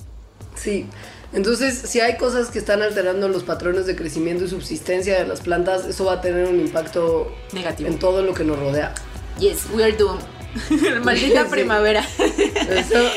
Sí. 0.57 0.87
Entonces, 1.33 1.77
si 1.77 2.01
hay 2.01 2.17
cosas 2.17 2.51
que 2.51 2.59
están 2.59 2.83
alterando 2.83 3.29
los 3.29 3.45
patrones 3.45 3.87
de 3.87 3.95
crecimiento 3.95 4.45
y 4.45 4.49
subsistencia 4.49 5.19
de 5.19 5.27
las 5.27 5.41
plantas, 5.41 5.85
eso 5.85 6.05
va 6.05 6.15
a 6.15 6.21
tener 6.21 6.47
un 6.47 6.61
impacto 6.61 7.33
Negativo. 7.53 7.89
en 7.89 7.99
todo 7.99 8.23
lo 8.23 8.33
que 8.35 8.45
nos 8.45 8.59
rodea. 8.59 8.95
Yes, 9.39 9.67
we 9.75 9.83
are 9.85 9.93
doomed. 9.93 10.23
Maldita 11.05 11.45
Sí. 11.45 11.51
primavera. 11.51 12.05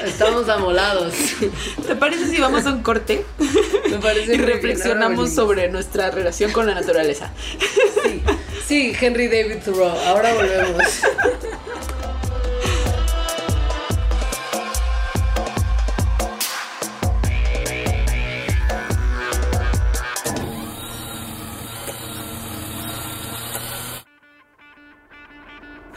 Estamos 0.06 0.48
amolados. 0.50 1.14
¿Te 1.88 1.96
parece 1.96 2.28
si 2.28 2.40
vamos 2.40 2.66
a 2.66 2.72
un 2.74 2.82
corte 2.84 3.26
Me 3.90 3.98
parece 3.98 4.36
y 4.36 4.38
reflexionamos 4.38 5.34
sobre 5.34 5.70
nuestra 5.70 6.12
relación 6.12 6.52
con 6.52 6.66
la 6.66 6.76
naturaleza? 6.76 7.32
Sí, 8.04 8.22
sí, 8.68 8.94
Henry 9.00 9.28
David 9.28 9.58
Thoreau. 9.64 9.90
Ahora 10.08 10.34
volvemos. 10.34 10.84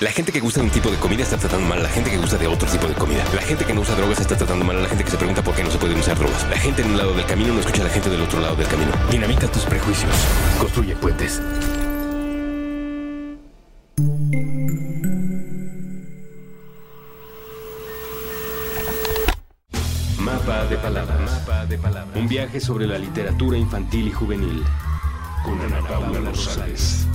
La 0.00 0.12
gente 0.12 0.30
que 0.30 0.38
gusta 0.38 0.60
de 0.60 0.66
un 0.66 0.70
tipo 0.70 0.92
de 0.92 0.96
comida 0.96 1.24
está 1.24 1.36
tratando 1.36 1.66
mal 1.66 1.80
a 1.80 1.82
la 1.82 1.88
gente 1.88 2.08
que 2.08 2.18
gusta 2.18 2.38
de 2.38 2.46
otro 2.46 2.68
tipo 2.68 2.86
de 2.86 2.94
comida. 2.94 3.24
La 3.34 3.42
gente 3.42 3.64
que 3.64 3.74
no 3.74 3.80
usa 3.80 3.96
drogas 3.96 4.20
está 4.20 4.36
tratando 4.36 4.64
mal 4.64 4.76
a 4.76 4.82
la 4.82 4.88
gente 4.88 5.02
que 5.02 5.10
se 5.10 5.16
pregunta 5.16 5.42
por 5.42 5.56
qué 5.56 5.64
no 5.64 5.72
se 5.72 5.78
pueden 5.78 5.98
usar 5.98 6.16
drogas. 6.16 6.48
La 6.48 6.56
gente 6.56 6.82
en 6.82 6.92
un 6.92 6.98
lado 6.98 7.14
del 7.14 7.26
camino 7.26 7.52
no 7.52 7.58
escucha 7.58 7.82
a 7.82 7.86
la 7.86 7.90
gente 7.90 8.08
del 8.08 8.20
otro 8.20 8.40
lado 8.40 8.54
del 8.54 8.68
camino. 8.68 8.92
Dinamita 9.10 9.48
tus 9.48 9.64
prejuicios. 9.64 10.12
Construye 10.60 10.94
puentes. 10.94 11.42
Mapa 20.20 20.64
de 20.66 20.76
palabras. 20.76 21.42
Un 22.14 22.28
viaje 22.28 22.60
sobre 22.60 22.86
la 22.86 22.98
literatura 22.98 23.58
infantil 23.58 24.06
y 24.06 24.12
juvenil. 24.12 24.62
Con 25.42 25.60
Ana 25.60 25.82
Paula 25.88 26.20
Rosales. 26.20 27.08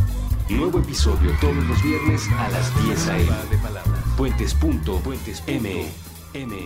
Nuevo 0.50 0.80
episodio 0.80 1.32
todos 1.40 1.56
los 1.56 1.82
viernes 1.82 2.28
a 2.38 2.50
las 2.50 2.86
10 2.86 3.08
a.m. 3.08 3.32
Puentes.me. 4.18 5.88
M. 6.34 6.58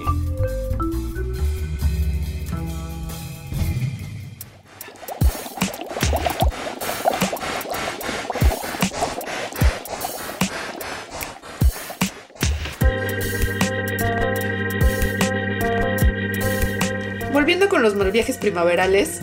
Volviendo 17.32 17.70
con 17.70 17.84
los 17.84 17.96
mal 17.96 18.12
viajes 18.12 18.38
primaverales, 18.38 19.22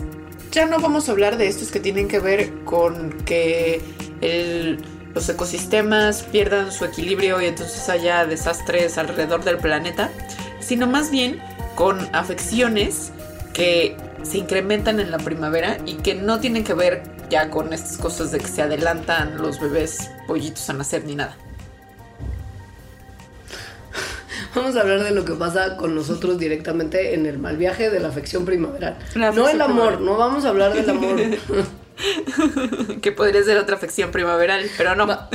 ya 0.51 0.65
no 0.65 0.79
vamos 0.79 1.09
a 1.09 1.11
hablar 1.11 1.37
de 1.37 1.47
estos 1.47 1.71
que 1.71 1.81
tienen 1.81 2.07
que 2.07 2.19
ver 2.19 2.63
con 2.63 3.11
que 3.25 3.81
el- 4.21 4.83
los 5.13 5.29
ecosistemas 5.29 6.23
pierdan 6.23 6.71
su 6.71 6.83
equilibrio 6.85 7.41
y 7.41 7.45
entonces 7.45 7.87
haya 7.89 8.25
desastres 8.25 8.97
alrededor 8.97 9.43
del 9.43 9.57
planeta, 9.57 10.09
sino 10.59 10.87
más 10.87 11.09
bien 11.09 11.39
con 11.75 12.09
afecciones 12.13 13.11
que 13.53 13.95
se 14.23 14.39
incrementan 14.39 14.99
en 14.99 15.11
la 15.11 15.17
primavera 15.17 15.77
y 15.85 15.93
que 15.95 16.15
no 16.15 16.39
tienen 16.39 16.63
que 16.65 16.73
ver 16.73 17.03
ya 17.29 17.49
con 17.49 17.71
estas 17.73 17.97
cosas 17.97 18.31
de 18.31 18.39
que 18.39 18.47
se 18.47 18.61
adelantan 18.61 19.37
los 19.37 19.59
bebés 19.59 20.09
pollitos 20.27 20.69
a 20.69 20.73
nacer 20.73 21.05
ni 21.05 21.15
nada. 21.15 21.35
Vamos 24.53 24.75
a 24.77 24.81
hablar 24.81 25.03
de 25.03 25.11
lo 25.11 25.25
que 25.25 25.33
pasa 25.33 25.75
con 25.77 25.95
nosotros 25.95 26.37
directamente 26.39 27.13
en 27.13 27.25
el 27.25 27.37
mal 27.39 27.57
viaje 27.57 27.89
de 27.89 27.99
la 27.99 28.07
afección 28.09 28.45
primaveral. 28.45 28.97
La 29.15 29.31
no 29.31 29.47
el 29.49 29.61
amor, 29.61 29.95
primaveral. 29.95 30.05
no 30.05 30.17
vamos 30.17 30.45
a 30.45 30.49
hablar 30.49 30.73
del 30.73 30.89
amor. 30.89 31.15
que 33.01 33.11
podría 33.11 33.43
ser 33.43 33.57
otra 33.57 33.75
afección 33.75 34.11
primaveral, 34.11 34.69
pero 34.77 34.95
no. 34.95 35.07
Va. 35.07 35.29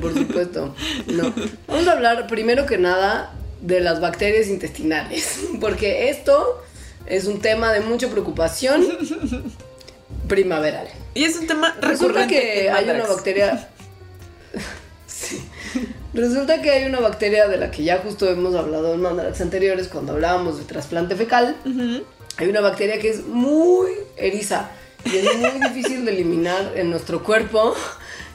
Por 0.00 0.14
supuesto. 0.14 0.74
No. 1.06 1.32
Vamos 1.66 1.88
a 1.88 1.92
hablar 1.92 2.26
primero 2.26 2.66
que 2.66 2.78
nada 2.78 3.34
de 3.60 3.80
las 3.80 4.00
bacterias 4.00 4.48
intestinales. 4.48 5.40
Porque 5.60 6.10
esto 6.10 6.62
es 7.06 7.26
un 7.26 7.40
tema 7.40 7.72
de 7.72 7.80
mucha 7.80 8.08
preocupación 8.08 8.86
primaveral. 10.28 10.88
Y 11.14 11.24
es 11.24 11.36
un 11.36 11.46
tema 11.46 11.74
Resulta 11.80 12.26
que 12.26 12.70
hay 12.70 12.88
una 12.88 13.06
bacteria. 13.06 13.68
Sí. 15.06 15.40
Resulta 16.12 16.60
que 16.60 16.70
hay 16.70 16.84
una 16.84 17.00
bacteria 17.00 17.48
de 17.48 17.56
la 17.56 17.70
que 17.70 17.82
ya 17.84 17.98
justo 17.98 18.28
hemos 18.28 18.54
hablado 18.54 18.92
en 18.92 19.00
mandarax 19.00 19.40
anteriores 19.40 19.88
cuando 19.88 20.12
hablábamos 20.12 20.58
de 20.58 20.64
trasplante 20.64 21.16
fecal. 21.16 21.56
Hay 22.36 22.48
una 22.48 22.60
bacteria 22.60 23.00
que 23.00 23.08
es 23.08 23.24
muy 23.24 23.92
eriza 24.16 24.70
y 25.06 25.16
es 25.16 25.36
muy 25.38 25.68
difícil 25.68 26.04
de 26.04 26.12
eliminar 26.12 26.72
en 26.74 26.90
nuestro 26.90 27.22
cuerpo. 27.22 27.74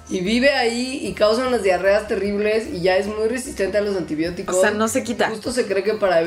Y 0.09 0.19
vive 0.19 0.51
ahí 0.51 0.99
y 1.05 1.13
causa 1.13 1.47
unas 1.47 1.63
diarreas 1.63 2.07
terribles 2.07 2.67
y 2.67 2.82
ya 2.82 2.97
es 2.97 3.07
muy 3.07 3.30
resistente 3.30 3.78
a 3.78 3.82
los 3.82 3.95
antibióticos. 3.95 4.55
O 4.55 4.61
sea, 4.61 4.72
no 4.72 4.88
se 4.89 5.03
quita. 5.03 5.30
Justo 5.30 5.53
se 5.53 5.65
cree 5.65 5.84
que 5.84 5.93
para 5.93 6.22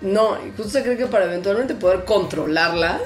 no, 0.00 0.36
justo 0.56 0.70
se 0.70 0.82
cree 0.82 0.96
que 0.96 1.06
para 1.06 1.26
eventualmente 1.26 1.74
poder 1.74 2.04
controlarla 2.04 3.00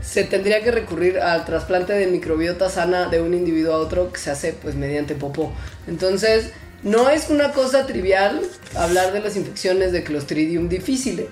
se 0.00 0.24
tendría 0.24 0.62
que 0.62 0.70
recurrir 0.70 1.18
al 1.18 1.44
trasplante 1.44 1.92
de 1.92 2.06
microbiota 2.06 2.70
sana 2.70 3.08
de 3.08 3.20
un 3.20 3.34
individuo 3.34 3.74
a 3.74 3.78
otro 3.78 4.12
que 4.12 4.18
se 4.18 4.30
hace 4.30 4.52
pues 4.52 4.74
mediante 4.74 5.14
popó. 5.14 5.52
Entonces, 5.86 6.50
no 6.82 7.10
es 7.10 7.28
una 7.28 7.52
cosa 7.52 7.86
trivial 7.86 8.40
hablar 8.76 9.12
de 9.12 9.20
las 9.20 9.36
infecciones 9.36 9.92
de 9.92 10.04
Clostridium 10.04 10.68
difficile. 10.68 11.28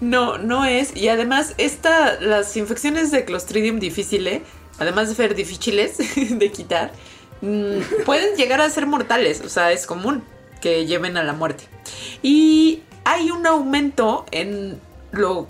No, 0.00 0.38
no 0.38 0.64
es. 0.64 0.96
Y 0.96 1.08
además, 1.08 1.54
esta, 1.58 2.20
las 2.20 2.56
infecciones 2.56 3.10
de 3.10 3.24
Clostridium 3.24 3.78
difficile, 3.78 4.42
además 4.78 5.08
de 5.08 5.14
ser 5.14 5.34
difíciles 5.34 5.98
de 6.38 6.52
quitar, 6.52 6.92
mm, 7.40 8.04
pueden 8.04 8.36
llegar 8.36 8.60
a 8.60 8.70
ser 8.70 8.86
mortales. 8.86 9.42
O 9.44 9.48
sea, 9.48 9.72
es 9.72 9.86
común 9.86 10.24
que 10.60 10.86
lleven 10.86 11.16
a 11.16 11.22
la 11.22 11.32
muerte. 11.32 11.64
Y 12.22 12.82
hay 13.04 13.30
un 13.30 13.46
aumento 13.46 14.26
en 14.30 14.80
lo 15.12 15.48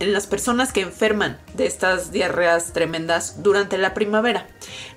las 0.00 0.26
personas 0.26 0.72
que 0.72 0.80
enferman 0.80 1.38
de 1.54 1.66
estas 1.66 2.12
diarreas 2.12 2.72
tremendas 2.72 3.42
durante 3.42 3.78
la 3.78 3.94
primavera. 3.94 4.46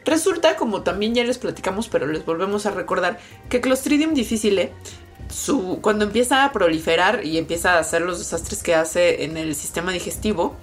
Resulta, 0.05 0.55
como 0.55 0.83
también 0.83 1.15
ya 1.15 1.23
les 1.23 1.37
platicamos, 1.37 1.87
pero 1.87 2.07
les 2.07 2.25
volvemos 2.25 2.65
a 2.65 2.71
recordar, 2.71 3.19
que 3.49 3.61
Clostridium 3.61 4.13
difficile, 4.13 4.71
su, 5.29 5.79
cuando 5.81 6.05
empieza 6.05 6.43
a 6.43 6.51
proliferar 6.51 7.25
y 7.25 7.37
empieza 7.37 7.73
a 7.73 7.79
hacer 7.79 8.01
los 8.01 8.19
desastres 8.19 8.63
que 8.63 8.75
hace 8.75 9.23
en 9.23 9.37
el 9.37 9.55
sistema 9.55 9.91
digestivo, 9.91 10.55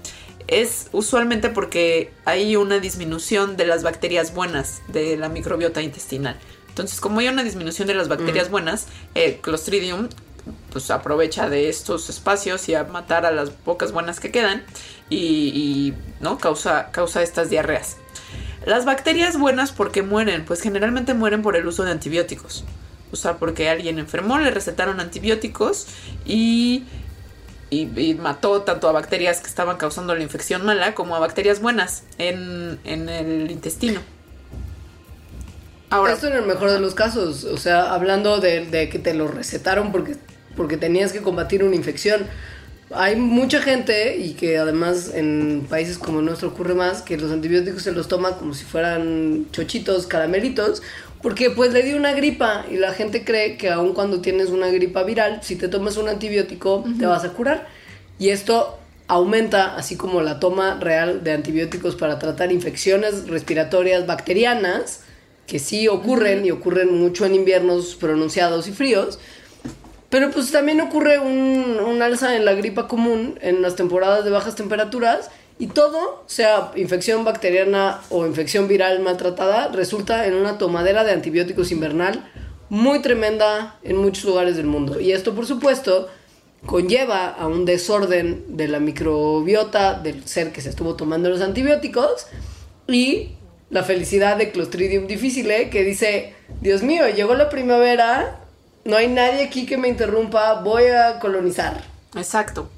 es 0.46 0.88
usualmente 0.92 1.48
porque 1.48 2.12
hay 2.24 2.56
una 2.56 2.78
disminución 2.78 3.56
de 3.56 3.66
las 3.66 3.82
bacterias 3.82 4.34
buenas 4.34 4.82
de 4.88 5.16
la 5.16 5.28
microbiota 5.28 5.82
intestinal. 5.82 6.38
Entonces, 6.68 7.00
como 7.00 7.20
hay 7.20 7.28
una 7.28 7.44
disminución 7.44 7.86
de 7.86 7.94
las 7.94 8.08
bacterias 8.08 8.50
buenas, 8.50 8.88
el 9.14 9.36
Clostridium 9.36 10.08
pues 10.70 10.90
aprovecha 10.90 11.48
de 11.48 11.68
estos 11.68 12.10
espacios 12.10 12.68
y 12.68 12.74
a 12.74 12.84
matar 12.84 13.24
a 13.26 13.30
las 13.30 13.50
pocas 13.50 13.92
buenas 13.92 14.20
que 14.20 14.30
quedan 14.30 14.64
y, 15.08 15.16
y, 15.16 15.94
no 16.20 16.38
causa, 16.38 16.90
causa 16.90 17.22
estas 17.22 17.50
diarreas. 17.50 17.96
Las 18.66 18.84
bacterias 18.84 19.38
buenas, 19.38 19.72
¿por 19.72 19.92
qué 19.92 20.02
mueren? 20.02 20.44
Pues 20.44 20.60
generalmente 20.60 21.14
mueren 21.14 21.42
por 21.42 21.56
el 21.56 21.66
uso 21.66 21.84
de 21.84 21.92
antibióticos. 21.92 22.64
O 23.12 23.16
sea, 23.16 23.36
porque 23.36 23.68
alguien 23.68 23.98
enfermó, 23.98 24.38
le 24.38 24.50
recetaron 24.50 25.00
antibióticos 25.00 25.86
y, 26.24 26.84
y, 27.70 28.14
mató 28.14 28.62
tanto 28.62 28.88
a 28.88 28.92
bacterias 28.92 29.40
que 29.40 29.46
estaban 29.46 29.76
causando 29.76 30.14
la 30.14 30.22
infección 30.22 30.64
mala 30.64 30.94
como 30.94 31.14
a 31.14 31.18
bacterias 31.20 31.60
buenas 31.60 32.04
en, 32.18 32.80
en 32.84 33.08
el 33.08 33.50
intestino. 33.50 34.00
Ahora, 35.90 36.14
Esto 36.14 36.26
en 36.26 36.32
el 36.32 36.42
mejor 36.42 36.70
de 36.70 36.80
los 36.80 36.94
casos, 36.94 37.44
o 37.44 37.56
sea, 37.56 37.92
hablando 37.92 38.40
de 38.40 38.88
que 38.90 38.98
te 38.98 39.14
lo 39.14 39.28
recetaron 39.28 39.92
porque, 39.92 40.16
porque 40.56 40.76
tenías 40.76 41.12
que 41.12 41.20
combatir 41.20 41.64
una 41.64 41.76
infección. 41.76 42.26
Hay 42.92 43.16
mucha 43.16 43.60
gente 43.60 44.18
y 44.18 44.34
que 44.34 44.58
además 44.58 45.12
en 45.14 45.66
países 45.68 45.98
como 45.98 46.20
el 46.20 46.26
nuestro 46.26 46.48
ocurre 46.48 46.74
más 46.74 47.02
que 47.02 47.16
los 47.16 47.32
antibióticos 47.32 47.82
se 47.82 47.92
los 47.92 48.08
toma 48.08 48.36
como 48.36 48.54
si 48.54 48.64
fueran 48.64 49.46
chochitos, 49.50 50.06
caramelitos, 50.06 50.82
porque 51.22 51.50
pues 51.50 51.72
le 51.72 51.82
dio 51.82 51.96
una 51.96 52.12
gripa 52.12 52.66
y 52.70 52.76
la 52.76 52.92
gente 52.92 53.24
cree 53.24 53.56
que 53.56 53.70
aun 53.70 53.94
cuando 53.94 54.20
tienes 54.20 54.50
una 54.50 54.68
gripa 54.68 55.02
viral, 55.02 55.40
si 55.42 55.56
te 55.56 55.68
tomas 55.68 55.96
un 55.96 56.08
antibiótico 56.08 56.84
te 56.98 57.06
vas 57.06 57.24
a 57.24 57.30
curar. 57.30 57.66
Y 58.18 58.28
esto 58.28 58.78
aumenta, 59.08 59.76
así 59.76 59.96
como 59.96 60.20
la 60.20 60.40
toma 60.40 60.78
real 60.80 61.24
de 61.24 61.32
antibióticos 61.32 61.96
para 61.96 62.18
tratar 62.18 62.52
infecciones 62.52 63.28
respiratorias 63.28 64.06
bacterianas, 64.06 65.00
que 65.46 65.58
sí 65.58 65.88
ocurren 65.88 66.44
y 66.44 66.50
ocurren 66.50 66.94
mucho 66.98 67.26
en 67.26 67.34
inviernos 67.34 67.96
pronunciados 67.96 68.66
y 68.68 68.72
fríos, 68.72 69.18
pero 70.14 70.30
pues 70.30 70.52
también 70.52 70.80
ocurre 70.80 71.18
un, 71.18 72.00
alza 72.00 72.36
en 72.36 72.44
la 72.44 72.52
gripa 72.52 72.86
común 72.86 73.36
en 73.42 73.62
las 73.62 73.74
temporadas 73.74 74.24
de 74.24 74.30
bajas 74.30 74.54
temperaturas 74.54 75.28
y 75.58 75.66
todo, 75.66 76.22
sea 76.28 76.70
infección 76.76 77.24
bacteriana 77.24 78.00
o 78.10 78.24
infección 78.24 78.68
viral 78.68 79.00
maltratada, 79.00 79.72
resulta 79.72 80.28
en 80.28 80.34
una 80.34 80.56
tomadera 80.56 81.02
de 81.02 81.10
antibióticos 81.10 81.72
invernal 81.72 82.30
muy 82.68 83.02
tremenda 83.02 83.76
en 83.82 83.96
muchos 83.96 84.22
lugares 84.22 84.56
del 84.56 84.66
mundo. 84.66 85.00
Y 85.00 85.10
esto, 85.10 85.34
por 85.34 85.46
supuesto, 85.46 86.08
conlleva 86.64 87.30
a 87.30 87.48
un 87.48 87.64
desorden 87.64 88.56
de 88.56 88.68
la 88.68 88.78
microbiota 88.78 89.94
del 89.94 90.28
ser 90.28 90.52
que 90.52 90.60
se 90.60 90.68
estuvo 90.68 90.94
tomando 90.94 91.28
los 91.28 91.40
antibióticos 91.40 92.28
y 92.86 93.30
la 93.68 93.82
felicidad 93.82 94.36
de 94.36 94.52
Clostridium 94.52 95.08
difficile 95.08 95.70
que 95.70 95.82
dice, 95.82 96.34
Dios 96.60 96.84
mío, 96.84 97.08
llegó 97.08 97.34
la 97.34 97.50
primavera, 97.50 98.43
no 98.84 98.96
hay 98.96 99.08
nadie 99.08 99.44
aquí 99.44 99.66
que 99.66 99.76
me 99.76 99.88
interrumpa, 99.88 100.60
voy 100.60 100.84
a 100.86 101.18
colonizar. 101.18 101.84
Exacto. 102.16 102.68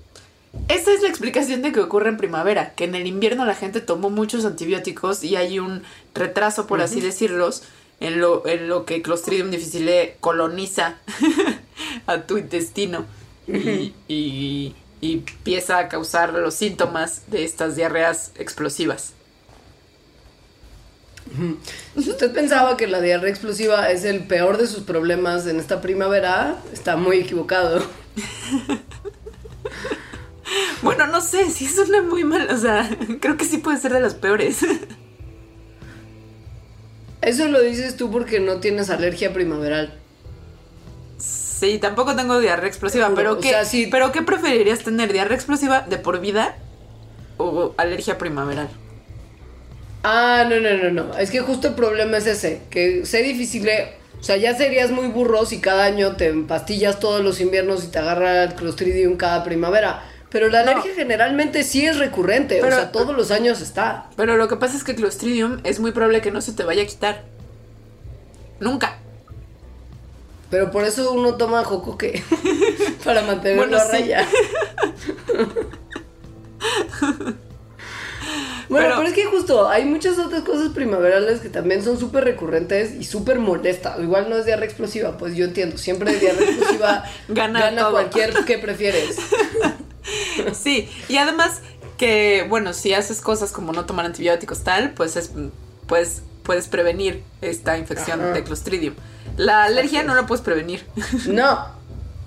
Esa 0.69 0.93
es 0.93 1.03
la 1.03 1.09
explicación 1.09 1.63
de 1.63 1.73
que 1.73 1.81
ocurre 1.81 2.09
en 2.09 2.17
primavera, 2.17 2.73
que 2.75 2.85
en 2.85 2.95
el 2.95 3.07
invierno 3.07 3.45
la 3.45 3.55
gente 3.55 3.81
tomó 3.81 4.11
muchos 4.11 4.45
antibióticos 4.45 5.23
y 5.23 5.37
hay 5.37 5.59
un 5.59 5.83
retraso, 6.15 6.67
por 6.67 6.81
así 6.81 7.01
decirlos, 7.01 7.63
en 8.01 8.21
lo, 8.21 8.47
en 8.47 8.69
lo 8.69 8.85
que 8.85 9.03
Clostridium 9.03 9.51
difficile 9.51 10.17
coloniza 10.21 10.97
a 12.07 12.23
tu 12.23 12.39
intestino 12.39 13.05
y, 13.47 13.95
y, 14.09 14.75
y 15.01 15.13
empieza 15.13 15.79
a 15.79 15.89
causar 15.89 16.33
los 16.33 16.55
síntomas 16.55 17.23
de 17.31 17.45
estas 17.45 17.77
diarreas 17.77 18.33
explosivas. 18.37 19.13
Si 21.99 22.11
usted 22.11 22.33
pensaba 22.33 22.77
que 22.77 22.87
la 22.87 23.01
diarrea 23.01 23.31
explosiva 23.31 23.91
es 23.91 24.05
el 24.05 24.27
peor 24.27 24.59
de 24.59 24.67
sus 24.67 24.85
problemas 24.85 25.47
en 25.47 25.59
esta 25.59 25.81
primavera, 25.81 26.57
está 26.73 26.97
muy 26.97 27.19
equivocado. 27.19 27.83
bueno, 30.83 31.07
no 31.07 31.21
sé, 31.21 31.51
si 31.51 31.67
es 31.67 31.79
una 31.79 32.03
muy 32.03 32.25
mal, 32.25 32.49
o 32.51 32.57
sea, 32.57 32.89
creo 33.21 33.37
que 33.37 33.45
sí 33.45 33.59
puede 33.59 33.79
ser 33.79 33.93
de 33.93 34.01
las 34.01 34.15
peores. 34.15 34.59
Eso 37.23 37.49
lo 37.49 37.61
dices 37.61 37.97
tú 37.97 38.11
porque 38.11 38.41
no 38.41 38.61
tienes 38.61 38.89
alergia 38.89 39.33
primaveral. 39.33 39.93
Sí, 41.19 41.79
tampoco 41.79 42.15
tengo 42.15 42.39
diarrea 42.39 42.69
explosiva, 42.69 43.11
pero 43.15 43.41
¿qué, 43.41 43.55
pero 43.91 44.13
¿qué 44.13 44.23
preferirías 44.23 44.81
tener? 44.81 45.13
¿Diarrea 45.13 45.37
explosiva 45.37 45.81
de 45.81 45.97
por 45.97 46.21
vida 46.21 46.57
o 47.39 47.75
alergia 47.79 48.19
primaveral? 48.19 48.69
Ah, 50.09 50.47
no, 50.49 50.61
no, 50.61 50.71
no, 50.77 50.91
no. 50.93 51.19
Es 51.19 51.33
que 51.33 51.41
justo 51.41 51.67
el 51.67 51.75
problema 51.75 52.19
es 52.19 52.29
ese, 52.29 52.61
que 52.71 53.05
sé 53.05 53.25
difícil. 53.25 53.69
O 54.21 54.23
sea, 54.23 54.37
ya 54.37 54.57
serías 54.57 54.93
muy 54.93 55.09
burro 55.09 55.45
si 55.47 55.59
cada 55.59 55.85
año 55.85 56.15
te 56.15 56.33
pastillas 56.33 57.01
todos 57.01 57.25
los 57.25 57.41
inviernos 57.41 57.83
y 57.83 57.89
te 57.89 57.99
agarra 57.99 58.45
el 58.45 58.55
Clostridium 58.55 59.17
cada 59.17 59.43
primavera. 59.43 60.05
Pero 60.31 60.49
la 60.49 60.61
alergia 60.61 60.95
generalmente 60.95 61.65
sí 61.65 61.85
es 61.85 61.99
recurrente, 61.99 62.63
o 62.63 62.69
sea, 62.69 62.93
todos 62.93 63.17
los 63.17 63.33
años 63.33 63.61
está. 63.61 64.09
Pero 64.17 64.37
lo 64.37 64.47
que 64.47 64.55
pasa 64.55 64.77
es 64.77 64.85
que 64.85 64.95
Clostridium 64.95 65.59
es 65.65 65.81
muy 65.81 65.91
probable 65.91 66.21
que 66.21 66.31
no 66.31 66.41
se 66.41 66.53
te 66.53 66.63
vaya 66.63 66.85
a 66.85 66.87
quitar. 66.87 67.25
Nunca. 68.61 68.99
Pero 70.51 70.71
por 70.71 70.85
eso 70.85 71.11
uno 71.11 71.35
toma 71.35 71.65
jocoque 71.65 72.23
para 73.05 73.23
mantenerlo 73.23 73.77
a 73.77 73.85
raya. 73.89 74.25
Bueno, 78.69 78.95
pero, 78.97 79.09
es 79.09 79.15
que 79.15 79.25
justo 79.27 79.69
hay 79.69 79.85
muchas 79.85 80.19
otras 80.19 80.43
cosas 80.43 80.71
primaverales 80.71 81.41
que 81.41 81.49
también 81.49 81.83
son 81.83 81.99
súper 81.99 82.25
recurrentes 82.25 82.95
y 82.95 83.05
súper 83.05 83.39
molestas. 83.39 83.99
Igual 84.01 84.29
no 84.29 84.37
es 84.37 84.47
diarrea 84.47 84.67
explosiva, 84.67 85.17
pues 85.17 85.37
yo 85.37 85.45
entiendo. 85.45 85.79
Siempre 85.79 86.17
diarrea 86.19 86.49
explosiva 86.49 87.05
gana, 87.29 87.91
cualquier 87.91 88.33
que 88.45 88.59
prefieres. 88.59 89.17
sí, 90.53 90.89
y 91.09 91.17
además 91.17 91.61
que, 91.97 92.47
bueno, 92.49 92.73
si 92.73 92.95
haces 92.95 93.21
cosas 93.21 93.53
como 93.53 93.73
no 93.73 93.87
tomar 93.87 94.07
antibióticos 94.07 94.63
tal, 94.63 94.93
pues 94.93 95.17
es, 95.17 95.31
pues 95.87 96.23
puedes 96.43 96.69
prevenir 96.69 97.23
esta 97.43 97.79
infección 97.79 98.33
de 98.33 98.45
Clostridium. 98.45 98.95
La 99.37 99.65
alergia 99.65 100.03
no 100.03 100.15
la 100.15 100.27
puedes 100.27 100.43
prevenir. 100.43 100.87
No, 101.27 101.67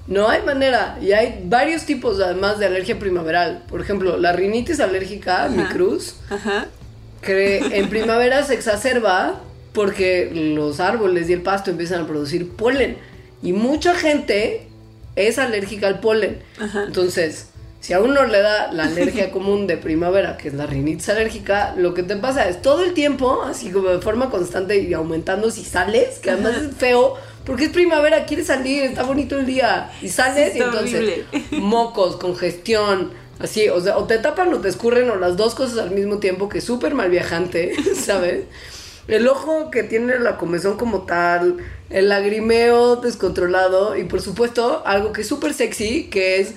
no 0.10 0.28
hay 0.28 0.41
manera. 0.41 0.97
Y 1.01 1.14
hay 1.14 1.41
varios 1.45 1.86
tipos 1.86 2.20
además 2.20 2.60
de 2.60 2.66
alergia 2.66 2.99
primaveral. 2.99 3.64
Por 3.70 3.80
ejemplo, 3.80 4.18
la 4.18 4.34
rinitis 4.34 4.80
alérgica, 4.80 5.47
mi 5.49 5.64
cruz, 5.66 6.16
que 7.22 7.60
en 7.78 7.89
primavera 7.89 8.43
se 8.43 8.55
exacerba 8.55 9.41
porque 9.72 10.32
los 10.34 10.80
árboles 10.80 11.30
y 11.30 11.34
el 11.34 11.41
pasto 11.41 11.70
empiezan 11.70 12.01
a 12.01 12.07
producir 12.07 12.49
polen. 12.49 12.97
Y 13.43 13.53
mucha 13.53 13.93
gente 13.93 14.68
es 15.16 15.38
alérgica 15.38 15.88
al 15.88 15.99
polen. 15.99 16.41
Entonces, 16.88 17.49
si 17.80 17.93
a 17.93 18.01
uno 18.01 18.26
le 18.26 18.41
da 18.41 18.72
la 18.74 18.86
alergia 18.86 19.32
común 19.32 19.68
de 19.68 19.78
primavera, 19.78 20.38
que 20.38 20.47
es 20.47 20.55
la 20.55 20.66
rinitis 20.66 21.07
alérgica, 21.10 21.76
lo 21.78 21.93
que 21.93 22.01
te 22.01 22.16
pasa 22.16 22.49
es 22.49 22.64
todo 22.64 22.84
el 22.84 22.93
tiempo, 22.93 23.43
así 23.43 23.70
como 23.70 23.89
de 23.89 24.01
forma 24.01 24.32
constante 24.32 24.82
y 24.82 24.91
aumentando 24.93 25.51
si 25.51 25.64
sales, 25.64 26.18
que 26.18 26.32
además 26.32 26.57
es 26.57 26.76
feo 26.76 27.16
porque 27.50 27.66
es 27.66 27.72
primavera, 27.72 28.26
quieres 28.26 28.45
salir, 28.45 28.84
está 28.84 29.02
bonito 29.02 29.36
el 29.36 29.47
día. 29.47 29.91
Y 30.04 30.10
sales 30.10 30.56
y 30.56 30.60
entonces 30.62 31.26
mocos, 31.52 32.18
congestión, 32.18 33.12
así, 33.39 33.68
o 33.70 33.82
sea, 33.82 33.97
o 33.97 34.04
te 34.04 34.20
tapan 34.20 34.54
o 34.54 34.60
te 34.60 34.70
escurren 34.70 35.10
o 35.10 35.16
las 35.16 35.36
dos 35.36 35.56
cosas 35.56 35.80
al 35.80 35.89
mismo 35.89 36.20
tiempo, 36.20 36.47
que 36.47 36.60
es 36.60 36.64
súper 36.64 36.93
mal 36.93 37.10
viajante, 37.10 37.74
¿sabes? 37.95 38.45
El 39.08 39.28
ojo 39.28 39.72
que 39.72 39.82
tiene 39.82 40.20
la 40.20 40.38
comezón 40.38 40.78
como 40.78 41.08
tal, 41.08 41.58
el 41.89 42.10
lagrimeo 42.10 42.97
descontrolado 42.97 43.97
y 43.97 44.04
por 44.04 44.22
supuesto 44.22 44.84
algo 44.86 45.12
que 45.12 45.22
es 45.22 45.28
súper 45.28 45.56
sexy, 45.56 46.04
que 46.12 46.39
es 46.39 46.54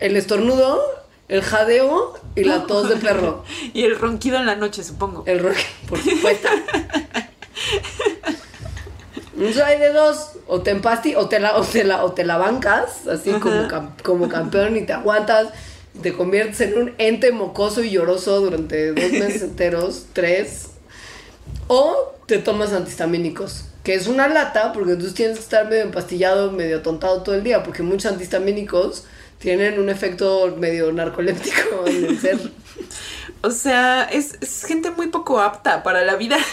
el 0.00 0.16
estornudo, 0.16 0.82
el 1.28 1.42
jadeo 1.42 2.14
y 2.34 2.42
la 2.42 2.66
tos 2.66 2.88
de 2.88 2.96
perro. 2.96 3.44
y 3.74 3.84
el 3.84 3.96
ronquido 3.96 4.38
en 4.38 4.46
la 4.46 4.56
noche, 4.56 4.82
supongo. 4.82 5.22
El 5.24 5.38
ronquido, 5.38 5.68
por 5.88 6.02
supuesto. 6.02 6.48
Entonces 9.42 9.64
hay 9.64 9.80
de 9.80 9.92
dos, 9.92 10.34
o 10.46 10.60
te 10.62 10.70
empasti, 10.70 11.16
o 11.16 11.28
te 11.28 11.40
la, 11.40 11.56
o 11.56 11.64
te 11.64 11.82
la, 11.82 12.04
o 12.04 12.12
te 12.12 12.24
la 12.24 12.36
bancas, 12.36 13.08
así 13.08 13.32
como, 13.32 13.66
como 14.04 14.28
campeón 14.28 14.76
y 14.76 14.82
te 14.82 14.92
aguantas, 14.92 15.48
y 15.96 15.98
te 15.98 16.12
conviertes 16.12 16.60
en 16.60 16.78
un 16.78 16.94
ente 16.98 17.32
mocoso 17.32 17.82
y 17.82 17.90
lloroso 17.90 18.40
durante 18.40 18.92
dos 18.92 19.10
meses 19.10 19.42
enteros, 19.42 20.06
tres, 20.12 20.68
o 21.66 22.14
te 22.26 22.38
tomas 22.38 22.72
antihistamínicos, 22.72 23.64
que 23.82 23.94
es 23.94 24.06
una 24.06 24.28
lata, 24.28 24.72
porque 24.72 24.94
tú 24.94 25.10
tienes 25.10 25.38
que 25.38 25.42
estar 25.42 25.68
medio 25.68 25.82
empastillado, 25.82 26.52
medio 26.52 26.80
tontado 26.82 27.24
todo 27.24 27.34
el 27.34 27.42
día, 27.42 27.64
porque 27.64 27.82
muchos 27.82 28.12
antihistamínicos 28.12 29.06
tienen 29.40 29.80
un 29.80 29.88
efecto 29.88 30.54
medio 30.56 30.92
narcoléptico 30.92 31.84
en 31.86 32.04
el 32.04 32.20
ser. 32.20 32.38
O 33.42 33.50
sea, 33.50 34.04
es, 34.04 34.38
es 34.40 34.64
gente 34.64 34.90
muy 34.90 35.08
poco 35.08 35.40
apta 35.40 35.82
para 35.82 36.04
la 36.04 36.16
vida. 36.16 36.38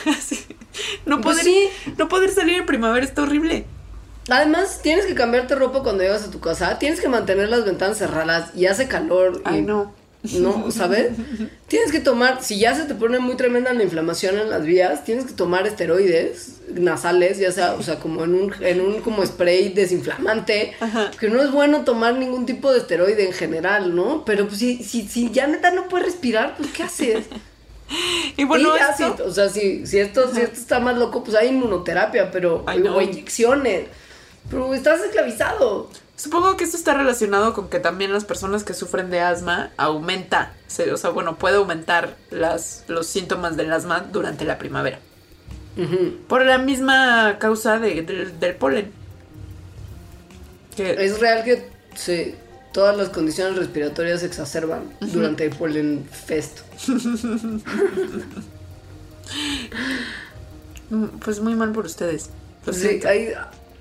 No 1.06 1.20
pues 1.20 1.40
poder, 1.40 1.70
no 1.98 2.08
poder 2.08 2.32
salir 2.32 2.60
en 2.60 2.66
primavera 2.66 3.06
está 3.06 3.24
horrible. 3.24 3.66
Además, 4.30 4.80
tienes 4.82 5.06
que 5.08 5.16
cambiarte 5.16 5.56
ropa 5.56 5.84
cuando 5.84 6.04
llegas 6.04 6.24
a 6.24 6.32
tu 6.32 6.40
casa. 6.40 6.80
Tienes 6.80 7.02
que 7.02 7.10
mantener 7.10 7.50
las 7.50 7.66
ventanas 7.66 7.98
cerradas 7.98 8.56
y 8.56 8.68
hace 8.68 8.88
calor. 8.88 9.42
Ay, 9.44 9.62
no. 9.62 9.92
¿No? 10.38 10.70
¿Sabes? 10.72 11.12
Tienes 11.68 11.92
que 11.92 12.00
tomar, 12.02 12.44
si 12.44 12.60
ya 12.60 12.76
se 12.76 12.84
te 12.84 12.94
pone 12.96 13.20
muy 13.20 13.36
tremenda 13.38 13.72
la 13.74 13.84
inflamación 13.84 14.38
en 14.38 14.50
las 14.50 14.64
vías, 14.66 15.04
tienes 15.06 15.26
que 15.26 15.34
tomar 15.34 15.66
esteroides 15.66 16.56
nasales, 16.74 17.38
ya 17.38 17.52
sea, 17.52 17.74
o 17.76 17.82
sea, 17.84 18.00
como 18.00 18.26
en 18.26 18.34
un, 18.36 18.54
en 18.60 18.82
un 18.82 19.00
como 19.02 19.26
spray 19.26 19.70
desinflamante, 19.70 20.74
Ajá. 20.82 21.12
que 21.20 21.30
no 21.30 21.42
es 21.42 21.52
bueno 21.52 21.84
tomar 21.86 22.16
ningún 22.16 22.46
tipo 22.46 22.72
de 22.72 22.80
esteroide 22.80 23.26
en 23.26 23.34
general, 23.34 23.96
¿no? 23.96 24.26
Pero 24.26 24.46
pues 24.48 24.60
si, 24.60 24.84
si, 24.84 25.08
si 25.08 25.32
ya 25.32 25.48
neta 25.48 25.72
no 25.72 25.88
puedes 25.88 26.08
respirar, 26.08 26.56
pues 26.58 26.70
¿qué 26.72 26.84
haces? 26.84 27.26
Y 28.38 28.44
bueno, 28.44 28.70
Y 28.76 28.80
esto- 28.80 29.16
si- 29.18 29.22
o 29.24 29.32
sea, 29.34 29.50
si, 29.50 29.88
si, 29.88 29.98
esto, 30.00 30.32
si 30.34 30.42
esto 30.42 30.54
está 30.60 30.80
más 30.80 30.96
loco, 30.98 31.24
pues 31.24 31.36
hay 31.36 31.48
inmunoterapia, 31.48 32.30
pero, 32.30 32.64
Ay, 32.68 32.80
no. 32.82 32.96
o 32.96 33.02
inyecciones. 33.02 33.88
Pero 34.50 34.74
estás 34.76 35.02
esclavizado. 35.02 35.90
Supongo 36.20 36.58
que 36.58 36.66
esto 36.66 36.76
está 36.76 36.94
relacionado 36.96 37.54
con 37.54 37.70
que 37.70 37.80
también 37.80 38.12
las 38.12 38.26
personas 38.26 38.66
que 38.66 38.74
sufren 38.74 39.10
de 39.10 39.22
asma 39.22 39.72
aumenta, 39.78 40.52
o 40.92 40.98
sea, 40.98 41.10
bueno, 41.12 41.38
puede 41.38 41.56
aumentar 41.56 42.18
las, 42.30 42.84
los 42.90 43.08
síntomas 43.08 43.56
del 43.56 43.72
asma 43.72 44.02
durante 44.12 44.44
la 44.44 44.58
primavera. 44.58 45.00
Por 46.28 46.44
la 46.46 46.58
misma 46.58 47.38
causa 47.40 47.80
de- 47.80 48.02
del- 48.02 48.38
del 48.38 48.56
polen. 48.56 48.92
Que- 50.76 51.06
Es 51.06 51.22
real 51.22 51.46
que 51.46 51.70
se, 51.96 52.36
todas 52.74 52.98
las 52.98 53.08
condiciones 53.08 53.56
respiratorias 53.58 54.20
se 54.20 54.26
exacerban 54.26 54.84
durante 55.00 55.46
el 55.46 55.56
Polen 55.56 56.06
Fest. 56.12 56.60
mm, 60.90 61.06
pues 61.24 61.40
muy 61.40 61.56
mal 61.56 61.72
por 61.72 61.86
ustedes. 61.86 62.30
Sí, 62.72 63.00
hay, 63.08 63.30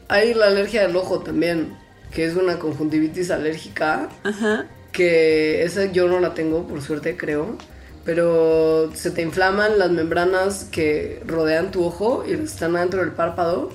hay 0.08 0.34
la 0.34 0.46
alergia 0.46 0.82
del 0.86 0.96
ojo 0.96 1.20
también, 1.20 1.76
que 2.12 2.24
es 2.24 2.36
una 2.36 2.58
conjuntivitis 2.58 3.30
alérgica, 3.30 4.08
Ajá. 4.24 4.66
que 4.92 5.62
esa 5.62 5.86
yo 5.86 6.08
no 6.08 6.20
la 6.20 6.34
tengo, 6.34 6.66
por 6.66 6.82
suerte 6.82 7.16
creo, 7.16 7.56
pero 8.04 8.90
se 8.94 9.10
te 9.10 9.22
inflaman 9.22 9.78
las 9.78 9.90
membranas 9.90 10.64
que 10.64 11.22
rodean 11.26 11.70
tu 11.70 11.84
ojo 11.84 12.24
y 12.26 12.32
están 12.32 12.74
adentro 12.76 13.00
del 13.00 13.12
párpado. 13.12 13.70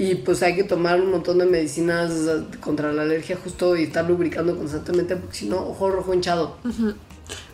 Y 0.00 0.16
pues 0.16 0.42
hay 0.44 0.54
que 0.54 0.62
tomar 0.62 1.00
un 1.00 1.10
montón 1.10 1.38
de 1.38 1.46
medicinas 1.46 2.12
contra 2.60 2.92
la 2.92 3.02
alergia 3.02 3.36
justo 3.42 3.74
y 3.74 3.84
estar 3.84 4.04
lubricando 4.04 4.56
constantemente 4.56 5.16
porque 5.16 5.34
si 5.34 5.48
no, 5.48 5.66
ojo 5.66 5.90
rojo 5.90 6.14
hinchado. 6.14 6.56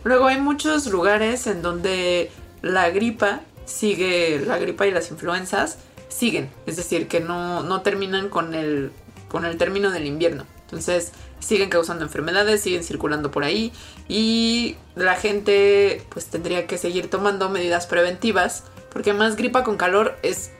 Luego 0.03 0.27
hay 0.27 0.39
muchos 0.39 0.85
lugares 0.87 1.47
en 1.47 1.63
donde 1.63 2.29
la 2.61 2.89
gripa 2.91 3.41
sigue, 3.65 4.43
la 4.45 4.59
gripa 4.59 4.85
y 4.85 4.91
las 4.91 5.09
influencias 5.09 5.79
siguen, 6.07 6.49
es 6.65 6.75
decir, 6.75 7.07
que 7.07 7.19
no, 7.19 7.63
no 7.63 7.81
terminan 7.81 8.29
con 8.29 8.53
el, 8.53 8.91
con 9.35 9.43
el 9.43 9.57
término 9.57 9.91
del 9.91 10.05
invierno. 10.05 10.45
Entonces 10.61 11.11
siguen 11.39 11.69
causando 11.69 12.05
enfermedades, 12.05 12.61
siguen 12.61 12.85
circulando 12.85 13.31
por 13.31 13.43
ahí 13.43 13.73
y 14.07 14.77
la 14.95 15.15
gente 15.15 16.05
pues 16.07 16.27
tendría 16.27 16.67
que 16.67 16.77
seguir 16.77 17.09
tomando 17.09 17.49
medidas 17.49 17.85
preventivas 17.85 18.63
porque 18.93 19.11
más 19.11 19.35
gripa 19.35 19.65
con 19.65 19.75
calor 19.75 20.15
es 20.23 20.51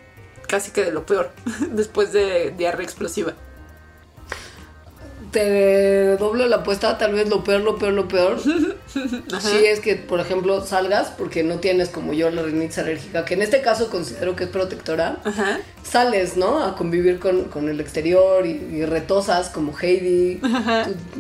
casi 0.50 0.72
que 0.72 0.84
de 0.84 0.92
lo 0.92 1.06
peor 1.06 1.32
después 1.72 2.12
de 2.12 2.54
diarrea 2.58 2.84
explosiva. 2.84 3.32
Te 5.36 6.16
doblo 6.16 6.48
la 6.48 6.56
apuesta, 6.58 6.98
tal 6.98 7.14
vez 7.14 7.28
lo 7.28 7.44
peor, 7.44 7.60
lo 7.60 7.78
peor, 7.78 7.92
lo 7.92 8.08
peor. 8.08 8.40
Sí 9.42 9.66
es 9.66 9.82
que, 9.82 9.98
por 9.98 10.22
ejemplo, 10.22 10.66
salgas 10.66 11.10
porque 11.18 11.44
no 11.44 11.60
tienes 11.60 11.90
como 11.90 12.14
yo 12.14 12.30
la 12.30 12.42
rinitis 12.44 12.78
alérgica, 12.78 13.26
que 13.26 13.34
en 13.34 13.42
este 13.42 13.62
caso 13.62 13.90
considero 13.90 14.38
que 14.38 14.46
es 14.46 14.50
protectora. 14.50 15.18
Ajá. 15.26 15.60
Sales, 15.84 16.38
¿no? 16.38 16.64
A 16.64 16.78
convivir 16.78 17.20
con, 17.20 17.44
con 17.46 17.68
el 17.68 17.82
exterior 17.82 18.46
y, 18.46 18.52
y 18.52 18.86
retosas 18.86 19.50
como 19.50 19.78
Heidi. 19.78 20.40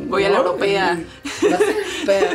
Voy 0.07 0.23
a 0.23 0.29
la 0.29 0.37
europea. 0.37 0.97
Y- 1.41 1.47
vas 1.47 1.59
a 1.59 1.65
la 1.65 2.19
europea. 2.19 2.31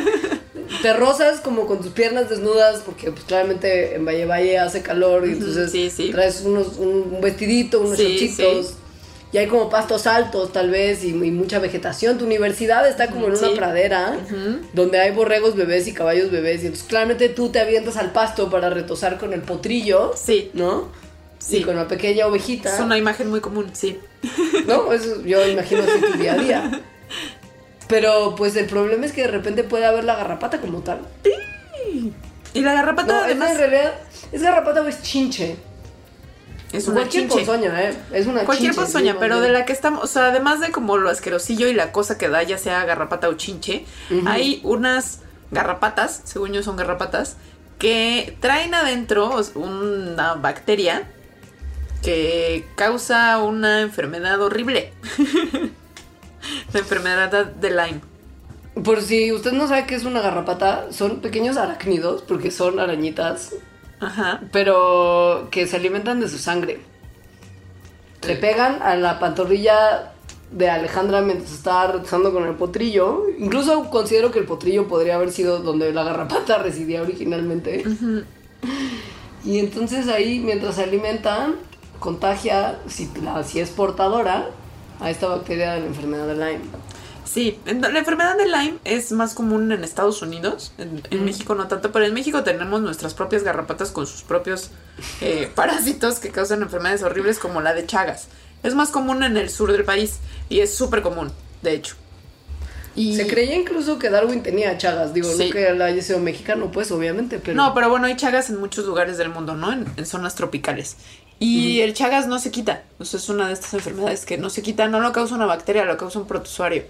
Te 0.83 0.93
rozas 0.93 1.39
como 1.41 1.65
con 1.65 1.81
tus 1.81 1.91
piernas 1.91 2.29
desnudas 2.29 2.81
porque 2.85 3.11
pues 3.11 3.23
claramente 3.23 3.95
en 3.95 4.05
Valle 4.05 4.25
Valle 4.27 4.59
hace 4.59 4.83
calor 4.83 5.27
y 5.27 5.31
entonces 5.31 5.71
sí, 5.71 5.89
sí. 5.89 6.11
traes 6.11 6.41
unos, 6.45 6.77
un, 6.77 7.13
un 7.15 7.21
vestidito, 7.21 7.81
unos 7.81 7.97
Sí, 7.97 8.03
shortcitos. 8.03 8.73
Sí. 9.31 9.37
Y 9.37 9.37
hay 9.37 9.47
como 9.47 9.69
pastos 9.69 10.07
altos 10.07 10.51
tal 10.51 10.69
vez 10.69 11.03
y, 11.03 11.09
y 11.09 11.31
mucha 11.31 11.59
vegetación. 11.59 12.17
Tu 12.17 12.25
universidad 12.25 12.87
está 12.87 13.07
como 13.09 13.27
en 13.27 13.31
una 13.33 13.47
Sí. 13.47 13.53
pradera 13.55 14.17
donde 14.73 14.99
hay 14.99 15.11
borregos 15.11 15.55
bebés 15.55 15.87
y 15.87 15.93
caballos 15.93 16.31
bebés. 16.31 16.63
Y 16.63 16.67
entonces 16.67 16.87
claramente 16.87 17.29
tú 17.29 17.49
te 17.49 17.59
avientas 17.59 17.97
al 17.97 18.11
pasto 18.11 18.49
para 18.49 18.69
retosar 18.69 19.17
con 19.17 19.33
el 19.33 19.41
potrillo. 19.41 20.13
Sí. 20.15 20.51
¿No? 20.53 20.89
Sí. 21.39 21.57
Y 21.57 21.63
con 21.63 21.75
la 21.75 21.87
pequeña 21.87 22.27
ovejita. 22.27 22.73
Es 22.73 22.79
una 22.81 22.97
imagen 22.97 23.29
muy 23.29 23.39
común, 23.39 23.69
sí. 23.73 23.99
¿No? 24.67 24.91
Eso 24.93 25.21
yo 25.23 25.47
imagino 25.47 25.81
así 25.83 25.99
tu 26.01 26.17
día 26.19 26.33
a 26.33 26.37
día. 26.37 26.81
Pero 27.87 28.35
pues 28.35 28.55
el 28.55 28.65
problema 28.67 29.05
es 29.05 29.11
que 29.11 29.21
de 29.23 29.27
repente 29.27 29.63
puede 29.63 29.85
haber 29.85 30.03
la 30.03 30.15
garrapata 30.15 30.59
como 30.61 30.79
tal. 30.81 30.99
Y 32.53 32.61
la 32.61 32.73
garrapata 32.73 33.13
No, 33.13 33.19
es 33.19 33.25
además 33.25 33.51
en 33.51 33.57
realidad, 33.57 33.93
¿es 34.31 34.41
garrapata 34.41 34.81
o 34.81 34.87
es 34.87 35.01
chinche? 35.01 35.55
Es 36.71 36.87
una 36.87 37.01
Cualquier 37.01 37.23
chinche. 37.23 37.45
ponzoña, 37.45 37.83
¿eh? 37.83 37.97
Es 38.11 38.27
una 38.27 38.43
Cualquier 38.43 38.71
chinche, 38.71 38.81
ponzoña, 38.81 39.11
sí, 39.13 39.17
pero 39.19 39.41
de 39.41 39.49
la 39.49 39.65
que 39.65 39.73
estamos, 39.73 40.03
o 40.03 40.07
sea, 40.07 40.27
además 40.27 40.59
de 40.59 40.71
como 40.71 40.97
lo 40.97 41.09
asquerosillo 41.09 41.67
y 41.67 41.73
la 41.73 41.91
cosa 41.91 42.17
que 42.17 42.29
da, 42.29 42.43
ya 42.43 42.57
sea 42.57 42.85
garrapata 42.85 43.29
o 43.29 43.33
chinche, 43.33 43.85
hay 44.25 44.61
unas 44.63 45.19
garrapatas, 45.51 46.21
según 46.23 46.53
yo 46.53 46.63
son 46.63 46.77
garrapatas, 46.77 47.37
que 47.77 48.37
traen 48.39 48.73
adentro 48.73 49.35
una 49.55 50.35
bacteria 50.35 51.09
que 52.01 52.67
causa 52.75 53.37
una 53.39 53.81
enfermedad 53.81 54.41
horrible. 54.41 54.93
la 56.73 56.79
enfermedad 56.79 57.45
de 57.45 57.69
Lyme. 57.69 58.01
Por 58.83 59.01
si 59.01 59.31
usted 59.31 59.51
no 59.51 59.67
sabe 59.67 59.85
qué 59.85 59.95
es 59.95 60.05
una 60.05 60.21
garrapata, 60.21 60.91
son 60.91 61.21
pequeños 61.21 61.57
arácnidos, 61.57 62.21
porque 62.21 62.51
son 62.51 62.79
arañitas, 62.79 63.53
Ajá. 64.01 64.41
pero 64.51 65.47
que 65.51 65.67
se 65.67 65.77
alimentan 65.77 66.19
de 66.19 66.27
su 66.27 66.37
sangre. 66.37 66.79
Le 68.27 68.35
pegan 68.35 68.81
a 68.81 68.95
la 68.95 69.19
pantorrilla 69.19 70.11
de 70.51 70.69
Alejandra 70.69 71.21
mientras 71.21 71.51
estaba 71.53 71.93
retosando 71.93 72.33
con 72.33 72.45
el 72.47 72.55
potrillo. 72.55 73.23
Incluso 73.39 73.89
considero 73.89 74.31
que 74.31 74.39
el 74.39 74.45
potrillo 74.45 74.87
podría 74.87 75.15
haber 75.15 75.31
sido 75.31 75.59
donde 75.59 75.93
la 75.93 76.03
garrapata 76.03 76.57
residía 76.57 77.01
originalmente. 77.01 77.83
Y 79.43 79.57
entonces 79.59 80.07
ahí, 80.07 80.39
mientras 80.39 80.75
se 80.75 80.83
alimentan, 80.83 81.55
contagia, 81.99 82.77
si, 82.87 83.09
la- 83.23 83.43
si 83.43 83.59
es 83.59 83.69
portadora, 83.69 84.49
a 84.99 85.09
esta 85.09 85.27
bacteria 85.27 85.73
de 85.73 85.79
la 85.79 85.85
enfermedad 85.87 86.27
de 86.27 86.35
Lyme. 86.35 86.65
Sí, 87.31 87.57
la 87.65 87.97
enfermedad 87.97 88.35
de 88.35 88.45
Lyme 88.45 88.79
es 88.83 89.13
más 89.13 89.33
común 89.33 89.71
en 89.71 89.85
Estados 89.85 90.21
Unidos, 90.21 90.73
en, 90.77 91.01
en 91.11 91.23
México 91.23 91.55
no 91.55 91.67
tanto, 91.69 91.91
pero 91.93 92.05
en 92.05 92.13
México 92.13 92.43
tenemos 92.43 92.81
nuestras 92.81 93.13
propias 93.13 93.43
garrapatas 93.43 93.91
con 93.91 94.05
sus 94.05 94.23
propios 94.23 94.71
eh, 95.21 95.49
parásitos 95.55 96.19
que 96.19 96.29
causan 96.29 96.61
enfermedades 96.61 97.03
horribles 97.03 97.39
como 97.39 97.61
la 97.61 97.73
de 97.73 97.85
Chagas. 97.85 98.27
Es 98.63 98.75
más 98.75 98.89
común 98.89 99.23
en 99.23 99.37
el 99.37 99.49
sur 99.49 99.71
del 99.71 99.85
país 99.85 100.17
y 100.49 100.59
es 100.59 100.75
súper 100.75 101.01
común, 101.01 101.31
de 101.61 101.73
hecho. 101.73 101.95
Y 102.97 103.15
Se 103.15 103.25
creía 103.25 103.55
incluso 103.55 103.97
que 103.97 104.09
Darwin 104.09 104.43
tenía 104.43 104.77
chagas. 104.77 105.13
Digo, 105.13 105.31
Sí. 105.31 105.45
no 105.45 105.51
que 105.53 105.69
él 105.69 105.81
haya 105.81 106.01
sido 106.01 106.19
mexicano, 106.19 106.69
pues, 106.71 106.91
obviamente, 106.91 107.39
pero... 107.39 107.55
No, 107.55 107.73
pero 107.73 107.89
bueno, 107.89 108.07
hay 108.07 108.17
Chagas 108.17 108.49
en 108.49 108.59
muchos 108.59 108.85
lugares 108.85 109.17
del 109.17 109.29
mundo, 109.29 109.55
¿no? 109.55 109.71
En, 109.71 109.85
en 109.95 110.05
zonas 110.05 110.35
tropicales. 110.35 110.97
Y 111.39 111.79
el 111.79 111.93
Chagas 111.93 112.27
no 112.27 112.37
se 112.37 112.51
quita. 112.51 112.83
O 112.99 113.05
sea, 113.05 113.17
es 113.21 113.29
una 113.29 113.47
de 113.47 113.53
estas 113.53 113.73
enfermedades 113.73 114.25
que 114.25 114.37
no 114.37 114.49
se 114.49 114.61
quita, 114.61 114.89
no 114.89 114.99
lo 114.99 115.13
causa 115.13 115.33
una 115.35 115.45
bacteria, 115.45 115.85
lo 115.85 115.95
causa 115.95 116.19
un 116.19 116.27
protozoario. 116.27 116.83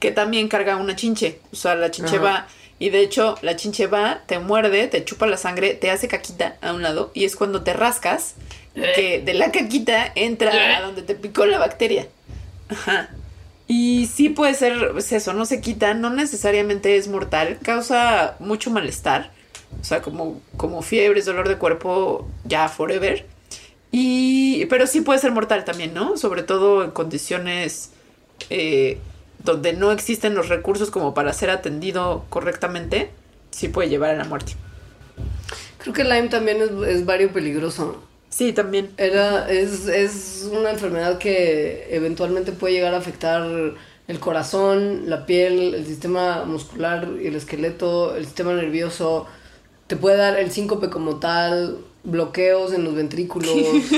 Que 0.00 0.12
también 0.12 0.48
carga 0.48 0.76
una 0.76 0.96
chinche. 0.96 1.40
O 1.52 1.56
sea, 1.56 1.74
la 1.74 1.90
chinche 1.90 2.16
Ajá. 2.16 2.24
va. 2.24 2.48
Y 2.78 2.90
de 2.90 3.00
hecho, 3.00 3.36
la 3.42 3.56
chinche 3.56 3.86
va, 3.88 4.22
te 4.26 4.38
muerde, 4.38 4.86
te 4.86 5.04
chupa 5.04 5.26
la 5.26 5.36
sangre, 5.36 5.74
te 5.74 5.90
hace 5.90 6.06
caquita 6.06 6.56
a 6.60 6.72
un 6.72 6.82
lado. 6.82 7.10
Y 7.12 7.24
es 7.24 7.34
cuando 7.34 7.62
te 7.62 7.72
rascas 7.72 8.34
que 8.94 9.20
de 9.20 9.34
la 9.34 9.50
caquita 9.50 10.12
entra 10.14 10.76
a 10.76 10.82
donde 10.82 11.02
te 11.02 11.14
picó 11.14 11.46
la 11.46 11.58
bacteria. 11.58 12.06
Ajá. 12.68 13.10
Y 13.66 14.06
sí 14.06 14.30
puede 14.30 14.54
ser 14.54 14.92
pues 14.92 15.12
eso, 15.12 15.34
no 15.34 15.44
se 15.44 15.60
quita, 15.60 15.92
no 15.92 16.08
necesariamente 16.08 16.96
es 16.96 17.06
mortal, 17.06 17.58
causa 17.62 18.36
mucho 18.38 18.70
malestar, 18.70 19.30
o 19.78 19.84
sea, 19.84 20.00
como, 20.00 20.40
como 20.56 20.80
fiebres, 20.80 21.26
dolor 21.26 21.48
de 21.48 21.58
cuerpo, 21.58 22.26
ya 22.44 22.68
forever. 22.70 23.26
Y, 23.92 24.64
pero 24.66 24.86
sí 24.86 25.02
puede 25.02 25.18
ser 25.18 25.32
mortal 25.32 25.66
también, 25.66 25.92
¿no? 25.92 26.16
Sobre 26.16 26.42
todo 26.42 26.82
en 26.82 26.92
condiciones 26.92 27.90
eh, 28.48 28.98
donde 29.38 29.72
no 29.72 29.92
existen 29.92 30.34
los 30.34 30.48
recursos 30.48 30.90
como 30.90 31.14
para 31.14 31.32
ser 31.32 31.50
atendido 31.50 32.24
correctamente, 32.28 33.10
sí 33.50 33.68
puede 33.68 33.88
llevar 33.88 34.10
a 34.10 34.16
la 34.16 34.24
muerte. 34.24 34.54
Creo 35.78 35.94
que 35.94 36.04
Lyme 36.04 36.28
también 36.28 36.58
es, 36.60 36.70
es 36.88 37.06
vario 37.06 37.32
peligroso. 37.32 38.02
Sí, 38.30 38.52
también. 38.52 38.90
Era, 38.98 39.50
es, 39.50 39.88
es 39.88 40.48
una 40.52 40.70
enfermedad 40.70 41.18
que 41.18 41.88
eventualmente 41.90 42.52
puede 42.52 42.74
llegar 42.74 42.94
a 42.94 42.98
afectar 42.98 43.42
el 44.08 44.20
corazón, 44.20 45.08
la 45.08 45.26
piel, 45.26 45.74
el 45.74 45.86
sistema 45.86 46.44
muscular 46.44 47.08
y 47.22 47.26
el 47.26 47.36
esqueleto, 47.36 48.16
el 48.16 48.24
sistema 48.24 48.52
nervioso. 48.54 49.26
Te 49.86 49.96
puede 49.96 50.16
dar 50.16 50.38
el 50.38 50.50
síncope 50.50 50.90
como 50.90 51.16
tal. 51.16 51.78
Bloqueos 52.04 52.72
en 52.72 52.84
los 52.84 52.94
ventrículos, 52.94 53.54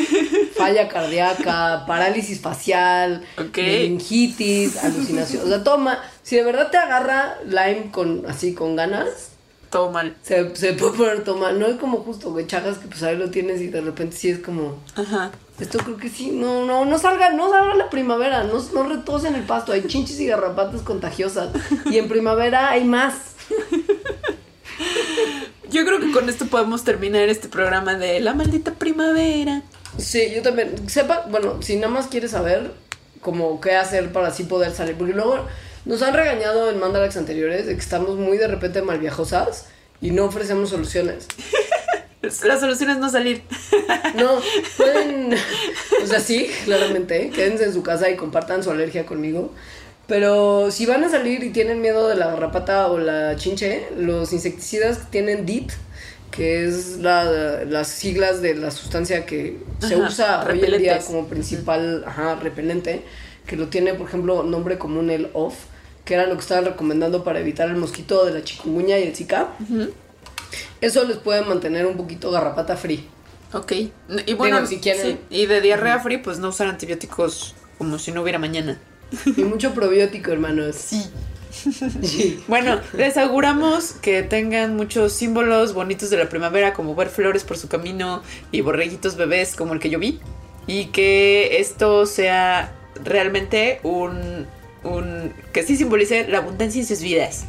falla 0.56 0.88
cardíaca, 0.88 1.84
parálisis 1.86 2.40
facial, 2.40 3.22
meningitis, 3.56 4.76
alucinación. 4.76 5.44
O 5.44 5.48
sea, 5.48 5.62
toma, 5.62 6.02
si 6.22 6.36
de 6.36 6.44
verdad 6.44 6.70
te 6.70 6.76
agarra 6.76 7.38
Lyme 7.46 7.90
con 7.92 8.24
así 8.26 8.54
con 8.54 8.76
ganas, 8.76 9.30
Todo 9.70 9.92
mal. 9.92 10.16
se, 10.22 10.54
se 10.56 10.72
puede 10.72 10.94
poner 10.94 11.24
toma. 11.24 11.52
No 11.52 11.66
es 11.66 11.76
como 11.76 11.98
justo, 11.98 12.32
güey, 12.32 12.46
chagas 12.46 12.78
que 12.78 12.88
pues 12.88 13.02
ahí 13.02 13.16
lo 13.16 13.30
tienes 13.30 13.60
y 13.60 13.68
de 13.68 13.80
repente 13.80 14.16
sí 14.16 14.30
es 14.30 14.38
como. 14.38 14.76
Ajá. 14.96 15.30
Esto 15.60 15.78
creo 15.78 15.98
que 15.98 16.08
sí, 16.08 16.30
no, 16.30 16.64
no, 16.64 16.86
no 16.86 16.98
salga, 16.98 17.30
no 17.30 17.50
salga 17.50 17.74
la 17.74 17.90
primavera, 17.90 18.44
no, 18.44 18.54
no 18.72 18.88
retosen 18.88 19.34
el 19.34 19.42
pasto, 19.42 19.72
hay 19.72 19.84
chinches 19.86 20.18
y 20.18 20.26
garrapatas 20.26 20.80
contagiosas. 20.80 21.50
Y 21.90 21.98
en 21.98 22.08
primavera 22.08 22.70
hay 22.70 22.84
más. 22.84 23.14
Yo 25.70 25.84
creo 25.84 26.00
que 26.00 26.10
con 26.10 26.28
esto 26.28 26.46
podemos 26.46 26.82
terminar 26.84 27.28
este 27.28 27.48
programa 27.48 27.94
de 27.94 28.20
La 28.20 28.34
maldita 28.34 28.74
primavera. 28.74 29.62
Sí, 29.98 30.32
yo 30.34 30.42
también. 30.42 30.88
Sepa, 30.88 31.26
bueno, 31.30 31.62
si 31.62 31.76
nada 31.76 31.88
más 31.88 32.08
quieres 32.08 32.32
saber 32.32 32.72
como 33.20 33.60
qué 33.60 33.76
hacer 33.76 34.12
para 34.12 34.28
así 34.28 34.44
poder 34.44 34.72
salir, 34.72 34.96
porque 34.96 35.12
luego 35.12 35.46
nos 35.84 36.02
han 36.02 36.14
regañado 36.14 36.70
en 36.70 36.78
Mandalax 36.80 37.16
anteriores 37.16 37.66
de 37.66 37.74
que 37.74 37.80
estamos 37.80 38.16
muy 38.16 38.38
de 38.38 38.48
repente 38.48 38.82
malviajosas 38.82 39.66
y 40.00 40.10
no 40.10 40.24
ofrecemos 40.24 40.70
soluciones. 40.70 41.28
La 42.44 42.60
solución 42.60 42.90
es 42.90 42.98
no 42.98 43.08
salir. 43.08 43.42
No, 44.14 44.40
pueden, 44.76 45.34
o 46.02 46.06
sea, 46.06 46.20
sí, 46.20 46.50
claramente, 46.64 47.22
¿eh? 47.24 47.30
quédense 47.30 47.64
en 47.64 47.72
su 47.72 47.82
casa 47.82 48.10
y 48.10 48.16
compartan 48.16 48.62
su 48.62 48.70
alergia 48.70 49.06
conmigo. 49.06 49.52
Pero 50.10 50.70
si 50.72 50.86
van 50.86 51.04
a 51.04 51.08
salir 51.08 51.42
y 51.44 51.50
tienen 51.50 51.80
miedo 51.80 52.08
de 52.08 52.16
la 52.16 52.26
garrapata 52.26 52.88
o 52.88 52.98
la 52.98 53.36
chinche, 53.36 53.86
los 53.96 54.32
insecticidas 54.32 55.08
tienen 55.10 55.46
DIT, 55.46 55.70
que 56.32 56.66
es 56.66 56.98
la- 56.98 57.64
las 57.64 57.86
siglas 57.88 58.42
de 58.42 58.56
la 58.56 58.72
sustancia 58.72 59.24
que 59.24 59.58
se 59.78 59.94
Ajá, 59.94 60.06
usa 60.08 60.46
hoy 60.50 60.64
en 60.64 60.78
día 60.78 60.98
como 60.98 61.26
principal 61.28 62.02
ajá, 62.06 62.34
repelente, 62.34 63.02
que 63.46 63.54
lo 63.56 63.68
tiene, 63.68 63.94
por 63.94 64.08
ejemplo, 64.08 64.42
nombre 64.42 64.78
común 64.78 65.10
el 65.10 65.30
OFF, 65.32 65.54
que 66.04 66.14
era 66.14 66.26
lo 66.26 66.34
que 66.34 66.40
estaban 66.40 66.64
recomendando 66.64 67.22
para 67.22 67.38
evitar 67.38 67.68
el 67.68 67.76
mosquito 67.76 68.24
de 68.26 68.32
la 68.32 68.42
chikungunya 68.42 68.98
y 68.98 69.04
el 69.04 69.14
Zika. 69.14 69.50
Eso 70.80 71.04
les 71.04 71.18
puede 71.18 71.42
mantener 71.42 71.86
un 71.86 71.96
poquito 71.96 72.32
garrapata 72.32 72.76
free. 72.76 73.06
Ok. 73.52 73.72
Y 74.26 74.34
bueno, 74.34 74.56
Digo, 74.56 74.66
si 74.68 74.78
quieren. 74.78 75.02
sí. 75.02 75.18
Y 75.30 75.46
de 75.46 75.60
diarrea 75.60 76.00
free, 76.00 76.18
pues 76.18 76.40
no 76.40 76.48
usar 76.48 76.66
antibióticos 76.66 77.54
como 77.78 77.96
si 77.98 78.10
no 78.12 78.22
hubiera 78.22 78.38
mañana. 78.40 78.80
Y 79.36 79.42
mucho 79.42 79.74
probiótico, 79.74 80.30
hermanos. 80.32 80.76
Sí. 80.76 81.04
Sí. 82.02 82.42
Bueno, 82.48 82.80
les 82.94 83.16
auguramos 83.16 83.92
que 83.92 84.22
tengan 84.22 84.76
muchos 84.76 85.12
símbolos 85.12 85.74
bonitos 85.74 86.08
de 86.10 86.16
la 86.16 86.28
primavera, 86.28 86.72
como 86.72 86.94
ver 86.94 87.08
flores 87.08 87.44
por 87.44 87.58
su 87.58 87.68
camino 87.68 88.22
y 88.50 88.60
borreguitos 88.60 89.16
bebés 89.16 89.56
como 89.56 89.74
el 89.74 89.80
que 89.80 89.90
yo 89.90 89.98
vi. 89.98 90.20
Y 90.66 90.86
que 90.86 91.58
esto 91.60 92.06
sea 92.06 92.72
realmente 93.04 93.80
un. 93.82 94.46
un 94.84 95.32
que 95.52 95.62
sí 95.64 95.76
simbolice 95.76 96.28
la 96.28 96.38
abundancia 96.38 96.80
en 96.80 96.86
sus 96.86 97.02
vidas. 97.02 97.44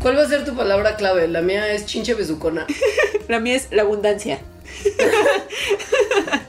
¿Cuál 0.00 0.16
va 0.16 0.22
a 0.22 0.28
ser 0.28 0.44
tu 0.44 0.54
palabra 0.54 0.96
clave? 0.96 1.26
La 1.28 1.42
mía 1.42 1.72
es 1.72 1.86
chinche 1.86 2.14
besucona. 2.14 2.66
La 3.28 3.40
mía 3.40 3.56
es 3.56 3.68
la 3.70 3.82
abundancia. 3.82 4.40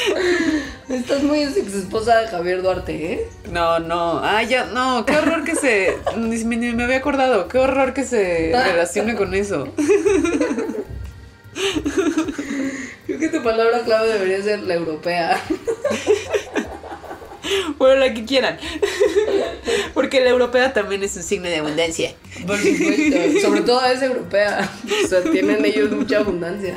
Estás 0.88 1.22
muy 1.22 1.42
ex 1.42 1.56
esposa 1.56 2.18
de 2.18 2.28
Javier 2.28 2.62
Duarte, 2.62 3.12
¿eh? 3.12 3.28
No, 3.50 3.78
no. 3.78 4.20
Ah, 4.22 4.42
ya, 4.42 4.64
no. 4.66 5.04
Qué 5.06 5.16
horror 5.16 5.44
que 5.44 5.54
se. 5.54 5.96
Ni, 6.16 6.42
me- 6.44 6.56
ni 6.56 6.72
me 6.72 6.84
había 6.84 6.98
acordado. 6.98 7.48
Qué 7.48 7.58
horror 7.58 7.92
que 7.94 8.04
se 8.04 8.52
relacione 8.52 9.14
con 9.14 9.34
eso. 9.34 9.68
Creo 13.06 13.18
que 13.18 13.28
tu 13.28 13.42
palabra 13.42 13.80
clave 13.80 14.08
debería 14.12 14.42
ser 14.42 14.60
la 14.62 14.74
europea. 14.74 15.40
Bueno, 17.76 17.96
la 17.96 18.14
que 18.14 18.24
quieran. 18.24 18.56
Porque 19.94 20.20
la 20.20 20.30
europea 20.30 20.72
también 20.72 21.02
es 21.02 21.16
un 21.16 21.24
signo 21.24 21.48
de 21.48 21.56
abundancia. 21.56 22.14
Por 22.46 22.56
supuesto. 22.56 23.40
Sobre 23.42 23.60
todo 23.62 23.84
es 23.84 24.00
europea. 24.00 24.70
O 25.04 25.08
sea, 25.08 25.22
tienen 25.24 25.62
ellos 25.64 25.90
mucha 25.90 26.18
abundancia. 26.18 26.74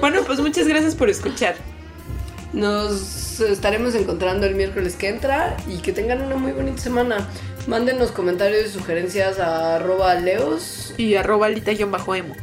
Bueno, 0.00 0.22
pues 0.26 0.38
muchas 0.40 0.68
gracias 0.68 0.94
por 0.94 1.08
escuchar. 1.08 1.56
Nos 2.56 3.38
estaremos 3.40 3.94
encontrando 3.94 4.46
el 4.46 4.54
miércoles 4.54 4.96
que 4.96 5.10
entra 5.10 5.58
y 5.68 5.76
que 5.76 5.92
tengan 5.92 6.22
una 6.22 6.36
muy 6.36 6.52
bonita 6.52 6.80
semana. 6.80 7.28
Mándenos 7.66 8.12
comentarios 8.12 8.64
y 8.64 8.70
sugerencias 8.70 9.38
a 9.38 9.76
arroba 9.76 10.14
leos. 10.14 10.94
Y 10.96 11.16
arroba 11.16 11.48
alita-emo. 11.48 12.34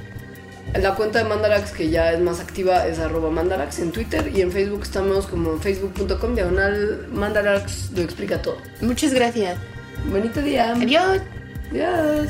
La 0.80 0.93
cuenta 0.93 1.18
de 1.18 1.26
Mandarax 1.26 1.72
que 1.72 1.89
ya 1.89 2.11
es 2.11 2.20
más 2.20 2.39
activa 2.39 2.86
es 2.86 2.99
arroba 2.99 3.32
Mandarax 3.32 3.80
en 3.80 3.91
Twitter 3.91 4.32
y 4.34 4.41
en 4.41 4.51
Facebook 4.51 4.84
estamos 4.84 5.26
como 5.26 5.57
facebook.com 5.57 6.36
diagonal 6.36 7.07
Mandarax 7.11 7.91
lo 7.95 8.03
explica 8.03 8.39
todo. 8.39 8.57
Muchas 8.82 9.16
gracias. 9.16 9.57
Bonito 10.11 10.43
día. 10.43 10.74
Adiós. 10.74 11.22
Adiós. 11.72 12.30